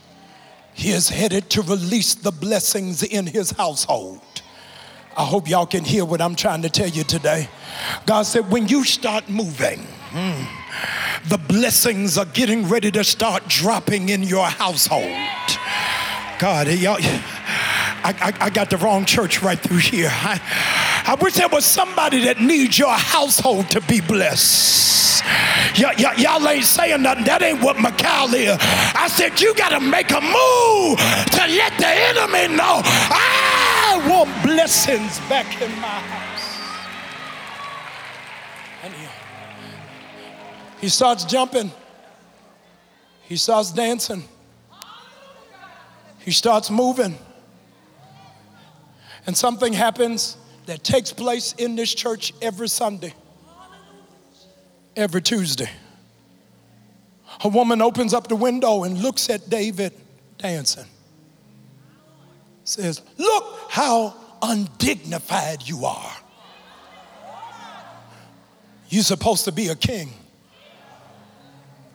he 0.75 0.91
is 0.91 1.09
headed 1.09 1.51
to 1.51 1.62
release 1.62 2.14
the 2.14 2.31
blessings 2.31 3.03
in 3.03 3.27
his 3.27 3.51
household. 3.51 4.21
I 5.16 5.25
hope 5.25 5.49
y'all 5.49 5.66
can 5.66 5.83
hear 5.83 6.05
what 6.05 6.21
I'm 6.21 6.37
trying 6.37 6.62
to 6.62 6.71
tell 6.71 6.87
you 6.87 7.03
today. 7.03 7.49
God 8.07 8.23
said, 8.23 8.49
when 8.53 8.69
you 8.69 8.85
start 8.85 9.29
moving, 9.29 9.85
mm, 10.11 10.47
the 11.29 11.39
blessings 11.39 12.16
are 12.16 12.25
getting 12.27 12.69
ready 12.69 12.93
to 12.93 13.03
start 13.03 13.49
dropping 13.49 14.11
in 14.11 14.23
your 14.23 14.47
household. 14.47 15.11
God, 16.39 16.69
y'all, 16.69 16.99
I, 17.01 18.14
I, 18.41 18.47
I 18.47 18.51
got 18.51 18.71
the 18.71 18.77
wrong 18.77 19.05
church 19.05 19.43
right 19.43 19.59
through 19.59 19.79
here. 19.79 20.09
I, 20.09 20.41
I 21.09 21.15
wish 21.15 21.33
there 21.37 21.49
was 21.49 21.65
somebody 21.65 22.21
that 22.25 22.39
needs 22.39 22.79
your 22.79 22.93
household 22.93 23.71
to 23.71 23.81
be 23.81 24.03
blessed. 24.03 25.25
Y- 25.79 25.95
y- 25.99 26.15
y'all 26.19 26.47
ain't 26.47 26.67
saying 26.67 27.01
nothing. 27.01 27.25
That 27.25 27.41
ain't 27.41 27.63
what 27.63 27.77
machol 27.77 28.35
is. 28.35 28.59
I 28.61 29.09
said, 29.09 29.41
you 29.41 29.55
got 29.55 29.71
to 29.71 29.81
make 29.81 30.11
a 30.11 30.21
move 30.21 30.99
to 31.33 31.43
let 31.49 31.73
the 31.79 31.89
enemy 31.89 32.55
know 32.55 32.83
I 32.85 34.07
want 34.07 34.29
blessings 34.43 35.19
back 35.31 35.47
in 35.63 35.71
my 35.81 35.87
house. 35.87 36.79
And 38.85 38.93
he, 38.93 39.07
he 40.83 40.89
starts 40.91 41.25
jumping, 41.25 41.73
he 43.23 43.37
starts 43.37 43.73
dancing, 43.73 44.25
he 46.19 46.33
starts 46.33 46.71
moving. 46.71 47.17
And 49.27 49.35
something 49.35 49.73
happens 49.73 50.37
that 50.69 50.85
takes 50.85 51.14
place 51.14 51.55
in 51.55 51.77
this 51.77 51.95
church 51.95 52.35
every 52.43 52.69
Sunday, 52.69 53.14
every 54.95 55.23
Tuesday. 55.23 55.71
A 57.43 57.49
woman 57.49 57.81
opens 57.81 58.12
up 58.12 58.29
the 58.29 58.37
window 58.37 58.85
and 58.85 58.99
looks 59.01 59.31
at 59.31 59.49
David 59.49 59.95
dancing. 60.37 60.85
Says, 62.64 63.01
Look 63.16 63.59
how 63.71 64.14
undignified 64.43 65.66
you 65.66 65.87
are. 65.87 66.16
You're 68.91 69.05
supposed 69.05 69.47
to 69.47 69.53
be 69.53 69.69
a 69.69 69.75
king. 69.75 70.11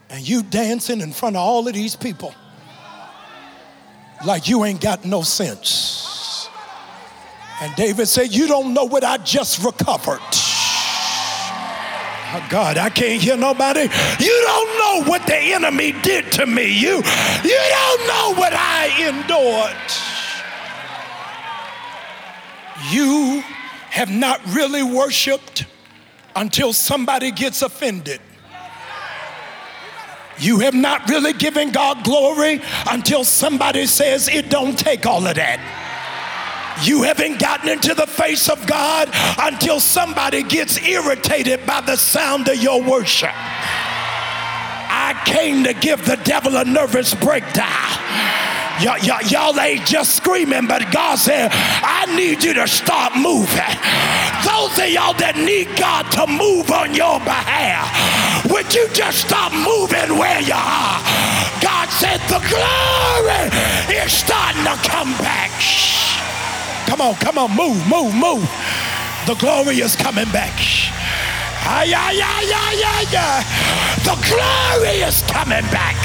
And 0.09 0.28
you 0.28 0.41
dancing 0.41 0.99
in 0.99 1.11
front 1.11 1.36
of 1.36 1.43
all 1.43 1.67
of 1.67 1.76
these 1.76 1.95
people 1.95 2.34
like 4.26 4.47
you 4.47 4.65
ain't 4.65 4.82
got 4.82 5.05
no 5.05 5.21
sense. 5.21 6.03
And 7.64 7.74
David 7.78 8.07
said, 8.09 8.36
You 8.36 8.45
don't 8.45 8.74
know 8.74 8.84
what 8.84 9.05
I 9.05 9.18
just 9.20 9.64
recovered. 9.64 10.20
Oh 12.36 12.45
God, 12.49 12.78
I 12.78 12.89
can't 12.89 13.22
hear 13.22 13.38
nobody. 13.38 13.84
You 14.20 14.43
don't 14.45 14.78
know 14.78 15.09
what 15.09 15.26
the 15.26 15.38
enemy 15.38 15.93
did 16.01 16.30
to 16.34 16.45
me. 16.45 16.66
You, 16.66 16.97
you 16.97 17.61
don't 17.70 18.07
know 18.07 18.34
what 18.36 18.51
I 18.53 18.89
endured. 19.07 19.78
You 22.91 23.41
have 23.91 24.11
not 24.11 24.41
really 24.47 24.84
worshiped 24.84 25.66
until 26.36 26.74
somebody 26.74 27.32
gets 27.32 27.61
offended. 27.61 28.20
You 30.38 30.59
have 30.59 30.74
not 30.74 31.07
really 31.07 31.32
given 31.32 31.72
God 31.72 32.03
glory 32.03 32.61
until 32.89 33.24
somebody 33.24 33.86
says 33.86 34.28
it 34.28 34.49
don't 34.49 34.78
take 34.78 35.05
all 35.05 35.26
of 35.26 35.36
that. 35.36 35.82
You 36.82 37.03
haven't 37.03 37.39
gotten 37.39 37.69
into 37.69 37.93
the 37.93 38.07
face 38.07 38.49
of 38.49 38.65
God 38.65 39.09
until 39.39 39.80
somebody 39.80 40.43
gets 40.43 40.82
irritated 40.82 41.65
by 41.65 41.82
the 41.82 41.95
sound 41.95 42.47
of 42.47 42.57
your 42.57 42.82
worship. 42.82 43.32
I 44.95 45.19
came 45.26 45.63
to 45.63 45.74
give 45.74 46.05
the 46.05 46.17
devil 46.24 46.57
a 46.57 46.65
nervous 46.65 47.13
breakdown. 47.13 47.93
Y'all, 48.82 48.97
y'all, 48.99 49.21
y'all 49.28 49.59
ain't 49.59 49.86
just 49.86 50.15
screaming, 50.15 50.67
but 50.67 50.91
God 50.91 51.17
said, 51.17 51.51
I 51.53 52.13
need 52.15 52.43
you 52.43 52.53
to 52.55 52.67
start 52.67 53.15
moving. 53.15 53.74
Those 54.41 54.74
of 54.82 54.89
y'all 54.89 55.13
that 55.21 55.38
need 55.38 55.69
God 55.78 56.09
to 56.17 56.26
move 56.26 56.71
on 56.71 56.95
your 56.95 57.19
behalf, 57.21 57.86
would 58.49 58.74
you 58.74 58.89
just 58.89 59.30
stop 59.30 59.53
moving 59.53 60.17
where 60.17 60.41
you 60.41 60.57
are? 60.57 60.97
God 61.61 61.88
said, 61.93 62.17
the 62.28 62.41
glory 62.49 63.53
is 63.93 64.11
starting 64.11 64.65
to 64.65 64.76
come 64.89 65.13
back. 65.21 65.53
Come 66.93 67.01
on, 67.01 67.15
come 67.15 67.39
on, 67.39 67.49
move, 67.55 67.89
move, 67.89 68.13
move. 68.13 68.47
The 69.25 69.33
glory 69.39 69.81
is 69.81 69.95
coming 69.95 70.29
back. 70.31 70.53
Ay, 71.65 71.91
ay, 71.91 72.21
ay, 72.21 72.53
ay, 72.53 72.83
ay, 72.85 73.17
ay. 73.17 73.43
The 74.05 74.13
glory 74.29 75.01
is 75.01 75.23
coming 75.23 75.65
back. 75.73 75.97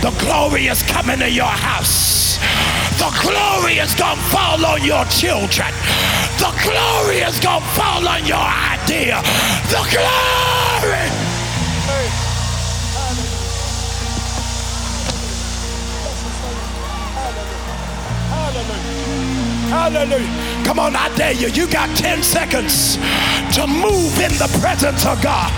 The 0.00 0.12
glory 0.24 0.68
is 0.68 0.84
coming 0.84 1.18
to 1.18 1.28
your 1.28 1.50
house. 1.50 2.38
The 3.02 3.10
glory 3.20 3.78
is 3.78 3.92
to 3.96 4.14
fall 4.30 4.64
on 4.64 4.84
your 4.84 5.04
children. 5.06 5.74
The 6.38 6.54
glory 6.62 7.26
is 7.26 7.40
to 7.40 7.58
fall 7.74 8.06
on 8.06 8.24
your 8.24 8.38
idea. 8.38 9.20
The 9.74 9.82
glory. 9.90 11.19
Hallelujah. 19.80 20.28
Come 20.62 20.78
on, 20.78 20.94
I 20.94 21.08
dare 21.16 21.32
you. 21.32 21.48
You 21.48 21.66
got 21.66 21.88
10 21.96 22.22
seconds 22.22 23.00
to 23.56 23.64
move 23.66 24.12
in 24.20 24.28
the 24.36 24.44
presence 24.60 25.06
of 25.06 25.22
God. 25.22 25.48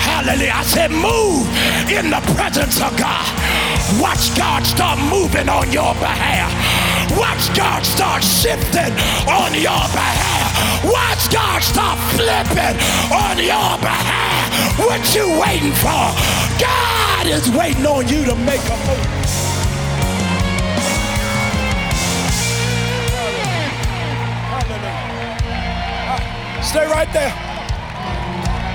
Hallelujah. 0.00 0.56
I 0.56 0.64
said, 0.64 0.88
move 0.88 1.44
in 1.92 2.08
the 2.08 2.24
presence 2.32 2.80
of 2.80 2.96
God. 2.96 3.28
Watch 4.00 4.32
God 4.40 4.64
start 4.64 4.96
moving 5.12 5.52
on 5.52 5.70
your 5.70 5.92
behalf. 6.00 6.48
Watch 7.12 7.52
God 7.54 7.84
start 7.84 8.24
shifting 8.24 8.88
on 9.28 9.52
your 9.52 9.84
behalf. 9.92 10.48
Watch 10.88 11.28
God 11.28 11.60
start 11.60 12.00
flipping 12.16 12.76
on 13.12 13.36
your 13.36 13.76
behalf. 13.84 14.48
What 14.80 15.04
you 15.12 15.28
waiting 15.36 15.76
for? 15.76 16.08
God 16.56 17.26
is 17.28 17.52
waiting 17.52 17.84
on 17.84 18.08
you 18.08 18.24
to 18.24 18.34
make 18.34 18.64
a 18.64 18.76
move. 18.88 19.21
Stay 26.72 26.88
right 26.88 27.12
there. 27.12 27.32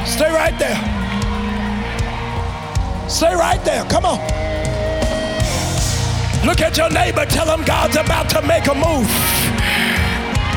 Stay 0.05 0.29
right 0.29 0.53
there. 0.59 0.77
Stay 3.09 3.33
right 3.33 3.59
there. 3.65 3.83
Come 3.85 4.05
on. 4.05 4.19
Look 6.45 6.61
at 6.61 6.77
your 6.77 6.91
neighbor. 6.91 7.25
Tell 7.25 7.49
him 7.49 7.65
God's 7.65 7.97
about 7.97 8.29
to 8.37 8.43
make 8.43 8.67
a 8.67 8.75
move. 8.75 9.09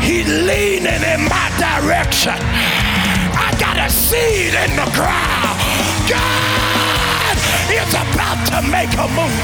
He's 0.05 0.29
leaning 0.29 1.01
in 1.01 1.21
my 1.33 1.49
direction. 1.57 2.37
I 2.37 3.57
got 3.59 3.79
a 3.81 3.89
seed 3.89 4.53
in 4.53 4.77
the 4.77 4.89
ground. 4.93 5.57
God 6.13 7.37
is 7.73 7.89
about 7.89 8.37
to 8.53 8.61
make 8.69 8.93
a 9.01 9.09
move. 9.17 9.41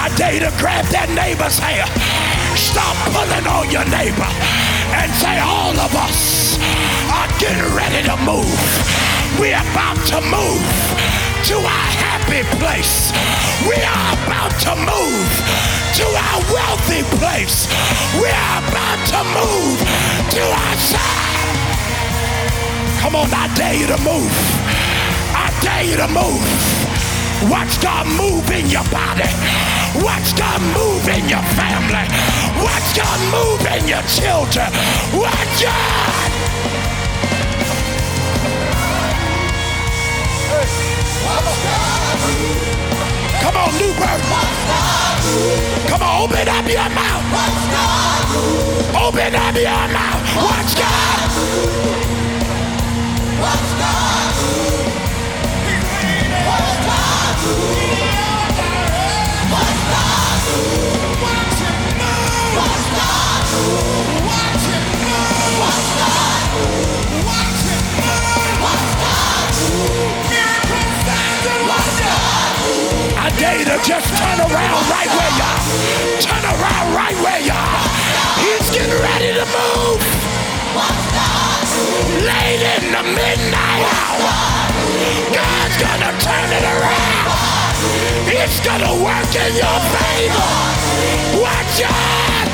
I 0.00 0.08
dare 0.16 0.32
you 0.32 0.40
to 0.40 0.52
grab 0.56 0.86
that 0.96 1.12
neighbor's 1.12 1.58
hair. 1.58 1.84
Stop 2.56 2.96
pulling 3.12 3.46
on 3.52 3.70
your 3.70 3.84
neighbor 3.92 4.73
and 4.92 5.12
say, 5.14 5.38
All 5.40 5.76
of 5.78 5.94
us 5.96 6.58
are 7.12 7.28
getting 7.38 7.70
ready 7.74 8.02
to 8.08 8.16
move. 8.24 8.60
We're 9.40 9.56
about 9.72 9.98
to 10.12 10.20
move 10.20 10.64
to 11.50 11.56
our 11.56 11.88
happy 12.04 12.42
place. 12.58 13.12
We 13.68 13.76
are 13.76 14.12
about 14.24 14.52
to 14.66 14.74
move 14.76 15.30
to 16.00 16.06
our 16.06 16.40
wealthy 16.52 17.02
place. 17.18 17.68
We 18.20 18.28
are 18.28 18.58
about 18.68 19.00
to 19.12 19.20
move 19.32 19.78
to 20.36 20.42
our 20.42 20.76
side. 20.76 21.24
Come 23.00 23.16
on, 23.16 23.28
I 23.32 23.52
dare 23.54 23.74
you 23.74 23.86
to 23.86 23.98
move. 23.98 24.32
I 25.34 25.52
dare 25.62 25.84
you 25.84 25.96
to 25.96 26.08
move. 26.08 26.93
Watch 27.42 27.80
God 27.82 28.06
move 28.06 28.50
in 28.50 28.70
your 28.70 28.84
body. 28.90 29.28
Watch 30.02 30.36
God 30.36 30.60
move 30.72 31.06
in 31.08 31.28
your 31.28 31.42
family. 31.58 32.06
Watch 32.62 32.96
God 32.96 33.18
move 33.34 33.66
in 33.66 33.88
your 33.88 34.02
children. 34.08 34.70
Watch 35.12 35.62
God. 35.62 36.30
Come 43.42 43.56
on, 43.56 43.72
new 43.78 43.92
birth. 43.98 44.24
Come 45.88 46.02
on, 46.02 46.22
open 46.24 46.48
up 46.48 46.66
your 46.68 46.88
mouth. 46.90 47.24
Open 48.96 49.34
up 49.34 49.54
your 49.54 49.88
mouth. 49.92 50.36
Watch 50.36 50.74
God. 50.78 51.18
Watch 53.40 53.70
God. 53.80 54.34
Watch 56.46 56.86
God. 56.86 57.03
Just 73.84 74.16
turn 74.16 74.40
around 74.40 74.88
right 74.88 75.08
where 75.08 75.32
you 75.36 75.44
are. 75.44 76.20
Turn 76.22 76.42
around 76.42 76.94
right 76.94 77.14
where 77.22 77.40
you 77.40 77.52
are. 77.52 77.84
He's 78.40 78.70
getting 78.70 78.98
ready 79.02 79.34
to. 79.34 79.43
Late 82.24 82.62
in 82.76 82.84
the 82.92 83.02
midnight 83.02 83.84
hour. 83.98 84.32
God's 85.34 85.76
gonna 85.82 86.12
turn 86.20 86.48
it 86.58 86.64
around. 86.64 87.30
It's 88.28 88.60
gonna 88.60 88.94
work 89.02 89.32
in 89.34 89.52
your 89.56 89.78
favor. 89.94 90.50
Watch 91.42 91.82
out. 91.82 92.48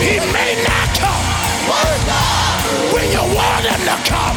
He 0.00 0.20
may 0.32 0.52
not 0.68 0.88
come 0.98 1.24
when 2.92 3.06
you 3.10 3.24
want 3.34 3.64
him 3.64 3.82
to 3.90 3.96
come. 4.08 4.36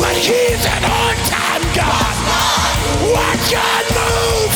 But 0.00 0.16
he's 0.16 0.64
an 0.66 0.84
on-time 0.84 1.59
God. 1.74 2.16
Watch 3.12 3.52
God 3.52 3.84
move. 3.96 4.52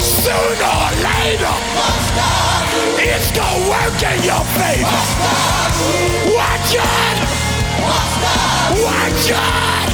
Sooner 0.00 0.72
or 0.80 0.90
later, 1.04 1.56
it's 2.98 3.30
gonna 3.32 3.68
work 3.68 4.02
in 4.02 4.22
your 4.24 4.44
favor. 4.56 5.02
Watch 6.36 6.74
God. 6.74 7.18
Watch 8.84 9.28
God. 9.28 9.88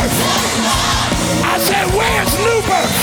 Birth? 0.00 1.44
I 1.44 1.58
said, 1.58 1.86
where's 1.92 2.32
birth? 2.64 2.96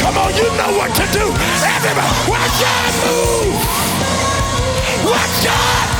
Come 0.00 0.16
on, 0.18 0.34
you 0.34 0.48
know 0.56 0.72
what 0.78 0.94
to 0.96 1.04
do. 1.12 1.26
Everybody, 1.64 2.30
watch 2.30 2.54
God 2.60 2.92
move. 3.04 3.54
Watch 5.04 5.44
God. 5.44 5.97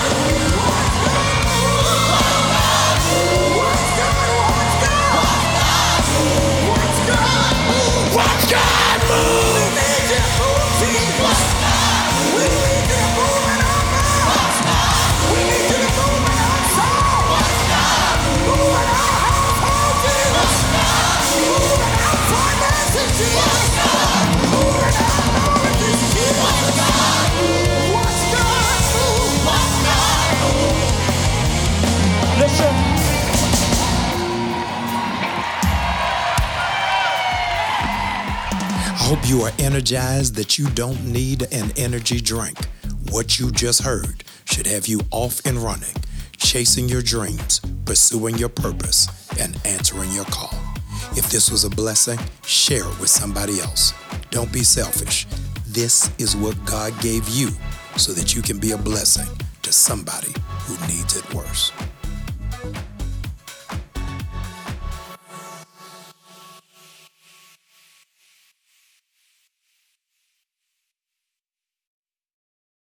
Hope 39.08 39.26
you 39.26 39.40
are 39.40 39.52
energized 39.58 40.34
that 40.34 40.58
you 40.58 40.68
don't 40.72 41.02
need 41.06 41.40
an 41.50 41.72
energy 41.78 42.20
drink. 42.20 42.58
What 43.08 43.38
you 43.38 43.50
just 43.50 43.80
heard 43.80 44.22
should 44.44 44.66
have 44.66 44.86
you 44.86 45.00
off 45.10 45.40
and 45.46 45.56
running, 45.56 45.94
chasing 46.36 46.90
your 46.90 47.00
dreams, 47.00 47.62
pursuing 47.86 48.36
your 48.36 48.50
purpose, 48.50 49.08
and 49.40 49.58
answering 49.64 50.12
your 50.12 50.26
call. 50.26 50.52
If 51.12 51.30
this 51.30 51.50
was 51.50 51.64
a 51.64 51.70
blessing, 51.70 52.18
share 52.44 52.86
it 52.86 53.00
with 53.00 53.08
somebody 53.08 53.60
else. 53.60 53.94
Don't 54.30 54.52
be 54.52 54.62
selfish. 54.62 55.26
This 55.66 56.10
is 56.18 56.36
what 56.36 56.62
God 56.66 56.92
gave 57.00 57.26
you 57.30 57.48
so 57.96 58.12
that 58.12 58.36
you 58.36 58.42
can 58.42 58.58
be 58.58 58.72
a 58.72 58.76
blessing 58.76 59.34
to 59.62 59.72
somebody 59.72 60.34
who 60.66 60.74
needs 60.86 61.16
it 61.16 61.34
worse. 61.34 61.72